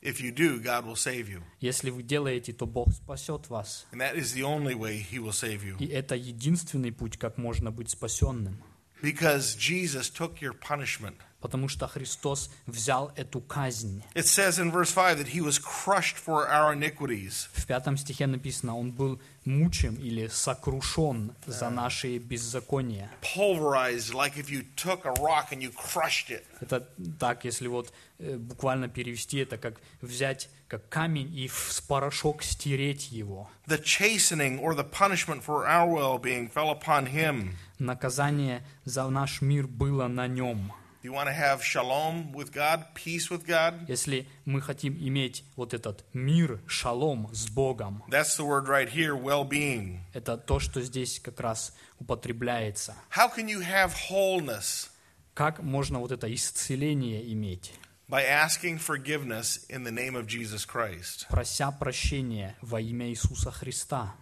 If 0.00 0.20
you 0.20 0.32
do, 0.32 0.60
God 0.60 0.84
will 0.84 0.96
save 0.96 1.28
you. 1.28 1.42
Если 1.60 1.90
вы 1.90 2.02
делаете, 2.02 2.52
то 2.52 2.66
Бог 2.66 2.92
спасет 2.92 3.48
вас. 3.48 3.86
And 3.92 4.00
that 4.00 4.16
is 4.16 4.34
the 4.34 4.42
only 4.42 4.74
way 4.74 4.98
He 4.98 5.18
will 5.18 5.32
save 5.32 5.62
you. 5.62 5.76
И 5.78 5.86
это 5.86 6.16
единственный 6.16 6.90
путь, 6.90 7.16
как 7.18 7.38
можно 7.38 7.70
быть 7.70 7.90
спасенным. 7.90 8.60
Because 9.02 9.56
Jesus 9.56 10.08
took 10.08 10.40
your 10.40 10.54
punishment. 10.54 11.16
Потому 11.40 11.66
что 11.66 11.88
Христос 11.88 12.50
взял 12.66 13.12
эту 13.16 13.40
казнь. 13.40 14.04
It 14.14 14.26
says 14.26 14.60
in 14.60 14.70
verse 14.70 14.92
5 14.92 15.18
that 15.18 15.34
He 15.34 15.40
was 15.40 15.58
crushed 15.58 16.16
for 16.16 16.48
our 16.48 16.72
iniquities. 16.72 17.48
В 17.52 17.66
пятом 17.66 17.96
стихе 17.96 18.28
написано, 18.28 18.78
Он 18.78 18.92
был 18.92 19.20
мучим 19.44 19.96
или 19.96 20.28
сокрушен 20.28 21.34
за 21.44 21.68
наши 21.70 22.18
беззакония. 22.18 23.10
Pulverized, 23.22 24.14
like 24.14 24.36
if 24.36 24.50
you 24.50 24.64
took 24.76 25.04
a 25.04 25.12
rock 25.20 25.50
and 25.50 25.60
you 25.60 25.72
crushed 25.72 26.30
it. 26.30 26.44
Это 26.60 26.88
так, 27.18 27.44
если 27.44 27.66
вот 27.66 27.92
э, 28.20 28.36
буквально 28.36 28.88
перевести 28.88 29.38
это, 29.38 29.58
как 29.58 29.80
взять 30.00 30.48
как 30.68 30.88
камень 30.88 31.36
и 31.36 31.48
в 31.48 31.82
порошок 31.86 32.42
стереть 32.42 33.12
его. 33.12 33.50
The 33.66 33.82
chastening 33.82 34.58
or 34.58 34.74
the 34.74 34.88
punishment 34.88 35.42
for 35.44 35.66
our 35.66 35.86
well 35.86 36.18
being 36.18 36.48
fell 36.48 36.70
upon 36.70 37.06
Him. 37.06 37.56
Наказание 37.82 38.62
за 38.84 39.08
наш 39.08 39.40
мир 39.42 39.66
было 39.66 40.06
на 40.06 40.28
нем. 40.28 40.72
Do 41.02 41.08
you 41.08 41.12
want 41.14 41.26
to 41.26 41.34
have 41.34 41.64
shalom 41.64 42.32
with 42.32 42.52
God, 42.52 42.84
peace 42.94 43.28
with 43.28 43.44
God? 43.44 43.74
Если 43.88 44.28
мы 44.44 44.60
хотим 44.60 44.96
иметь 44.96 45.42
вот 45.56 45.74
этот 45.74 46.04
мир, 46.12 46.60
шалом 46.68 47.28
с 47.34 47.48
Богом, 47.48 48.04
That's 48.08 48.36
the 48.38 48.44
word 48.46 48.68
right 48.68 48.88
here, 48.88 49.16
well 49.20 49.42
being. 49.44 49.98
это 50.12 50.36
то, 50.36 50.60
что 50.60 50.80
здесь 50.80 51.18
как 51.18 51.40
раз 51.40 51.74
употребляется. 51.98 52.94
How 53.10 53.28
can 53.34 53.48
you 53.48 53.60
have 53.60 53.92
wholeness? 54.08 54.90
Как 55.34 55.60
можно 55.60 55.98
вот 55.98 56.12
это 56.12 56.32
исцеление 56.32 57.32
иметь? 57.32 57.72
By 58.08 58.24
asking 58.24 58.78
forgiveness 58.78 59.66
in 59.68 59.82
the 59.82 59.90
name 59.90 60.14
of 60.14 60.26
Jesus 60.28 60.64
Christ. 60.64 61.26
Прося 61.28 61.72
прощения 61.72 62.54
во 62.62 62.80
имя 62.80 63.08
Иисуса 63.10 63.50
Христа. 63.50 64.14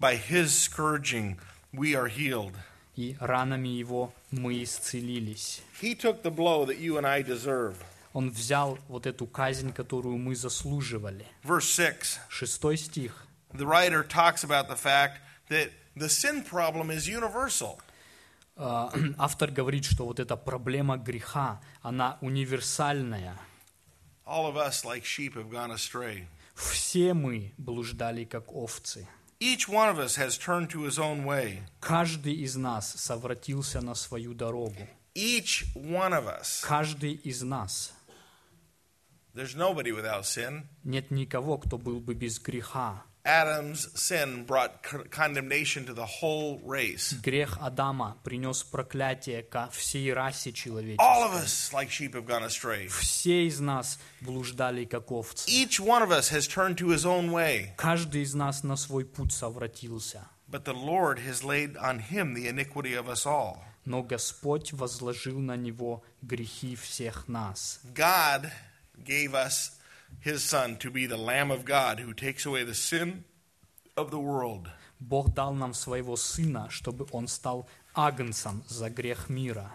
By 0.00 0.16
His 0.16 0.46
scourging, 0.56 1.38
we 1.74 1.94
are 1.94 2.08
healed. 2.08 2.54
И 2.96 3.16
ранами 3.20 3.68
Его 3.68 4.12
мы 4.30 4.62
исцелились. 4.62 5.62
Он 8.12 8.30
взял 8.30 8.78
вот 8.88 9.06
эту 9.06 9.26
казнь, 9.26 9.72
которую 9.72 10.16
мы 10.16 10.34
заслуживали. 10.34 11.26
Verse 11.44 11.60
6, 11.68 12.20
Шестой 12.28 12.76
стих. 12.78 13.26
the 13.52 13.66
writer 13.66 14.02
talks 14.02 14.42
about 14.44 14.68
the 14.68 14.76
fact 14.76 15.20
that 15.48 15.70
the 15.94 16.08
sin 16.08 16.42
problem 16.42 16.90
is 16.90 17.06
universal. 17.06 17.78
А, 18.56 18.90
Автор 19.18 19.50
говорит, 19.50 19.84
что 19.84 20.06
вот 20.06 20.18
эта 20.18 20.36
проблема 20.36 20.96
греха, 20.96 21.60
она 21.82 22.16
универсальная. 22.22 23.36
All 24.26 24.46
of 24.46 24.56
us, 24.56 24.84
like 24.84 25.04
sheep, 25.04 25.34
have 25.34 25.50
gone 25.50 25.70
astray. 25.70 26.26
Все 26.54 27.12
мы 27.12 27.52
блуждали, 27.58 28.24
как 28.24 28.50
овцы. 28.52 29.06
Each 29.38 29.68
one 29.68 29.90
of 29.90 29.98
us 29.98 30.16
has 30.16 30.38
turned 30.38 30.70
to 30.70 30.84
his 30.84 30.98
own 30.98 31.24
way. 31.24 31.62
Каждый 31.80 32.34
из 32.34 32.56
нас 32.56 32.90
совратился 32.96 33.82
на 33.82 33.94
свою 33.94 34.32
дорогу. 34.32 34.88
Each 35.14 35.64
one 35.74 36.12
of 36.12 36.26
us. 36.26 36.62
Каждый 36.62 37.12
из 37.12 37.42
нас. 37.42 37.92
There's 39.34 39.54
nobody 39.54 39.92
without 39.92 40.24
sin. 40.24 40.66
Нет 40.84 41.10
никого, 41.10 41.58
кто 41.58 41.76
был 41.76 42.00
бы 42.00 42.14
без 42.14 42.38
греха. 42.38 43.04
Adam's 43.25 43.87
sin 43.93 44.45
brought 44.45 44.83
c- 44.83 44.97
condemnation 45.11 45.85
to 45.85 45.93
the 45.93 46.07
whole 46.07 46.59
race. 46.65 47.13
Грех 47.21 47.55
Адама 47.61 48.17
принес 48.23 48.63
проклятие 48.63 49.43
ко 49.43 49.69
всей 49.71 50.11
расе 50.11 50.49
All 50.49 50.53
of 50.53 50.55
человеческой. 50.55 51.43
us, 51.43 51.71
like 51.71 51.91
sheep, 51.91 52.13
have 52.15 52.25
gone 52.25 52.43
astray. 52.43 52.87
Все 52.87 53.45
из 53.45 53.59
нас 53.59 53.99
блуждали, 54.21 54.85
как 54.85 55.11
овцы. 55.11 55.47
Each 55.47 55.79
one 55.79 56.01
of 56.01 56.11
us 56.11 56.29
has 56.31 56.47
turned 56.47 56.77
to 56.77 56.87
his 56.89 57.05
own 57.05 57.29
way. 57.31 57.75
Каждый 57.77 58.23
из 58.23 58.33
нас 58.33 58.63
на 58.63 58.75
свой 58.75 59.05
путь 59.05 59.31
совратился. 59.33 60.27
But 60.49 60.65
the 60.65 60.73
Lord 60.73 61.19
has 61.19 61.43
laid 61.43 61.77
on 61.77 61.99
him 61.99 62.33
the 62.33 62.47
iniquity 62.47 62.95
of 62.95 63.07
us 63.07 63.27
all. 63.27 63.59
Но 63.85 64.01
Господь 64.03 64.73
возложил 64.73 65.39
на 65.39 65.55
него 65.55 66.03
грехи 66.23 66.75
всех 66.75 67.27
нас. 67.27 67.79
God 67.93 68.51
gave 68.97 69.33
us 69.35 69.73
his 70.19 70.43
Son 70.43 70.77
to 70.77 70.91
be 70.91 71.05
the 71.05 71.17
Lamb 71.17 71.51
of 71.51 71.65
God 71.65 71.99
who 71.99 72.13
takes 72.13 72.45
away 72.45 72.63
the 72.63 72.75
sin 72.75 73.23
of 73.97 74.11
the 74.11 74.19
world. 74.19 74.69
Бог 74.99 75.33
дал 75.33 75.53
нам 75.53 75.73
своего 75.73 76.15
Сына, 76.15 76.69
чтобы 76.69 77.07
Он 77.11 77.27
стал 77.27 77.67
агнцем 77.95 78.63
за 78.67 78.89
грех 78.89 79.29
мира. 79.29 79.71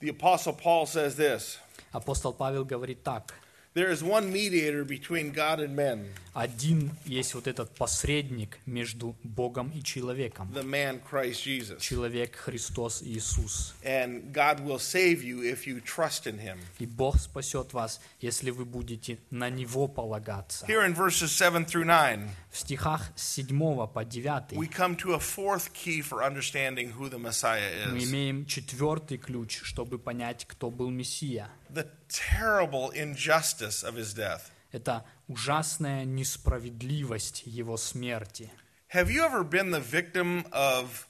The 0.00 0.08
Apostle 0.10 0.54
Paul 0.54 0.86
says 0.86 1.16
this 1.16 1.58
Апостол 1.92 2.32
Павел 2.32 2.64
говорит 2.64 3.02
так. 3.02 3.34
There 3.75 3.91
is 3.91 4.01
one 4.01 4.31
mediator 4.31 4.85
between 4.85 5.33
God 5.33 5.59
and 5.59 5.75
men, 5.75 6.07
Один 6.33 6.91
есть 7.05 7.33
вот 7.33 7.45
этот 7.45 7.75
посредник 7.75 8.57
между 8.65 9.17
Богом 9.23 9.69
и 9.75 9.83
человеком. 9.83 10.49
the 10.53 10.63
man 10.63 11.01
Christ 11.09 11.43
Jesus. 11.45 11.79
Человек 11.81 12.37
Христос 12.37 13.01
Иисус. 13.03 13.73
And 13.83 14.31
God 14.31 14.61
will 14.61 14.79
save 14.79 15.23
you 15.23 15.41
if 15.43 15.67
you 15.67 15.81
trust 15.81 16.25
in 16.25 16.39
him. 16.39 16.57
И 16.79 16.85
Бог 16.85 17.19
спасет 17.19 17.73
вас, 17.73 17.99
если 18.21 18.49
вы 18.49 18.63
будете 18.63 19.17
на 19.29 19.49
Него 19.49 19.89
полагаться. 19.89 20.65
Here 20.67 20.85
in 20.85 20.93
verses 20.93 21.31
7 21.31 21.65
through 21.65 21.83
9, 21.83 22.29
В 22.51 22.57
стихах 22.57 23.11
с 23.17 23.23
7 23.33 23.87
по 23.87 24.05
9 24.05 24.53
we 24.53 24.69
come 24.69 24.95
to 24.95 25.15
a 25.15 25.19
fourth 25.19 25.73
key 25.73 26.01
for 26.01 26.23
understanding 26.23 26.93
who 26.97 27.09
the 27.09 27.19
Messiah 27.19 27.89
мы 27.91 27.97
is 27.97 28.09
имеем 28.09 28.45
четвертый 28.45 29.17
ключ, 29.17 29.61
чтобы 29.63 29.99
понять, 29.99 30.45
кто 30.45 30.71
был 30.71 30.89
Мессия. 30.89 31.49
The 31.75 31.87
terrible 32.07 32.89
injustice 32.89 33.83
of 33.83 33.95
his 33.95 34.13
death. 34.13 34.51
Это 34.71 35.05
ужасная 35.27 36.05
несправедливость 36.05 37.43
Его 37.45 37.77
смерти. 37.77 38.51
Have 38.93 39.09
you 39.09 39.23
ever 39.23 39.43
been 39.43 39.71
the 39.71 39.79
victim 39.79 40.45
of 40.51 41.07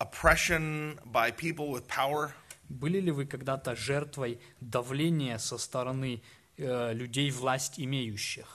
oppression 0.00 0.98
by 1.04 1.30
people 1.30 1.70
with 1.70 1.86
power? 1.88 2.32
Были 2.68 3.00
ли 3.00 3.10
вы 3.10 3.26
когда-то 3.26 3.74
жертвой 3.74 4.40
давления 4.60 5.38
со 5.38 5.58
стороны 5.58 6.22
э, 6.56 6.92
людей 6.92 7.30
власть 7.30 7.80
имеющих? 7.80 8.46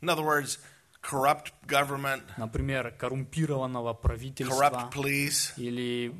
In 0.00 0.08
other 0.08 0.24
words, 0.24 0.58
corrupt 1.02 1.52
government, 1.66 2.22
Например, 2.36 2.92
коррумпированного 2.98 3.94
corrupt 3.94 4.02
правительства 4.02 4.90
police, 4.92 5.52
или 5.56 6.14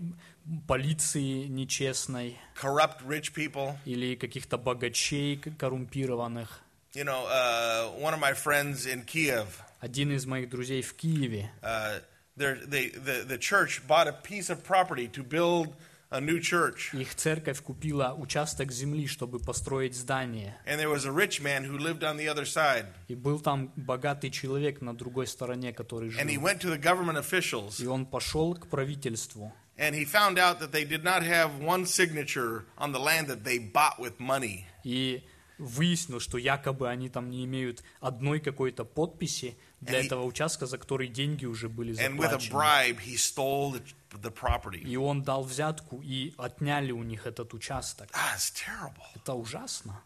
полиции 0.67 1.47
нечестной, 1.47 2.39
corrupt 2.61 3.03
rich 3.07 3.33
people. 3.35 3.77
или 3.85 4.15
каких-то 4.15 4.59
богачей 4.59 5.37
коррумпированных. 5.59 6.61
You 6.95 7.05
know, 7.05 7.27
uh, 7.27 7.91
one 8.01 8.15
of 8.15 8.21
my 8.21 8.35
friends 8.35 8.87
in 8.87 9.05
Kiev, 9.05 9.47
Один 9.81 10.13
из 10.13 10.27
моих 10.27 10.49
друзей 10.49 10.81
в 10.83 10.95
Киеве, 10.95 11.51
uh, 11.63 12.01
they're- 12.37 12.65
they, 12.69 12.91
the, 12.95 13.25
the 13.27 13.39
church 13.39 13.83
bought 13.87 14.07
a 14.07 14.13
piece 14.13 14.49
of 14.49 14.63
property 14.65 15.09
to 15.09 15.23
build 15.25 15.75
a 16.11 16.21
new 16.21 16.39
church. 16.41 16.95
их 16.95 17.17
церковь 17.17 17.61
купила 17.61 18.15
участок 18.17 18.71
земли, 18.71 19.09
чтобы 19.09 19.41
построить 19.41 19.97
здание. 19.97 20.57
And 20.67 20.79
there 20.79 20.89
was 20.89 21.05
a 21.05 21.11
rich 21.11 21.43
man 21.43 21.65
who 21.65 21.77
lived 21.77 22.05
on 22.05 22.17
the 22.17 22.29
other 22.33 22.45
side. 22.45 22.87
И 23.09 23.17
был 23.17 23.41
там 23.41 23.73
богатый 23.75 24.31
человек 24.31 24.81
на 24.81 24.95
другой 24.97 25.27
стороне, 25.27 25.73
который 25.73 26.11
And 26.11 26.29
he 26.29 26.35
жил. 26.37 26.43
went 26.45 26.61
to 26.61 26.71
the 26.71 26.79
government 26.81 27.19
officials 27.19 27.83
И 27.83 27.87
он 27.89 28.07
пошел 28.07 28.55
к 28.55 28.69
правительству. 28.69 29.53
and 29.78 29.96
he 29.96 30.06
found 30.06 30.38
out 30.38 30.60
that 30.60 30.72
they 30.72 30.84
did 30.86 31.04
not 31.04 31.24
have 31.24 31.60
one 31.60 31.86
signature 31.86 32.66
on 32.78 32.92
the 32.92 33.00
land 33.00 33.28
that 33.28 33.44
they 33.44 33.58
bought 33.60 33.98
with 34.00 34.20
money. 34.20 34.66
И 34.84 35.24
выяснил, 35.58 36.20
что 36.22 36.38
якобы 36.38 36.88
они 36.90 37.10
там 37.10 37.30
не 37.30 37.44
имеют 37.46 37.84
одной 38.00 38.40
какой-то 38.40 38.86
подписи 38.86 39.58
для 39.82 40.00
And 40.00 40.04
he- 40.04 40.06
этого 40.08 40.24
участка, 40.26 40.66
за 40.66 40.78
который 40.78 41.08
деньги 41.10 41.46
уже 41.46 41.68
были 41.70 41.94
And 41.98 42.18
with 42.18 42.28
a 42.34 42.40
заплачены. 42.40 42.52
bribe, 42.52 43.00
he 43.02 43.16
stole 43.18 43.72
the, 43.74 43.84
the 44.22 44.32
property. 44.32 44.80
И 44.84 44.96
он 44.96 45.22
дал 45.24 45.44
взятку, 45.44 46.02
и 46.02 46.34
отняли 46.38 46.92
у 46.92 47.04
них 47.04 47.26
этот 47.26 47.54
участок. 47.54 48.10
Ah, 48.14 48.36
it's 48.38 48.52
terrible. 48.54 49.04
Это 49.16 49.34
ужасно. 49.34 50.02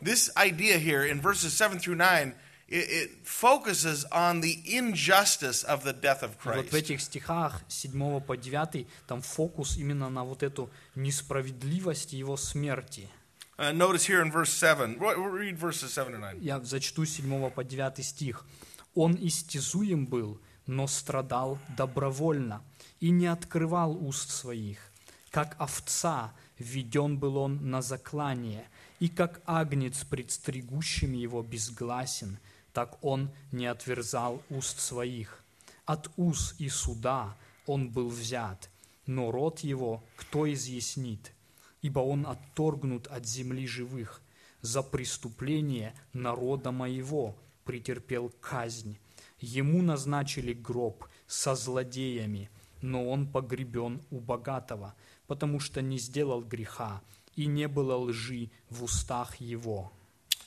This 0.00 0.30
idea 0.36 0.78
here 0.78 1.04
in 1.04 1.20
verses 1.20 1.52
7 1.52 1.78
through 1.78 1.96
9, 1.96 2.34
it, 2.67 2.89
it 2.89 3.11
focuses 3.23 4.05
on 4.11 4.41
the 4.41 4.59
injustice 4.65 5.63
of 5.63 5.83
the 5.83 5.93
death 5.93 6.23
of 6.23 6.31
И 6.31 6.55
вот 6.57 6.65
в 6.67 6.69
Christ. 6.69 6.73
этих 6.73 7.01
стихах 7.01 7.61
с 7.67 7.75
7 7.81 8.19
по 8.21 8.35
9 8.37 8.87
там 9.07 9.21
фокус 9.21 9.77
именно 9.77 10.09
на 10.09 10.23
вот 10.23 10.43
эту 10.43 10.69
несправедливость 10.95 12.13
его 12.13 12.37
смерти. 12.37 13.09
Uh, 13.57 13.71
notice 13.71 14.05
here 14.05 14.21
in 14.21 14.31
verse 14.31 14.51
7, 14.51 14.97
Ro- 14.99 15.15
read 15.31 15.57
verses 15.57 15.93
7 15.93 16.11
to 16.13 16.19
9. 16.19 16.41
Я 16.43 16.59
зачту 16.59 17.05
с 17.05 17.11
7 17.11 17.49
по 17.51 17.63
9 17.63 18.03
стих. 18.05 18.45
«Он 18.95 19.15
истязуем 19.19 20.05
был, 20.07 20.39
но 20.67 20.87
страдал 20.87 21.57
добровольно 21.77 22.61
и 22.99 23.09
не 23.11 23.27
открывал 23.27 23.91
уст 24.05 24.29
своих. 24.31 24.79
Как 25.31 25.55
овца 25.59 26.33
введен 26.59 27.17
был 27.17 27.37
он 27.37 27.69
на 27.69 27.81
заклание, 27.81 28.67
и 28.99 29.09
как 29.09 29.41
агнец 29.45 30.03
пред 30.05 30.31
стригущим 30.31 31.13
его 31.13 31.43
безгласен, 31.43 32.39
так 32.75 33.01
он 33.01 33.31
не 33.53 33.67
отверзал 33.67 34.41
уст 34.49 34.81
своих. 34.81 35.41
От 35.85 36.11
уз 36.17 36.55
и 36.59 36.67
суда 36.67 37.37
он 37.65 37.89
был 37.89 38.09
взят, 38.09 38.69
но 39.05 39.31
род 39.31 39.61
его 39.61 40.03
кто 40.17 40.51
изъяснит? 40.51 41.31
Ибо 41.81 41.99
он 41.99 42.27
отторгнут 42.27 43.07
от 43.07 43.25
земли 43.25 43.65
живых, 43.65 44.21
за 44.59 44.83
преступление 44.83 45.95
народа 46.11 46.71
моего 46.71 47.37
претерпел 47.63 48.29
казнь. 48.41 48.97
Ему 49.39 49.81
назначили 49.81 50.51
гроб 50.51 51.05
со 51.27 51.55
злодеями, 51.55 52.49
но 52.81 53.09
он 53.09 53.31
погребен 53.31 54.01
у 54.11 54.19
богатого, 54.19 54.95
потому 55.27 55.61
что 55.61 55.81
не 55.81 55.97
сделал 55.97 56.43
греха, 56.43 57.01
и 57.37 57.45
не 57.45 57.69
было 57.69 57.95
лжи 57.95 58.49
в 58.69 58.83
устах 58.83 59.37
его. 59.37 59.93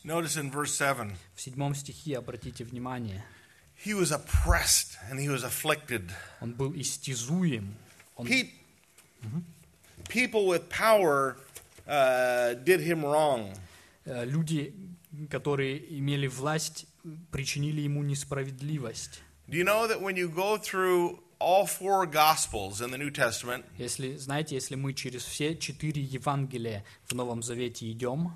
Notice 0.09 0.39
in 0.39 0.51
verse 0.51 0.73
7, 0.75 1.13
В 1.35 1.41
седьмом 1.43 1.75
стихе, 1.75 2.17
обратите 2.17 2.65
внимание, 2.65 3.23
he 3.85 3.93
was 3.93 4.11
oppressed 4.11 4.97
and 5.11 5.21
he 5.21 5.29
was 5.29 5.45
afflicted. 5.45 6.11
он 6.41 6.55
был 6.55 6.73
истязуем, 6.75 7.75
он 8.17 8.27
Pe- 8.27 8.49
People 10.09 10.47
with 10.47 10.71
power 10.71 11.37
uh, 11.87 12.55
did 12.65 12.81
him 12.81 13.05
wrong. 13.05 13.55
Э, 14.07 14.25
люди, 14.25 14.73
которые 15.29 15.77
имели 15.99 16.27
власть, 16.27 16.87
причинили 17.31 17.83
ему 17.83 18.03
несправедливость. 18.03 19.21
Do 19.47 19.59
you 19.59 19.65
know 19.65 19.87
that 19.87 20.01
when 20.01 20.17
you 20.17 20.31
go 20.31 20.57
through 20.57 21.19
all 21.39 21.67
four 21.67 22.07
Gospels 22.07 22.81
in 22.81 22.91
the 22.91 22.97
New 22.97 23.11
Testament, 23.11 23.67
Если, 23.77 24.17
знаете, 24.17 24.55
если 24.55 24.75
мы 24.75 24.95
через 24.95 25.25
все 25.25 25.55
четыре 25.55 26.01
Евангелия 26.01 26.83
в 27.05 27.15
Новом 27.15 27.43
Завете 27.43 27.91
идем, 27.93 28.35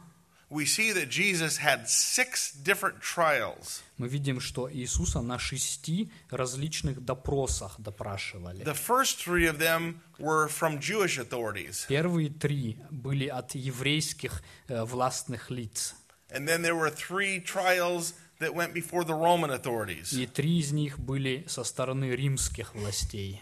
we 0.52 0.66
see 0.66 0.94
that 0.94 1.10
Jesus 1.10 1.58
had 1.58 1.90
six 1.90 2.54
different 2.54 3.02
trials. 3.02 3.82
мы 3.98 4.08
видим, 4.08 4.40
что 4.40 4.72
Иисуса 4.72 5.22
на 5.22 5.38
шести 5.40 6.10
различных 6.30 7.04
допросах 7.04 7.76
допрашивали. 7.80 8.64
The 8.64 8.74
first 8.74 9.20
three 9.20 9.46
of 9.46 9.58
them 9.60 10.00
were 10.20 10.48
from 10.48 10.80
Jewish 10.80 11.18
authorities. 11.18 11.86
Первые 11.90 12.30
три 12.30 12.78
были 12.90 13.28
от 13.28 13.56
еврейских 13.56 14.42
э, 14.70 14.84
властных 14.86 15.50
лиц, 15.50 15.96
And 16.30 16.48
then 16.48 16.62
there 16.62 16.76
were 16.76 16.90
three 16.90 17.40
trials 17.40 18.14
that 18.40 18.54
went 18.54 18.74
before 18.74 19.04
the 19.04 19.14
Roman 19.16 19.50
authorities. 19.50 20.14
и 20.14 20.26
три 20.28 20.60
из 20.60 20.72
них 20.72 20.98
были 21.00 21.44
со 21.48 21.64
стороны 21.64 22.16
римских 22.16 22.74
властей. 22.76 23.42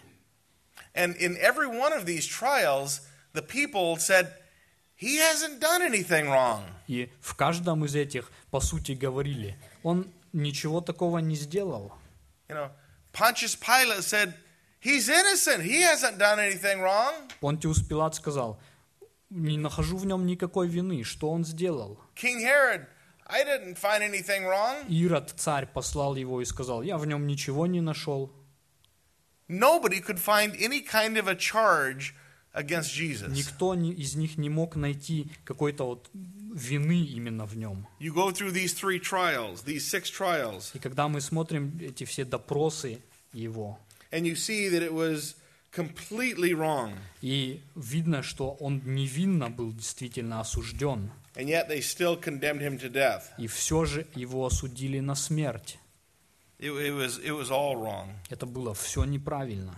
And 0.95 1.15
in 1.17 1.37
every 1.37 1.67
one 1.67 1.93
of 1.93 2.05
these 2.05 2.25
trials, 2.25 3.01
the 3.33 3.41
people 3.41 3.97
said, 3.97 4.31
He 5.00 5.16
hasn't 5.16 5.60
done 5.60 5.82
anything 5.82 6.28
wrong. 6.28 6.62
И 6.86 7.10
в 7.20 7.34
каждом 7.34 7.84
из 7.84 7.94
этих, 7.94 8.30
по 8.50 8.60
сути, 8.60 8.92
говорили, 8.92 9.56
он 9.82 10.12
ничего 10.32 10.80
такого 10.80 11.18
не 11.18 11.36
сделал. 11.36 11.92
You 12.48 12.56
know, 12.56 12.70
Pontius 13.12 13.56
Pilate 13.56 14.02
said, 14.02 14.34
He's 14.82 15.10
innocent. 15.10 15.62
He 15.62 15.82
hasn't 15.82 16.18
done 16.18 16.38
anything 16.38 16.80
wrong. 16.80 17.12
Понтиус 17.40 17.82
Пилат 17.82 18.14
сказал, 18.14 18.58
не 19.28 19.58
нахожу 19.58 19.98
в 19.98 20.06
нем 20.06 20.26
никакой 20.26 20.68
вины, 20.68 21.04
что 21.04 21.30
он 21.30 21.44
сделал? 21.44 21.98
King 22.16 22.40
Herod, 22.40 22.86
I 23.26 23.44
didn't 23.44 23.76
find 23.76 24.02
anything 24.02 24.44
wrong. 24.46 24.86
Ирод, 24.88 25.34
царь, 25.36 25.66
послал 25.66 26.16
его 26.16 26.40
и 26.40 26.46
сказал, 26.46 26.82
я 26.82 26.96
в 26.96 27.06
нем 27.06 27.26
ничего 27.26 27.66
не 27.66 27.82
нашел. 27.82 28.32
Nobody 29.48 30.00
could 30.00 30.18
find 30.18 30.56
any 30.56 30.80
kind 30.80 31.18
of 31.18 31.28
a 31.28 31.34
charge. 31.34 32.14
Никто 33.32 33.74
ни- 33.74 33.92
из 33.92 34.14
них 34.16 34.36
не 34.38 34.48
мог 34.50 34.76
найти 34.76 35.30
какой-то 35.44 35.84
вот 35.86 36.10
вины 36.12 37.04
именно 37.04 37.46
в 37.46 37.56
нем. 37.56 37.86
И 40.74 40.78
когда 40.78 41.08
мы 41.08 41.20
смотрим 41.20 41.78
эти 41.80 42.04
все 42.04 42.24
допросы 42.24 42.98
его, 43.32 43.78
и 47.22 47.60
видно, 47.76 48.22
что 48.22 48.50
он 48.60 48.82
невинно 48.84 49.48
был 49.50 49.72
действительно 49.72 50.40
осужден, 50.40 51.10
и 53.38 53.46
все 53.46 53.84
же 53.84 54.06
его 54.16 54.44
осудили 54.44 54.98
на 55.00 55.14
смерть. 55.14 55.78
Это 56.60 58.46
было 58.46 58.74
все 58.74 59.04
неправильно. 59.04 59.74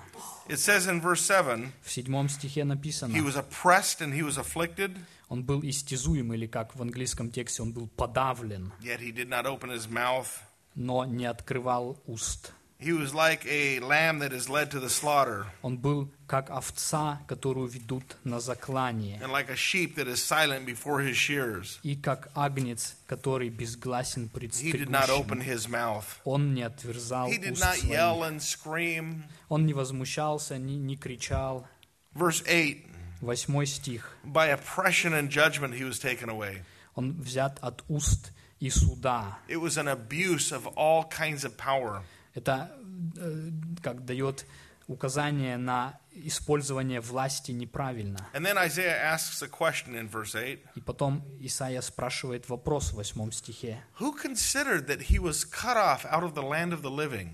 It 0.49 0.59
says 0.59 0.89
in 0.89 1.01
verse 1.01 1.21
7 1.21 1.71
В 1.83 1.91
седьмом 1.91 2.29
стихе 2.29 2.65
написано, 2.65 3.15
he 3.15 3.25
was 3.25 3.37
oppressed 3.37 4.01
and 4.01 4.13
he 4.13 4.23
was 4.23 4.37
afflicted, 4.37 4.99
он 5.29 5.45
был 5.45 5.61
истязуем, 5.63 6.35
или 6.35 6.47
как 6.47 6.75
в 6.75 6.83
английском 6.83 7.31
тексте, 7.31 7.63
он 7.63 7.73
был 7.73 7.87
подавлен, 7.89 8.73
yet 8.81 9.01
he 9.01 9.13
did 9.13 9.29
not 9.29 9.45
open 9.47 9.71
his 9.71 9.89
mouth. 9.89 10.27
но 10.75 11.05
не 11.05 11.27
открывал 11.27 12.03
уст. 12.07 12.53
He 12.82 12.94
was 12.94 13.12
like 13.12 13.44
a 13.48 13.80
lamb 13.80 14.20
that 14.20 14.32
is 14.32 14.50
led 14.50 14.70
to 14.70 14.80
the 14.80 14.88
slaughter, 14.88 15.48
Он 15.64 15.78
был 15.80 16.12
как 16.28 16.52
овца, 16.52 17.20
которую 17.28 17.68
ведут 17.68 18.04
на 18.24 18.40
заклание, 18.40 19.20
and 19.20 19.32
like 19.32 19.50
a 19.50 19.56
sheep 19.56 19.96
that 19.96 20.08
is 20.08 20.22
silent 20.24 20.66
before 20.68 21.00
his 21.02 21.16
shears. 21.18 21.80
и 21.82 21.96
как 21.96 22.30
агнец, 22.36 22.96
который 23.08 23.50
безгласен 23.50 24.30
пред 24.30 24.52
He 24.52 24.72
did 24.74 24.90
not 24.92 25.10
open 25.10 25.42
стригущим. 25.42 25.42
his 25.42 25.68
mouth. 25.68 26.06
Он 26.24 26.54
не 26.54 26.62
отверзал 26.62 27.30
He 27.30 27.40
did 27.40 27.54
уст 27.54 27.64
not 27.64 27.84
yell 27.84 28.18
своих. 28.20 28.32
and 28.32 28.42
scream. 28.42 29.24
Он 29.50 29.66
не 29.66 29.74
возмущался, 29.74 30.60
не, 30.60 30.76
не 30.78 30.98
кричал. 30.98 31.66
Verse 32.14 32.44
8 32.46 32.84
Восьмой 33.22 33.66
стих. 33.66 34.16
By 34.24 34.50
oppression 34.50 35.14
and 35.14 35.30
judgment 35.32 35.74
he 35.74 35.84
was 35.84 35.98
taken 35.98 36.30
away. 36.30 36.62
Он 36.94 37.14
взят 37.20 37.58
от 37.64 37.84
уст 37.90 38.32
и 38.60 38.70
суда. 38.70 39.40
It 39.48 39.58
was 39.60 39.78
an 39.78 39.88
abuse 39.88 40.52
of 40.52 40.68
all 40.76 41.04
kinds 41.10 41.44
of 41.44 41.58
power. 41.58 42.04
Это 42.35 42.75
э, 43.17 43.51
как 43.83 44.05
дает 44.05 44.47
указание 44.89 45.57
на 45.57 45.99
использование 46.13 47.01
власти 47.01 47.53
неправильно. 47.53 48.27
And 48.35 48.45
then 48.45 48.59
Isaiah 48.59 48.97
asks 48.97 49.43
a 49.43 49.49
question 49.49 49.95
in 49.95 50.09
verse 50.09 50.35
8 50.35 50.59
И 50.77 50.81
потом 50.81 51.25
Исаия 51.41 51.81
спрашивает 51.81 52.49
вопрос 52.49 52.93
в 52.93 52.97
восьмом 52.97 53.33
стихе. 53.33 53.83
Who 54.01 54.15
considered 54.15 54.87
that 54.87 55.03
he 55.09 55.19
was 55.19 55.45
cut 55.45 55.77
off 55.77 56.05
out 56.07 56.23
of 56.25 56.35
the 56.35 56.43
land 56.43 56.73
of 56.73 56.83
the 56.83 56.91
living? 56.91 57.31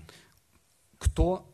Кто 0.97 1.45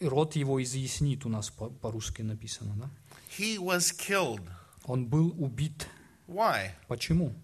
род 0.00 0.36
его 0.36 0.62
изъяснит, 0.62 1.24
у 1.26 1.28
нас 1.28 1.50
по- 1.50 1.70
по-русски 1.70 2.22
написано, 2.22 2.74
да? 2.76 2.90
He 3.38 3.58
was 3.58 3.92
killed. 3.92 4.46
Он 4.84 5.06
был 5.06 5.34
убит. 5.42 5.86
Why? 6.28 6.70
Почему? 6.88 7.34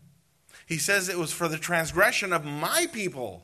He 0.68 0.78
says 0.78 1.08
it 1.08 1.18
was 1.18 1.32
for 1.32 1.48
the 1.48 1.58
transgression 1.58 2.32
of 2.32 2.44
my 2.44 2.86
people. 2.86 3.42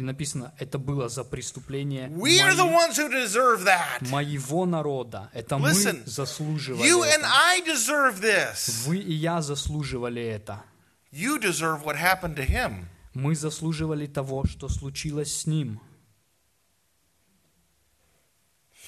И 0.00 0.02
написано, 0.02 0.54
это 0.58 0.78
было 0.78 1.10
за 1.10 1.24
преступление 1.24 2.08
We 2.08 2.40
are 2.40 2.54
the 2.56 2.64
мои- 2.64 2.74
ones 2.74 2.96
who 2.96 3.10
deserve 3.10 3.64
that. 3.66 4.08
моего 4.08 4.64
народа. 4.64 5.28
Это 5.34 5.58
мы 5.58 5.72
Listen, 5.72 6.02
заслуживали 6.06 6.88
You 6.88 7.02
and 7.02 7.18
это. 7.18 7.26
I 7.30 7.60
deserve 7.60 8.18
this. 8.22 8.86
Вы 8.86 8.96
и 8.96 9.12
я 9.12 9.42
заслуживали 9.42 10.22
это. 10.22 10.64
You 11.12 11.38
deserve 11.38 11.84
what 11.84 11.96
happened 11.98 12.36
to 12.36 12.46
him. 12.46 12.86
Мы 13.12 13.34
заслуживали 13.34 14.06
того, 14.06 14.46
что 14.46 14.70
случилось 14.70 15.36
с 15.36 15.44
ним. 15.46 15.82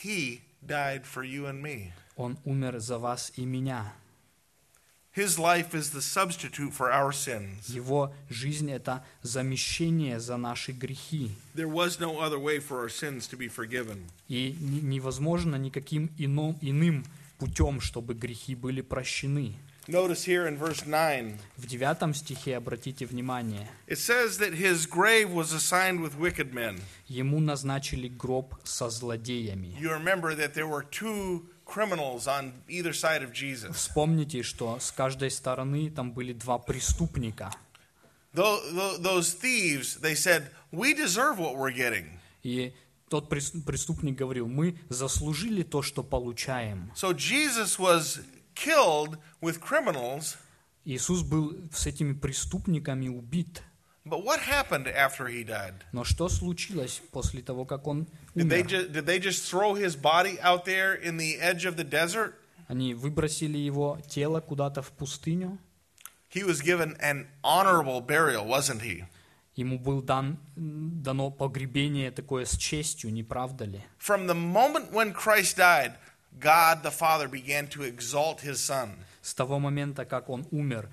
He 0.03 0.41
died 0.67 1.05
for 1.05 1.23
you 1.23 1.45
and 1.47 1.61
me. 1.61 1.93
Он 2.17 2.39
умер 2.47 2.79
за 2.79 2.97
вас 2.99 3.33
и 3.37 3.45
меня. 3.45 3.93
His 5.16 5.40
life 5.40 5.74
is 5.74 5.90
the 5.90 6.02
substitute 6.02 6.72
for 6.74 6.92
our 6.92 7.12
sins. 7.12 7.70
Его 7.70 8.14
жизнь – 8.30 8.72
это 8.72 9.04
замещение 9.24 10.20
за 10.20 10.38
наши 10.38 10.72
грехи. 10.74 11.32
There 11.56 11.68
was 11.68 12.00
no 12.00 12.20
other 12.20 12.38
way 12.38 12.60
for 12.60 12.82
our 12.84 12.90
sins 12.90 13.28
to 13.30 13.36
be 13.38 13.48
forgiven. 13.48 14.06
И 14.28 14.56
не- 14.60 14.82
невозможно 14.82 15.56
никаким 15.56 16.12
ино- 16.20 16.56
иным 16.62 17.04
путем, 17.40 17.82
чтобы 17.82 18.14
грехи 18.14 18.54
были 18.54 18.82
прощены. 18.82 19.54
Notice 19.88 20.26
here 20.28 20.46
in 20.48 20.60
verse 20.60 20.86
9, 20.86 21.40
В 21.56 21.66
девятом 21.66 22.14
стихе 22.14 22.58
обратите 22.58 23.06
внимание. 23.06 23.68
it 23.88 23.98
says 23.98 24.38
that 24.38 24.54
his 24.54 24.86
grave 24.86 25.32
was 25.32 25.54
assigned 25.54 26.02
with 26.02 26.16
wicked 26.20 26.54
men. 26.54 26.80
Ему 27.08 27.40
назначили 27.40 28.08
гроб 28.10 28.54
со 28.66 28.90
злодеями. 28.90 29.76
You 29.80 29.90
remember 29.92 30.36
that 30.36 30.54
there 30.54 30.68
were 30.68 30.84
two 30.84 31.46
criminals 31.73 32.27
on 32.27 32.53
either 32.69 32.93
side 32.93 33.23
of 33.23 33.33
Jesus. 33.33 33.75
Вспомните, 33.77 34.43
что 34.43 34.79
с 34.79 34.91
каждой 34.93 35.31
стороны 35.31 35.91
там 35.91 36.13
были 36.13 36.33
два 36.33 36.59
преступника. 36.59 37.51
Tho- 38.35 38.61
tho- 38.73 38.99
Those 38.99 39.35
thieves, 39.35 40.01
they 40.01 40.15
said, 40.15 40.51
We 40.71 40.95
deserve 40.95 41.39
what 41.39 41.57
we're 41.57 41.73
getting. 41.75 42.07
И 42.43 42.73
тот 43.09 43.29
прес- 43.29 43.53
преступник 43.65 44.17
говорил, 44.17 44.49
мы 44.49 44.77
заслужили 44.89 45.63
то, 45.63 45.83
что 45.83 46.03
получаем. 46.03 46.91
So 46.95 47.13
Jesus 47.15 47.79
was 47.79 48.21
killed 48.55 49.19
with 49.41 49.61
criminals, 49.61 50.37
Иисус 50.85 51.23
был 51.23 51.57
с 51.73 51.87
этими 51.87 52.13
преступниками 52.13 53.09
убит. 53.09 53.63
but 54.06 54.24
what 54.24 54.40
happened 54.42 54.88
after 54.88 55.28
he 55.28 55.44
died? 55.44 55.84
Но 55.92 56.04
что 56.04 56.30
случилось 56.30 57.02
после 57.12 57.42
того, 57.42 57.66
как 57.66 57.88
он 57.88 58.08
Did 58.36 58.48
they, 58.50 58.62
умер? 58.62 58.68
ju- 58.68 58.90
did 58.90 59.06
they 59.06 59.20
just 59.20 59.50
throw 59.50 59.74
his 59.76 59.96
body 59.96 60.40
out 60.42 60.66
there 60.66 60.94
in 60.96 61.18
the 61.18 61.40
edge 61.40 61.66
of 61.66 61.76
the 61.76 61.84
desert? 61.84 62.34
Они 62.68 62.94
выбросили 62.94 63.58
его 63.58 64.00
тело 64.10 64.40
куда-то 64.42 64.82
в 64.82 64.92
пустыню. 64.92 65.58
He 66.30 66.44
was 66.44 66.62
given 66.62 66.98
an 67.02 67.28
honorable 67.44 68.02
burial, 68.02 68.46
wasn't 68.46 68.82
he? 68.82 69.06
Ему 69.56 69.80
был 69.80 70.02
дан, 70.02 70.38
м, 70.56 71.02
дано 71.02 71.32
погребение 71.32 72.12
такое 72.12 72.46
с 72.46 72.56
честью, 72.58 73.12
не 73.12 73.24
правда 73.24 73.66
ли? 73.66 73.82
From 74.00 74.28
the 74.28 74.36
moment 74.36 74.92
when 74.92 75.14
Christ 75.14 75.58
died, 75.58 75.94
God 76.40 76.84
the 76.84 76.92
Father 76.92 77.28
began 77.28 77.68
to 77.70 77.84
exalt 77.84 78.42
his 78.42 78.58
Son. 78.60 78.92
С 79.22 79.34
того 79.34 79.58
момента, 79.60 80.06
как 80.06 80.30
он 80.30 80.46
умер, 80.52 80.84
от- 80.86 80.92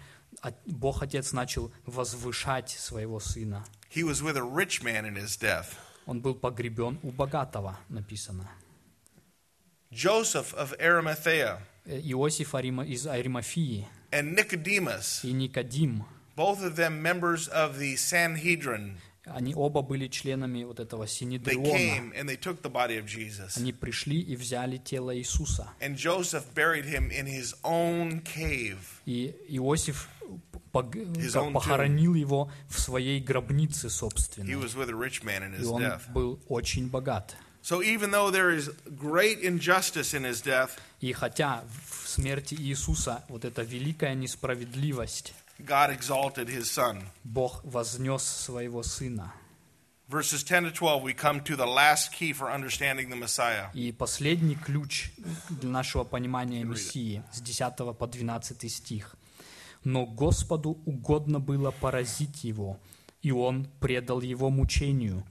Бог 0.66 1.04
Отец 1.04 1.34
начал 1.34 1.72
возвышать 1.86 2.70
своего 2.70 3.20
сына. 3.20 3.66
He 3.94 4.04
was 4.04 4.22
with 4.22 4.38
a 4.38 4.44
rich 4.44 4.84
man 4.84 5.06
in 5.06 5.16
his 5.16 5.38
death. 5.40 5.78
Он 6.06 6.22
был 6.22 6.36
погребен 6.36 7.00
у 7.04 7.12
богатого, 7.12 7.78
написано. 7.90 8.50
Joseph 9.92 10.54
of 10.54 10.78
Arimathea 10.80 11.60
Э, 11.90 12.00
Иосиф 12.04 12.54
из 12.54 13.08
Аримафии 13.08 13.88
and 14.12 14.36
Nicodemus, 14.36 15.22
и 15.24 15.32
Никодим, 15.32 16.06
both 16.36 16.62
of 16.62 16.76
them 16.76 17.02
members 17.02 17.48
of 17.48 17.80
the 17.80 17.96
Sanhedrin, 17.96 18.98
они 19.26 19.56
оба 19.56 19.82
были 19.82 20.08
членами 20.08 20.64
вот 20.64 20.80
этого 20.80 21.08
Синедриона. 21.08 22.12
Они 23.56 23.74
пришли 23.74 24.22
и 24.22 24.36
взяли 24.36 24.78
тело 24.78 25.16
Иисуса. 25.16 25.70
И 29.06 29.36
Иосиф 29.50 30.10
похоронил 30.72 32.14
его 32.16 32.52
в 32.68 32.80
своей 32.80 33.20
гробнице, 33.20 33.88
He 33.88 33.90
собственно. 33.90 34.50
was 34.58 34.76
with 34.76 34.90
a 34.90 34.94
rich 34.96 35.24
man 35.24 35.44
in 35.44 35.62
И 35.62 35.66
он 35.66 35.82
death. 35.82 36.12
был 36.14 36.40
очень 36.48 36.90
богат. 36.90 37.36
So 37.62 37.82
even 37.82 38.12
though 38.12 38.32
there 38.32 38.52
is 38.52 38.70
great 38.98 39.42
injustice 39.44 40.14
in 40.14 40.24
his 40.24 40.42
death, 40.42 40.72
И 41.02 41.12
хотя 41.14 41.64
в 41.90 42.08
смерти 42.08 42.56
Иисуса 42.56 43.24
вот 43.28 43.44
эта 43.46 43.64
великая 43.64 44.16
несправедливость, 44.16 45.34
God 45.60 45.90
exalted 45.92 46.48
his 46.48 46.64
son. 46.72 47.04
Бог 47.24 47.62
вознес 47.66 48.24
своего 48.24 48.82
Сына. 48.82 49.34
Verses 50.08 50.44
10 50.44 50.64
to 50.66 50.72
12, 50.72 51.04
we 51.04 51.14
come 51.14 51.40
to 51.44 51.56
the 51.56 51.68
last 51.68 52.12
key 52.12 52.34
for 52.34 52.50
understanding 52.50 53.10
the 53.10 53.16
Messiah. 53.16 53.68
И 53.76 53.92
последний 53.92 54.56
ключ 54.56 55.12
для 55.50 55.70
нашего 55.70 56.04
понимания 56.04 56.64
Мессии 56.64 57.22
с 57.32 57.42
10 57.42 57.76
по 57.96 58.08
12 58.08 58.72
стих. 58.72 59.16
«Но 59.84 60.06
Господу 60.06 60.82
угодно 60.86 61.40
было 61.40 61.72
поразить 61.72 62.44
его, 62.44 62.80
и 63.22 63.32
он 63.32 63.68
предал 63.80 64.22
его 64.22 64.50
мучению. 64.50 65.24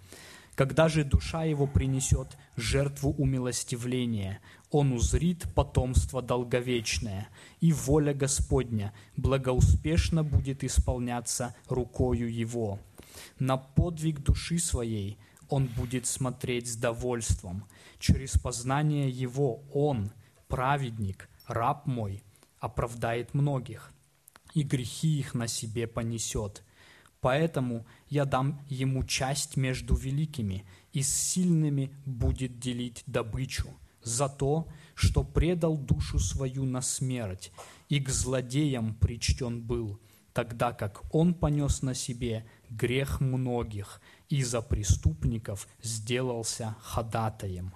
Когда 0.55 0.89
же 0.89 1.05
душа 1.05 1.45
его 1.45 1.69
принесет 1.69 2.37
жертву 2.57 3.15
умилостивления, 3.17 4.41
он 4.71 4.93
узрит 4.93 5.47
потомство 5.55 6.21
долговечное, 6.21 7.29
и 7.61 7.73
воля 7.73 8.13
Господня 8.13 8.93
благоуспешно 9.17 10.25
будет 10.25 10.65
исполняться 10.65 11.55
рукою 11.69 12.33
его. 12.33 12.81
На 13.39 13.57
подвиг 13.57 14.21
души 14.21 14.59
своей 14.59 15.19
он 15.49 15.67
будет 15.67 16.07
смотреть 16.07 16.73
с 16.73 16.77
довольством. 16.77 17.65
Через 17.99 18.37
познание 18.37 19.09
его 19.09 19.63
он, 19.73 20.11
праведник, 20.49 21.29
раб 21.47 21.87
мой, 21.87 22.23
оправдает 22.59 23.33
многих, 23.33 23.93
и 24.55 24.63
грехи 24.63 25.19
их 25.19 25.35
на 25.35 25.47
себе 25.47 25.87
понесет. 25.87 26.63
Поэтому 27.21 27.87
я 28.09 28.25
дам 28.25 28.61
ему 28.69 29.05
часть 29.05 29.57
между 29.57 29.95
великими, 29.95 30.65
и 30.93 31.03
с 31.03 31.13
сильными 31.13 31.93
будет 32.07 32.59
делить 32.59 33.03
добычу 33.07 33.69
за 34.03 34.29
то, 34.29 34.69
что 34.95 35.25
предал 35.25 35.77
душу 35.77 36.19
свою 36.19 36.65
на 36.65 36.81
смерть, 36.81 37.53
и 37.89 38.01
к 38.01 38.09
злодеям 38.09 38.95
причтен 38.95 39.61
был, 39.61 40.01
тогда 40.33 40.73
как 40.73 41.03
он 41.15 41.35
понес 41.35 41.83
на 41.83 41.95
себе 41.95 42.47
грех 42.71 43.21
многих, 43.21 44.01
и 44.29 44.43
за 44.43 44.63
преступников 44.63 45.69
сделался 45.83 46.77
ходатаем. 46.81 47.73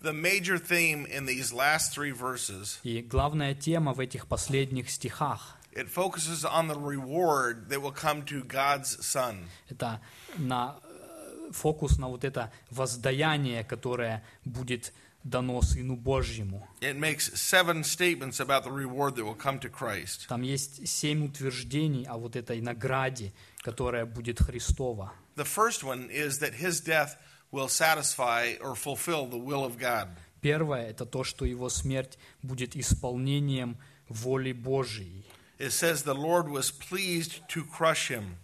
The 0.00 0.12
major 0.12 0.58
theme 0.58 1.06
in 1.06 1.26
these 1.26 1.52
last 1.52 1.92
three 1.92 2.12
verses, 2.12 2.78
И 2.84 3.02
главная 3.02 3.54
тема 3.54 3.92
в 3.92 4.00
этих 4.00 4.28
последних 4.28 4.90
стихах 4.90 5.57
it 5.78 5.88
focuses 5.88 6.44
on 6.44 6.66
the 6.68 6.74
reward 6.74 7.68
that 7.68 7.80
will 7.80 7.92
come 7.92 8.22
to 8.24 8.42
God's 8.42 8.98
son. 9.04 9.48
это 9.70 10.00
на 10.36 10.76
э, 10.82 11.52
фокус 11.52 11.98
на 11.98 12.08
вот 12.08 12.24
это 12.24 12.50
воздаяние, 12.70 13.62
которое 13.64 14.24
будет 14.44 14.92
дано 15.24 15.62
Сыну 15.62 15.96
Божьему. 15.96 16.66
It 16.80 16.96
makes 16.96 17.32
seven 17.34 17.84
statements 17.84 18.40
about 18.40 18.64
the 18.64 18.72
reward 18.72 19.16
that 19.16 19.24
will 19.24 19.34
come 19.36 19.58
to 19.60 19.68
Christ. 19.68 20.26
Там 20.28 20.42
есть 20.42 20.88
семь 20.88 21.24
утверждений 21.24 22.04
о 22.04 22.16
вот 22.16 22.34
этой 22.34 22.60
награде, 22.60 23.32
которая 23.58 24.04
будет 24.06 24.40
Христова. 24.40 25.12
The 25.36 25.44
first 25.44 25.84
one 25.84 26.10
is 26.10 26.40
that 26.40 26.54
his 26.54 26.80
death 26.80 27.16
will 27.52 27.68
satisfy 27.68 28.56
or 28.60 28.74
fulfill 28.74 29.26
the 29.26 29.38
will 29.38 29.64
of 29.64 29.78
God. 29.78 30.08
Первое– 30.40 30.88
это 30.90 31.04
то, 31.04 31.24
что 31.24 31.44
его 31.44 31.68
смерть 31.68 32.18
будет 32.42 32.76
исполнением 32.76 33.76
воли 34.08 34.52
Божией. 34.52 35.24
It 35.59 35.71
says 35.71 36.03
the 36.03 36.15
Lord 36.15 36.49
was 36.49 36.71
pleased 36.71 37.47
to 37.49 37.63
crush 37.63 38.09
him. 38.09 38.37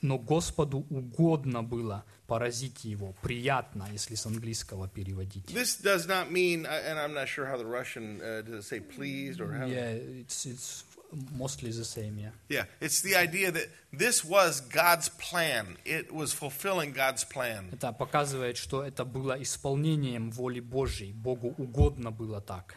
Но 0.00 0.16
Господу 0.16 0.86
угодно 0.90 1.62
было 1.62 2.04
поразить 2.28 2.84
его. 2.84 3.14
Приятно, 3.22 3.88
если 3.90 4.14
с 4.14 4.26
английского 4.26 4.86
переводить. 4.86 5.46
This 5.46 5.80
does 5.82 6.06
not 6.06 6.30
mean, 6.30 6.66
uh, 6.66 6.82
and 6.86 6.98
I'm 6.98 7.14
not 7.14 7.26
sure 7.26 7.46
how 7.46 7.56
the 7.56 7.66
Russian 7.66 8.20
uh, 8.20 8.42
does 8.42 8.60
it 8.60 8.62
say 8.64 8.80
pleased 8.80 9.40
or 9.40 9.52
how. 9.52 9.66
Yeah, 9.66 9.90
it's, 9.90 10.46
it's 10.46 10.84
mostly 11.32 11.70
the 11.72 11.84
same, 11.84 12.18
yeah. 12.18 12.30
Yeah, 12.48 12.64
it's 12.80 13.00
the 13.00 13.16
idea 13.16 13.50
that 13.50 13.68
this 13.92 14.24
was 14.24 14.60
God's 14.60 15.08
plan. 15.08 15.78
It 15.84 16.12
was 16.12 16.32
fulfilling 16.32 16.92
God's 16.92 17.24
plan. 17.24 17.70
Это 17.72 17.92
показывает, 17.92 18.56
что 18.56 18.84
это 18.84 19.04
было 19.04 19.40
исполнением 19.42 20.30
воли 20.30 20.60
Божьей. 20.60 21.12
Богу 21.12 21.54
угодно 21.58 22.10
было 22.10 22.40
так. 22.40 22.76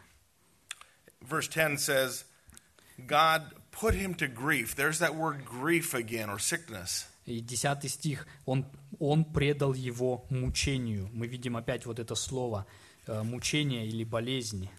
Verse 1.22 1.48
10 1.48 1.80
says, 1.80 2.26
God 2.99 3.43
put 3.71 3.95
him 3.95 4.15
to 4.15 4.27
grief. 4.27 4.75
There's 4.75 4.99
that 5.01 5.15
word 5.15 5.45
grief 5.45 5.95
again, 5.95 6.31
or 6.31 6.39
sickness. 6.39 7.07
И 7.27 7.41
10 7.41 7.89
стих, 7.89 8.27
он, 8.45 8.65
он 9.01 9.25
предал 9.25 9.75
его 9.75 10.25
мучению. 10.31 11.11
Мы 11.13 11.27
видим 11.27 11.57
опять 11.57 11.85
вот 11.85 11.99
это 11.99 12.15
слово 12.15 12.67
э, 13.07 13.23
мучение 13.23 13.87
или 13.87 14.05
болезни. 14.05 14.71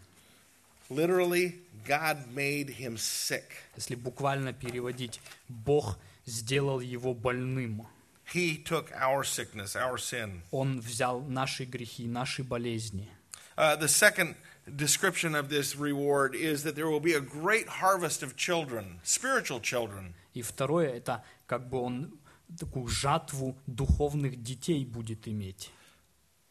Literally, 0.90 1.60
God 1.86 2.34
made 2.34 2.70
him 2.70 2.98
sick. 2.98 3.44
Если 3.76 3.96
буквально 3.96 4.54
переводить, 4.54 5.20
Бог 5.50 6.00
сделал 6.26 6.80
его 6.80 7.14
больным. 7.14 7.86
He 8.34 8.58
took 8.64 8.92
our 8.94 9.24
sickness, 9.24 9.76
our 9.76 9.98
sin. 9.98 10.42
Он 10.52 10.80
взял 10.80 11.22
наши 11.22 11.66
грехи, 11.66 12.08
наши 12.08 12.44
болезни. 12.44 13.10
Uh, 13.57 13.77
the 13.77 13.89
second 13.89 14.35
description 14.77 15.35
of 15.35 15.49
this 15.49 15.77
reward 15.77 16.35
is 16.35 16.63
that 16.63 16.75
there 16.77 16.89
will 16.89 17.01
be 17.01 17.15
a 17.15 17.21
great 17.21 17.69
harvest 17.69 18.23
of 18.23 18.37
children, 18.37 19.01
spiritual 19.03 19.61
children. 19.61 20.15
И 20.35 20.43
второе, 20.43 20.89
это 20.95 21.23
как 21.47 21.69
бы 21.69 21.79
он 21.81 22.19
такую 22.59 22.89
жатву 22.89 23.57
духовных 23.67 24.43
детей 24.43 24.85
будет 24.85 25.29
иметь. 25.29 25.71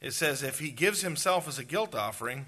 It 0.01 0.13
says, 0.13 0.41
if 0.41 0.59
he 0.59 0.71
gives 0.71 1.01
himself 1.01 1.47
as 1.47 1.59
a 1.59 1.63
guilt 1.63 1.93
offering, 1.95 2.45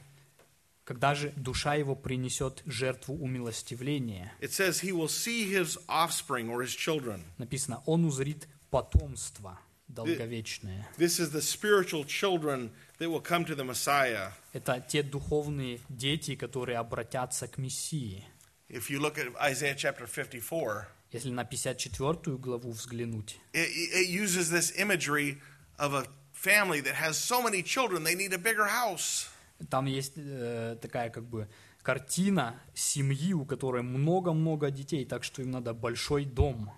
Когда 0.85 1.15
же 1.15 1.31
душа 1.37 1.75
его 1.75 1.95
принесет 1.95 2.61
жертву 2.65 3.15
умилостивления, 3.15 4.33
it 4.41 4.51
says 4.51 4.81
he 4.81 4.91
will 4.91 5.07
see 5.07 5.45
his 5.49 5.77
offspring 5.87 6.49
or 6.49 6.61
his 6.61 6.75
children. 6.75 7.23
написано, 7.37 7.81
он 7.85 8.03
узрит 8.05 8.47
потомство. 8.69 9.57
долговечные. 9.87 10.85
This 10.97 11.19
is 11.19 11.31
the 11.31 11.41
spiritual 11.41 12.03
children 12.03 12.71
that 12.99 13.09
will 13.09 13.21
come 13.21 13.45
to 13.45 13.55
the 13.55 13.63
Messiah. 13.63 14.31
Это 14.53 14.79
те 14.87 15.03
духовные 15.03 15.79
дети, 15.89 16.35
которые 16.35 16.77
обратятся 16.77 17.47
к 17.47 17.57
Мессии. 17.57 18.25
If 18.69 18.89
you 18.89 18.99
look 18.99 19.17
at 19.17 19.33
Isaiah 19.39 19.75
chapter 19.75 20.07
54, 20.07 20.87
Если 21.11 21.29
на 21.29 21.45
54 21.45 22.37
главу 22.37 22.71
взглянуть, 22.71 23.37
it, 23.53 23.67
it 23.69 24.09
uses 24.09 24.49
this 24.49 24.71
imagery 24.77 25.37
of 25.77 25.93
a 25.93 26.07
family 26.33 26.81
that 26.81 26.95
has 26.95 27.17
so 27.17 27.41
many 27.41 27.61
children 27.61 28.03
they 28.03 28.15
need 28.15 28.33
a 28.33 28.37
bigger 28.37 28.65
house. 28.65 29.29
там 29.69 29.85
есть 29.85 30.13
э, 30.15 30.77
такая 30.81 31.09
как 31.09 31.23
бы 31.23 31.47
картина 31.83 32.59
семьи, 32.73 33.33
у 33.33 33.45
которой 33.45 33.83
много-много 33.83 34.71
детей, 34.71 35.05
так 35.05 35.23
что 35.23 35.41
им 35.41 35.51
надо 35.51 35.73
большой 35.73 36.25
дом. 36.25 36.71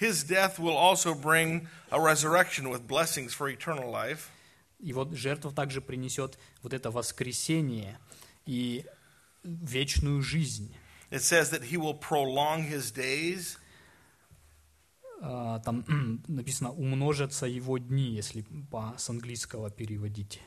His 0.00 0.24
death 0.24 0.58
will 0.58 0.78
also 0.78 1.14
bring 1.14 1.68
a 1.90 2.00
resurrection 2.00 2.70
with 2.70 2.86
blessings 2.86 3.34
for 3.34 3.50
eternal 3.50 3.90
life. 3.90 4.30
И 4.79 4.93
вот 4.93 5.13
жертва 5.13 5.51
также 5.51 5.81
принесет 5.81 6.37
вот 6.61 6.73
это 6.73 6.91
воскресение 6.91 7.99
и 8.45 8.85
вечную 9.43 10.21
жизнь. 10.21 10.75
It 11.11 11.21
says 11.21 11.51
that 11.51 11.63
he 11.63 11.77
will 11.77 11.97
prolong 11.97 12.67
his 12.69 12.91
days. 12.91 13.57
А, 15.21 15.59
Там 15.59 15.85
написано 16.27 16.71
«умножатся 16.71 17.45
его 17.45 17.77
дни», 17.77 18.11
если 18.11 18.43
по, 18.69 18.95
с 18.97 19.09
английского 19.09 19.69
переводить. 19.69 20.41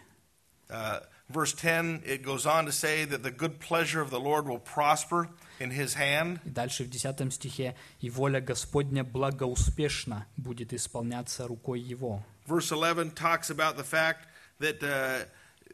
Uh, 0.71 1.01
verse 1.31 1.55
10, 1.55 2.03
it 2.05 2.23
goes 2.23 2.45
on 2.45 2.67
to 2.67 2.73
say 2.73 3.07
that 3.07 3.23
the 3.23 3.31
good 3.31 3.59
pleasure 3.59 4.03
of 4.03 4.11
the 4.11 4.21
Lord 4.21 4.47
will 4.47 4.59
prosper 4.59 5.31
in 5.59 5.71
his 5.71 5.95
hand. 5.95 6.41
И 6.45 6.51
дальше 6.51 6.85
в 6.85 6.91
10 6.91 7.33
стихе 7.33 7.75
«И 8.01 8.11
воля 8.11 8.41
Господня 8.41 9.03
благоуспешно 9.03 10.27
будет 10.37 10.75
исполняться 10.75 11.47
рукой 11.47 11.81
его». 11.81 12.23
Verse 12.48 12.72
11 12.72 13.12
talks 13.12 13.50
about 13.50 13.78
the 13.78 13.84
fact 13.84 14.28
that 14.60 14.84
uh, 14.84 15.26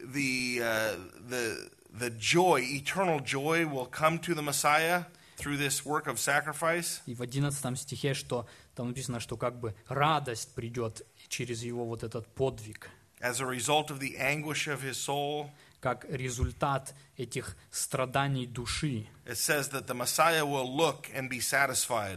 the, 0.02 0.60
uh, 0.62 0.96
the, 1.28 1.70
the 1.92 2.10
joy, 2.10 2.60
eternal 2.62 3.20
joy, 3.20 3.66
will 3.66 3.86
come 3.86 4.18
to 4.20 4.34
the 4.34 4.42
Messiah 4.42 5.04
through 5.36 5.56
this 5.56 5.84
work 5.84 6.06
of 6.06 6.18
sacrifice. 6.18 7.00
И 7.06 7.14
в 7.14 7.22
11 7.22 7.78
стихе, 7.78 8.14
что 8.14 8.46
там 8.74 8.88
написано, 8.88 9.20
что 9.20 9.36
как 9.36 9.58
бы 9.58 9.74
радость 9.88 10.54
придет 10.54 11.02
через 11.28 11.62
его 11.62 11.84
вот 11.84 12.02
этот 12.02 12.26
подвиг, 12.34 12.90
As 13.22 13.40
a 13.40 13.46
result 13.46 13.90
of 13.90 14.00
the 14.00 14.16
anguish 14.16 14.66
of 14.66 14.80
his 14.82 14.96
soul, 14.96 15.50
Как 15.85 16.07
результат 16.09 16.95
этих 17.15 17.55
страданий 17.69 18.47
души. 18.47 19.05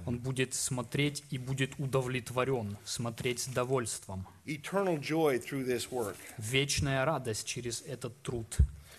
Он 0.07 0.19
будет 0.19 0.55
смотреть 0.55 1.23
и 1.29 1.37
будет 1.37 1.79
удовлетворен, 1.79 2.79
смотреть 2.87 3.41
с 3.41 3.47
довольством. 3.49 4.27
Вечная 6.39 7.05
радость 7.05 7.47
через 7.47 7.83
этот 7.83 8.23
труд. 8.23 8.57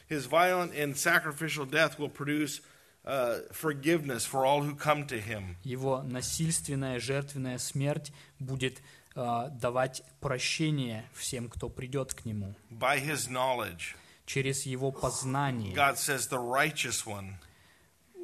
His 0.07 0.27
violent 0.27 0.75
and 0.75 0.95
sacrificial 0.95 1.65
death 1.65 1.97
will 1.97 2.09
produce 2.09 2.61
uh, 3.05 3.39
forgiveness 3.51 4.23
for 4.23 4.45
all 4.45 4.61
who 4.61 4.75
come 4.75 5.07
to 5.07 5.19
him. 5.19 5.55
Его 5.63 6.03
насильственная 6.03 6.99
жертвенная 6.99 7.57
смерть 7.57 8.11
будет 8.39 8.81
э, 9.15 9.49
давать 9.51 10.03
прощение 10.19 11.05
всем, 11.13 11.47
кто 11.47 11.69
придет 11.69 12.13
к 12.15 12.25
нему. 12.25 12.55
By 12.71 12.99
his 12.99 13.29
knowledge, 13.29 13.95
Через 14.29 14.67
его 14.67 14.91
познание. 14.91 15.73
God 15.73 15.97
says, 15.97 16.27
the 16.27 16.37
righteous 16.37 17.03
one, 17.03 17.37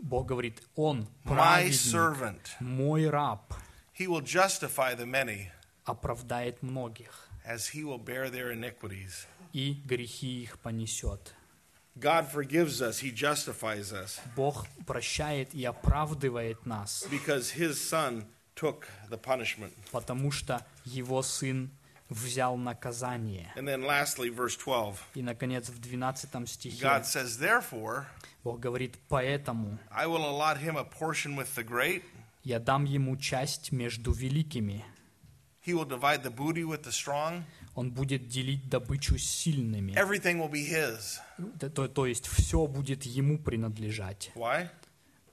Бог 0.04 0.28
говорит, 0.28 0.62
Он 0.76 1.08
my 1.24 1.34
праведник, 1.36 1.74
servant, 1.74 2.42
мой 2.60 3.10
раб, 3.10 3.56
he 3.92 4.06
will 4.06 4.22
justify 4.22 4.94
the 4.94 5.08
many 5.08 5.50
оправдает 5.84 6.62
многих, 6.62 7.28
as 7.44 7.70
he 7.74 7.84
will 7.84 7.98
bear 7.98 8.30
their 8.30 8.52
iniquities. 8.52 9.26
и 9.52 9.82
грехи 9.84 10.44
их 10.44 10.60
понесет. 10.60 11.34
God 11.98 12.30
forgives 12.32 12.82
us, 12.84 13.00
he 13.00 13.10
justifies 13.10 13.92
us 13.92 14.20
Бог 14.36 14.68
прощает 14.86 15.56
и 15.56 15.66
оправдывает 15.66 16.68
нас, 16.68 17.08
because 17.10 17.50
his 17.50 17.82
son 17.82 18.26
took 18.56 18.86
the 19.10 19.18
punishment. 19.18 19.74
потому 19.92 20.30
что 20.32 20.64
Его 20.84 21.24
Сын 21.24 21.72
взял 22.10 22.58
наказание. 22.58 23.52
And 23.56 23.68
then 23.68 23.84
lastly, 23.84 24.30
verse 24.30 24.56
12. 24.58 24.98
И, 25.16 25.22
наконец, 25.22 25.70
в 25.70 25.80
12 25.80 26.48
стихе 26.48 26.84
God 26.86 27.04
says, 27.06 27.40
Therefore, 27.40 28.06
Бог 28.44 28.60
говорит, 28.60 28.98
«Поэтому 29.10 29.80
I 29.90 30.06
will 30.06 30.24
allot 30.26 30.60
him 30.60 30.78
a 30.78 30.84
portion 30.86 31.36
with 31.36 31.48
the 31.56 31.64
great. 31.64 32.04
я 32.44 32.60
дам 32.60 32.86
ему 32.86 33.18
часть 33.18 33.72
между 33.72 34.12
великими. 34.12 34.86
He 35.66 35.74
will 35.74 35.88
divide 35.88 36.22
the 36.22 36.30
booty 36.30 36.64
with 36.64 36.84
the 36.84 36.92
strong. 36.92 37.44
Он 37.74 37.92
будет 37.92 38.28
делить 38.28 38.70
добычу 38.70 39.18
с 39.18 39.24
сильными». 39.24 39.94
Everything 39.94 40.38
will 40.38 40.52
be 40.52 40.64
his. 40.70 41.20
То, 41.60 41.88
то- 41.88 42.06
есть 42.06 42.28
все 42.28 42.68
будет 42.68 43.04
ему 43.04 43.40
принадлежать. 43.40 44.32
Why? 44.36 44.70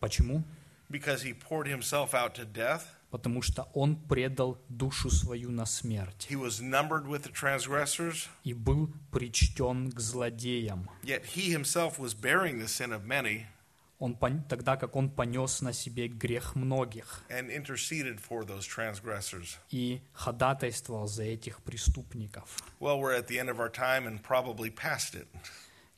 Почему? 0.01 0.43
Because 0.89 1.23
he 1.23 1.35
poured 1.35 1.67
himself 1.67 2.15
out 2.15 2.35
to 2.35 2.45
death. 2.45 2.83
Потому 3.13 3.43
что 3.43 3.69
он 3.75 3.95
предал 3.95 4.59
душу 4.71 5.11
свою 5.11 5.51
на 5.51 5.67
смерть 5.67 6.27
He 6.31 6.35
was 6.37 6.61
numbered 6.63 7.07
with 7.07 7.23
the 7.25 7.33
transgressors, 7.33 8.27
и 8.43 8.55
был 8.55 8.91
причтен 9.13 9.93
к 9.93 10.01
злодеям. 10.01 10.89
yet 11.05 11.23
he 11.37 11.53
himself 11.53 11.99
was 11.99 12.15
bearing 12.15 12.59
the 12.59 12.67
sin 12.67 12.91
of 12.91 13.05
many 13.05 13.45
Он, 13.99 14.17
тогда 14.49 14.77
как 14.77 14.97
он 14.97 15.11
понес 15.11 15.61
на 15.61 15.73
себе 15.73 16.09
грех 16.09 16.57
многих 16.57 17.23
and 17.29 17.49
interceded 17.51 18.19
for 18.19 18.45
those 18.45 18.67
transgressors. 18.67 19.59
и 19.71 20.01
ходатайствовал 20.15 21.07
за 21.07 21.23
этих 21.25 21.63
преступников. 21.63 22.49
Well, 22.81 22.99
we're 22.99 23.15
at 23.17 23.29
the 23.29 23.39
end 23.39 23.49
of 23.49 23.61
our 23.61 23.71
time 23.71 24.07
and 24.09 24.21
probably 24.23 24.71
past 24.75 25.15
it. 25.15 25.29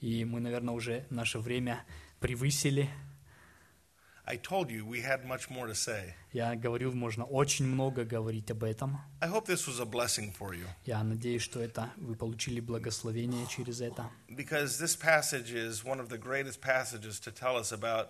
И 0.00 0.24
мы, 0.26 0.40
наверное, 0.40 0.74
уже 0.74 1.06
наше 1.08 1.38
время 1.38 1.82
превысили. 2.20 2.90
I 4.25 4.37
told 4.37 4.69
you 4.69 4.85
we 4.85 5.01
had 5.01 5.25
much 5.25 5.49
more 5.49 5.65
to 5.67 5.73
say. 5.73 6.13
Я 6.31 6.55
говорил, 6.55 6.91
можно 6.93 7.23
очень 7.25 7.65
много 7.65 8.05
говорить 8.05 8.51
об 8.51 8.63
этом. 8.63 8.99
I 9.21 9.27
hope 9.27 9.47
this 9.47 9.65
was 9.67 9.79
a 9.79 9.85
blessing 9.85 10.31
for 10.37 10.53
you 10.53 10.67
Я 10.85 11.03
надеюсь, 11.03 11.41
что 11.41 11.59
это 11.59 11.89
вы 11.97 12.15
получили 12.15 12.59
благословение 12.59 13.47
через 13.47 13.81
это. 13.81 14.09
because 14.29 14.77
this 14.79 14.95
passage 14.95 15.51
is 15.51 15.83
one 15.83 15.99
of 15.99 16.09
the 16.09 16.17
greatest 16.19 16.61
passages 16.61 17.19
to 17.19 17.31
tell 17.31 17.57
us 17.57 17.71
about 17.71 18.09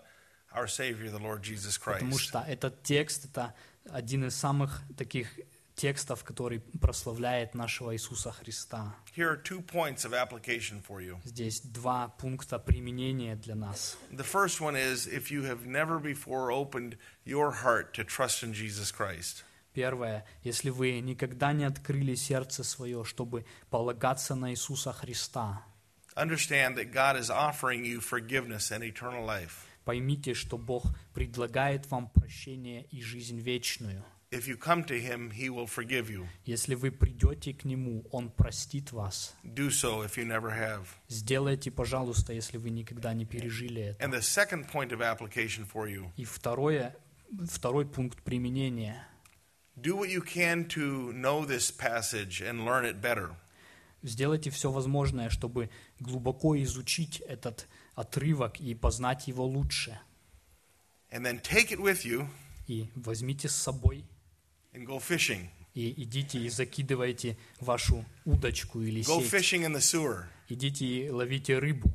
our 0.53 0.67
Savior, 0.67 1.09
the 1.09 1.19
Lord 1.19 1.41
Jesus 1.41 1.77
Потому 1.77 2.11
Christ. 2.11 2.19
что 2.21 2.39
этот 2.47 2.83
текст – 2.83 3.25
это 3.25 3.53
один 3.89 4.25
из 4.25 4.35
самых 4.35 4.81
таких 4.97 5.29
текстов, 5.74 6.24
который 6.24 6.60
прославляет 6.80 7.54
нашего 7.54 7.94
Иисуса 7.94 8.30
Христа. 8.32 8.94
Here 9.16 9.28
are 9.28 9.42
two 9.42 9.60
points 9.60 10.04
of 10.04 10.12
application 10.12 10.82
for 10.86 11.00
you. 11.00 11.18
Здесь 11.24 11.60
два 11.60 12.08
пункта 12.08 12.58
применения 12.58 13.36
для 13.36 13.54
нас. 13.54 13.96
The 14.10 14.24
first 14.24 14.60
one 14.60 14.76
is 14.76 15.06
if 15.06 15.30
you 15.30 15.42
have 15.44 15.66
never 15.66 15.98
before 15.98 16.50
opened 16.50 16.96
your 17.24 17.52
heart 17.62 17.92
to 17.94 18.04
trust 18.04 18.42
in 18.42 18.52
Jesus 18.52 18.90
Christ, 18.92 19.44
Первое, 19.74 20.24
если 20.44 20.70
вы 20.70 21.00
никогда 21.00 21.52
не 21.52 21.64
открыли 21.64 22.14
сердце 22.14 22.62
свое, 22.62 23.02
чтобы 23.02 23.44
полагаться 23.70 24.36
на 24.36 24.52
Иисуса 24.52 24.92
Христа, 24.92 25.64
understand 26.14 26.76
that 26.76 26.92
God 26.92 27.16
is 27.16 27.28
offering 27.28 27.84
you 27.84 28.00
forgiveness 28.00 28.70
and 28.70 28.84
eternal 28.84 29.26
life. 29.26 29.66
поймите, 29.84 30.34
что 30.34 30.56
Бог 30.58 30.84
предлагает 31.12 31.90
вам 31.90 32.08
прощение 32.08 32.84
и 32.92 33.02
жизнь 33.02 33.40
вечную. 33.40 34.04
If 34.34 34.48
you 34.48 34.56
come 34.56 34.82
to 34.86 35.00
Him, 35.00 35.30
He 35.30 35.48
will 35.48 35.68
forgive 35.68 36.10
you. 36.10 36.26
Если 36.44 36.74
вы 36.74 36.90
придете 36.90 37.54
к 37.54 37.64
Нему, 37.64 38.04
Он 38.10 38.30
простит 38.30 38.90
вас. 38.90 39.32
Do 39.44 39.68
so 39.70 40.02
if 40.04 40.16
you 40.16 40.24
never 40.24 40.50
have. 40.50 40.86
Сделайте, 41.08 41.70
пожалуйста, 41.70 42.32
если 42.32 42.58
вы 42.58 42.70
никогда 42.70 43.14
не 43.14 43.24
пережили 43.24 43.82
это. 43.82 44.04
And 44.04 44.12
the 44.12 44.22
second 44.22 44.68
point 44.68 44.90
of 44.90 45.00
application 45.00 45.64
for 45.64 45.88
you 45.88 46.10
И 46.16 46.24
второе, 46.24 46.96
второй 47.48 47.86
пункт 47.86 48.22
применения. 48.22 49.06
do 49.76 49.96
what 49.96 50.08
you 50.10 50.20
can 50.20 50.64
to 50.66 51.12
know 51.12 51.44
this 51.44 51.70
passage 51.70 52.40
and 52.42 52.64
learn 52.64 52.84
it 52.84 53.00
better. 53.00 53.36
Сделайте 54.02 54.50
все 54.50 54.70
возможное, 54.72 55.30
чтобы 55.30 55.70
глубоко 56.00 56.60
изучить 56.62 57.20
этот 57.20 57.68
отрывок 57.94 58.60
и 58.60 58.74
познать 58.74 59.28
его 59.28 59.46
лучше. 59.46 59.96
And 61.12 61.24
then 61.24 61.40
take 61.40 61.70
it 61.70 61.78
with 61.78 62.04
you 62.04 62.26
И 62.66 62.88
возьмите 62.96 63.48
с 63.48 63.54
собой, 63.54 64.04
and 64.74 64.86
go 64.86 64.98
fishing. 64.98 65.48
и 65.74 65.90
идите 66.04 66.38
и 66.38 66.48
закидывайте 66.48 67.36
вашу 67.60 68.04
удочку 68.24 68.80
или 68.80 69.00
Go 69.02 69.20
сеть. 69.22 69.32
fishing 69.32 69.64
in 69.64 69.72
the 69.72 69.80
sewer 69.80 70.26
Идите 70.48 70.84
и 70.86 71.08
ловите 71.10 71.58
рыбу. 71.58 71.90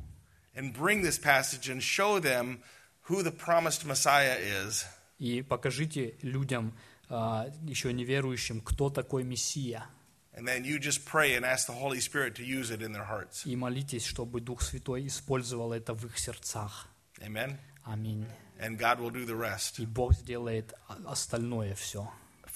and 0.54 0.72
bring 0.74 1.02
this 1.02 1.18
passage 1.18 1.68
and 1.68 1.80
show 1.82 2.18
them 2.20 2.60
who 3.08 3.22
the 3.22 3.30
promised 3.32 3.84
Messiah 3.86 4.38
is. 4.38 4.84
И 5.18 5.42
покажите 5.42 6.14
людям, 6.22 6.74
а, 7.08 7.48
еще 7.62 7.92
неверующим, 7.92 8.60
кто 8.60 8.90
такой 8.90 9.22
Мессия. 9.24 9.86
And 10.32 10.46
then 10.46 10.64
you 10.64 10.78
just 10.78 11.04
pray 11.04 11.34
and 11.36 11.44
ask 11.44 11.66
the 11.66 11.74
Holy 11.74 12.00
Spirit 12.00 12.34
to 12.36 12.44
use 12.44 12.70
it 12.70 12.82
in 12.82 12.92
their 12.92 13.04
hearts. 13.06 13.44
И 13.46 13.56
молитесь, 13.56 14.04
чтобы 14.06 14.40
Дух 14.40 14.62
Святой 14.62 15.06
использовал 15.06 15.72
это 15.72 15.92
в 15.92 16.04
их 16.06 16.18
сердцах. 16.18 16.88
Amen. 17.20 17.56
Аминь. 17.84 18.26
And 18.60 18.78
God 18.78 19.00
will 19.00 19.10
do 19.10 19.24
the 19.26 19.34
rest. 19.36 19.80
И 19.82 19.86
Бог 19.86 20.14
сделает 20.14 20.72
остальное 21.06 21.74
все. 21.74 22.10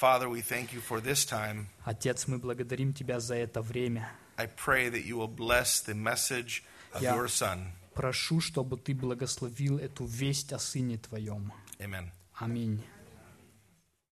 Father, 0.04 0.28
we 0.28 0.42
thank 0.42 0.74
you 0.74 0.80
for 0.82 1.00
this 1.00 1.24
time. 1.24 1.66
Отец, 1.86 2.26
мы 2.28 2.36
благодарим 2.36 2.92
Тебя 2.92 3.20
за 3.20 3.36
это 3.36 3.62
время. 3.62 4.06
I 4.36 4.46
pray 4.46 4.90
that 4.90 5.06
you 5.06 5.16
will 5.16 5.34
bless 5.34 5.80
the 5.80 5.94
message 5.94 6.62
of 6.92 7.00
Yeah. 7.00 7.14
your 7.16 7.26
Son. 7.26 7.72
Прошу, 7.94 8.40
чтобы 8.42 8.76
Ты 8.76 8.94
благословил 8.94 9.78
эту 9.78 10.04
весть 10.04 10.52
о 10.52 10.58
Сыне 10.58 10.98
Твоем. 10.98 11.50
Amen. 11.78 12.10
Аминь. 12.34 12.82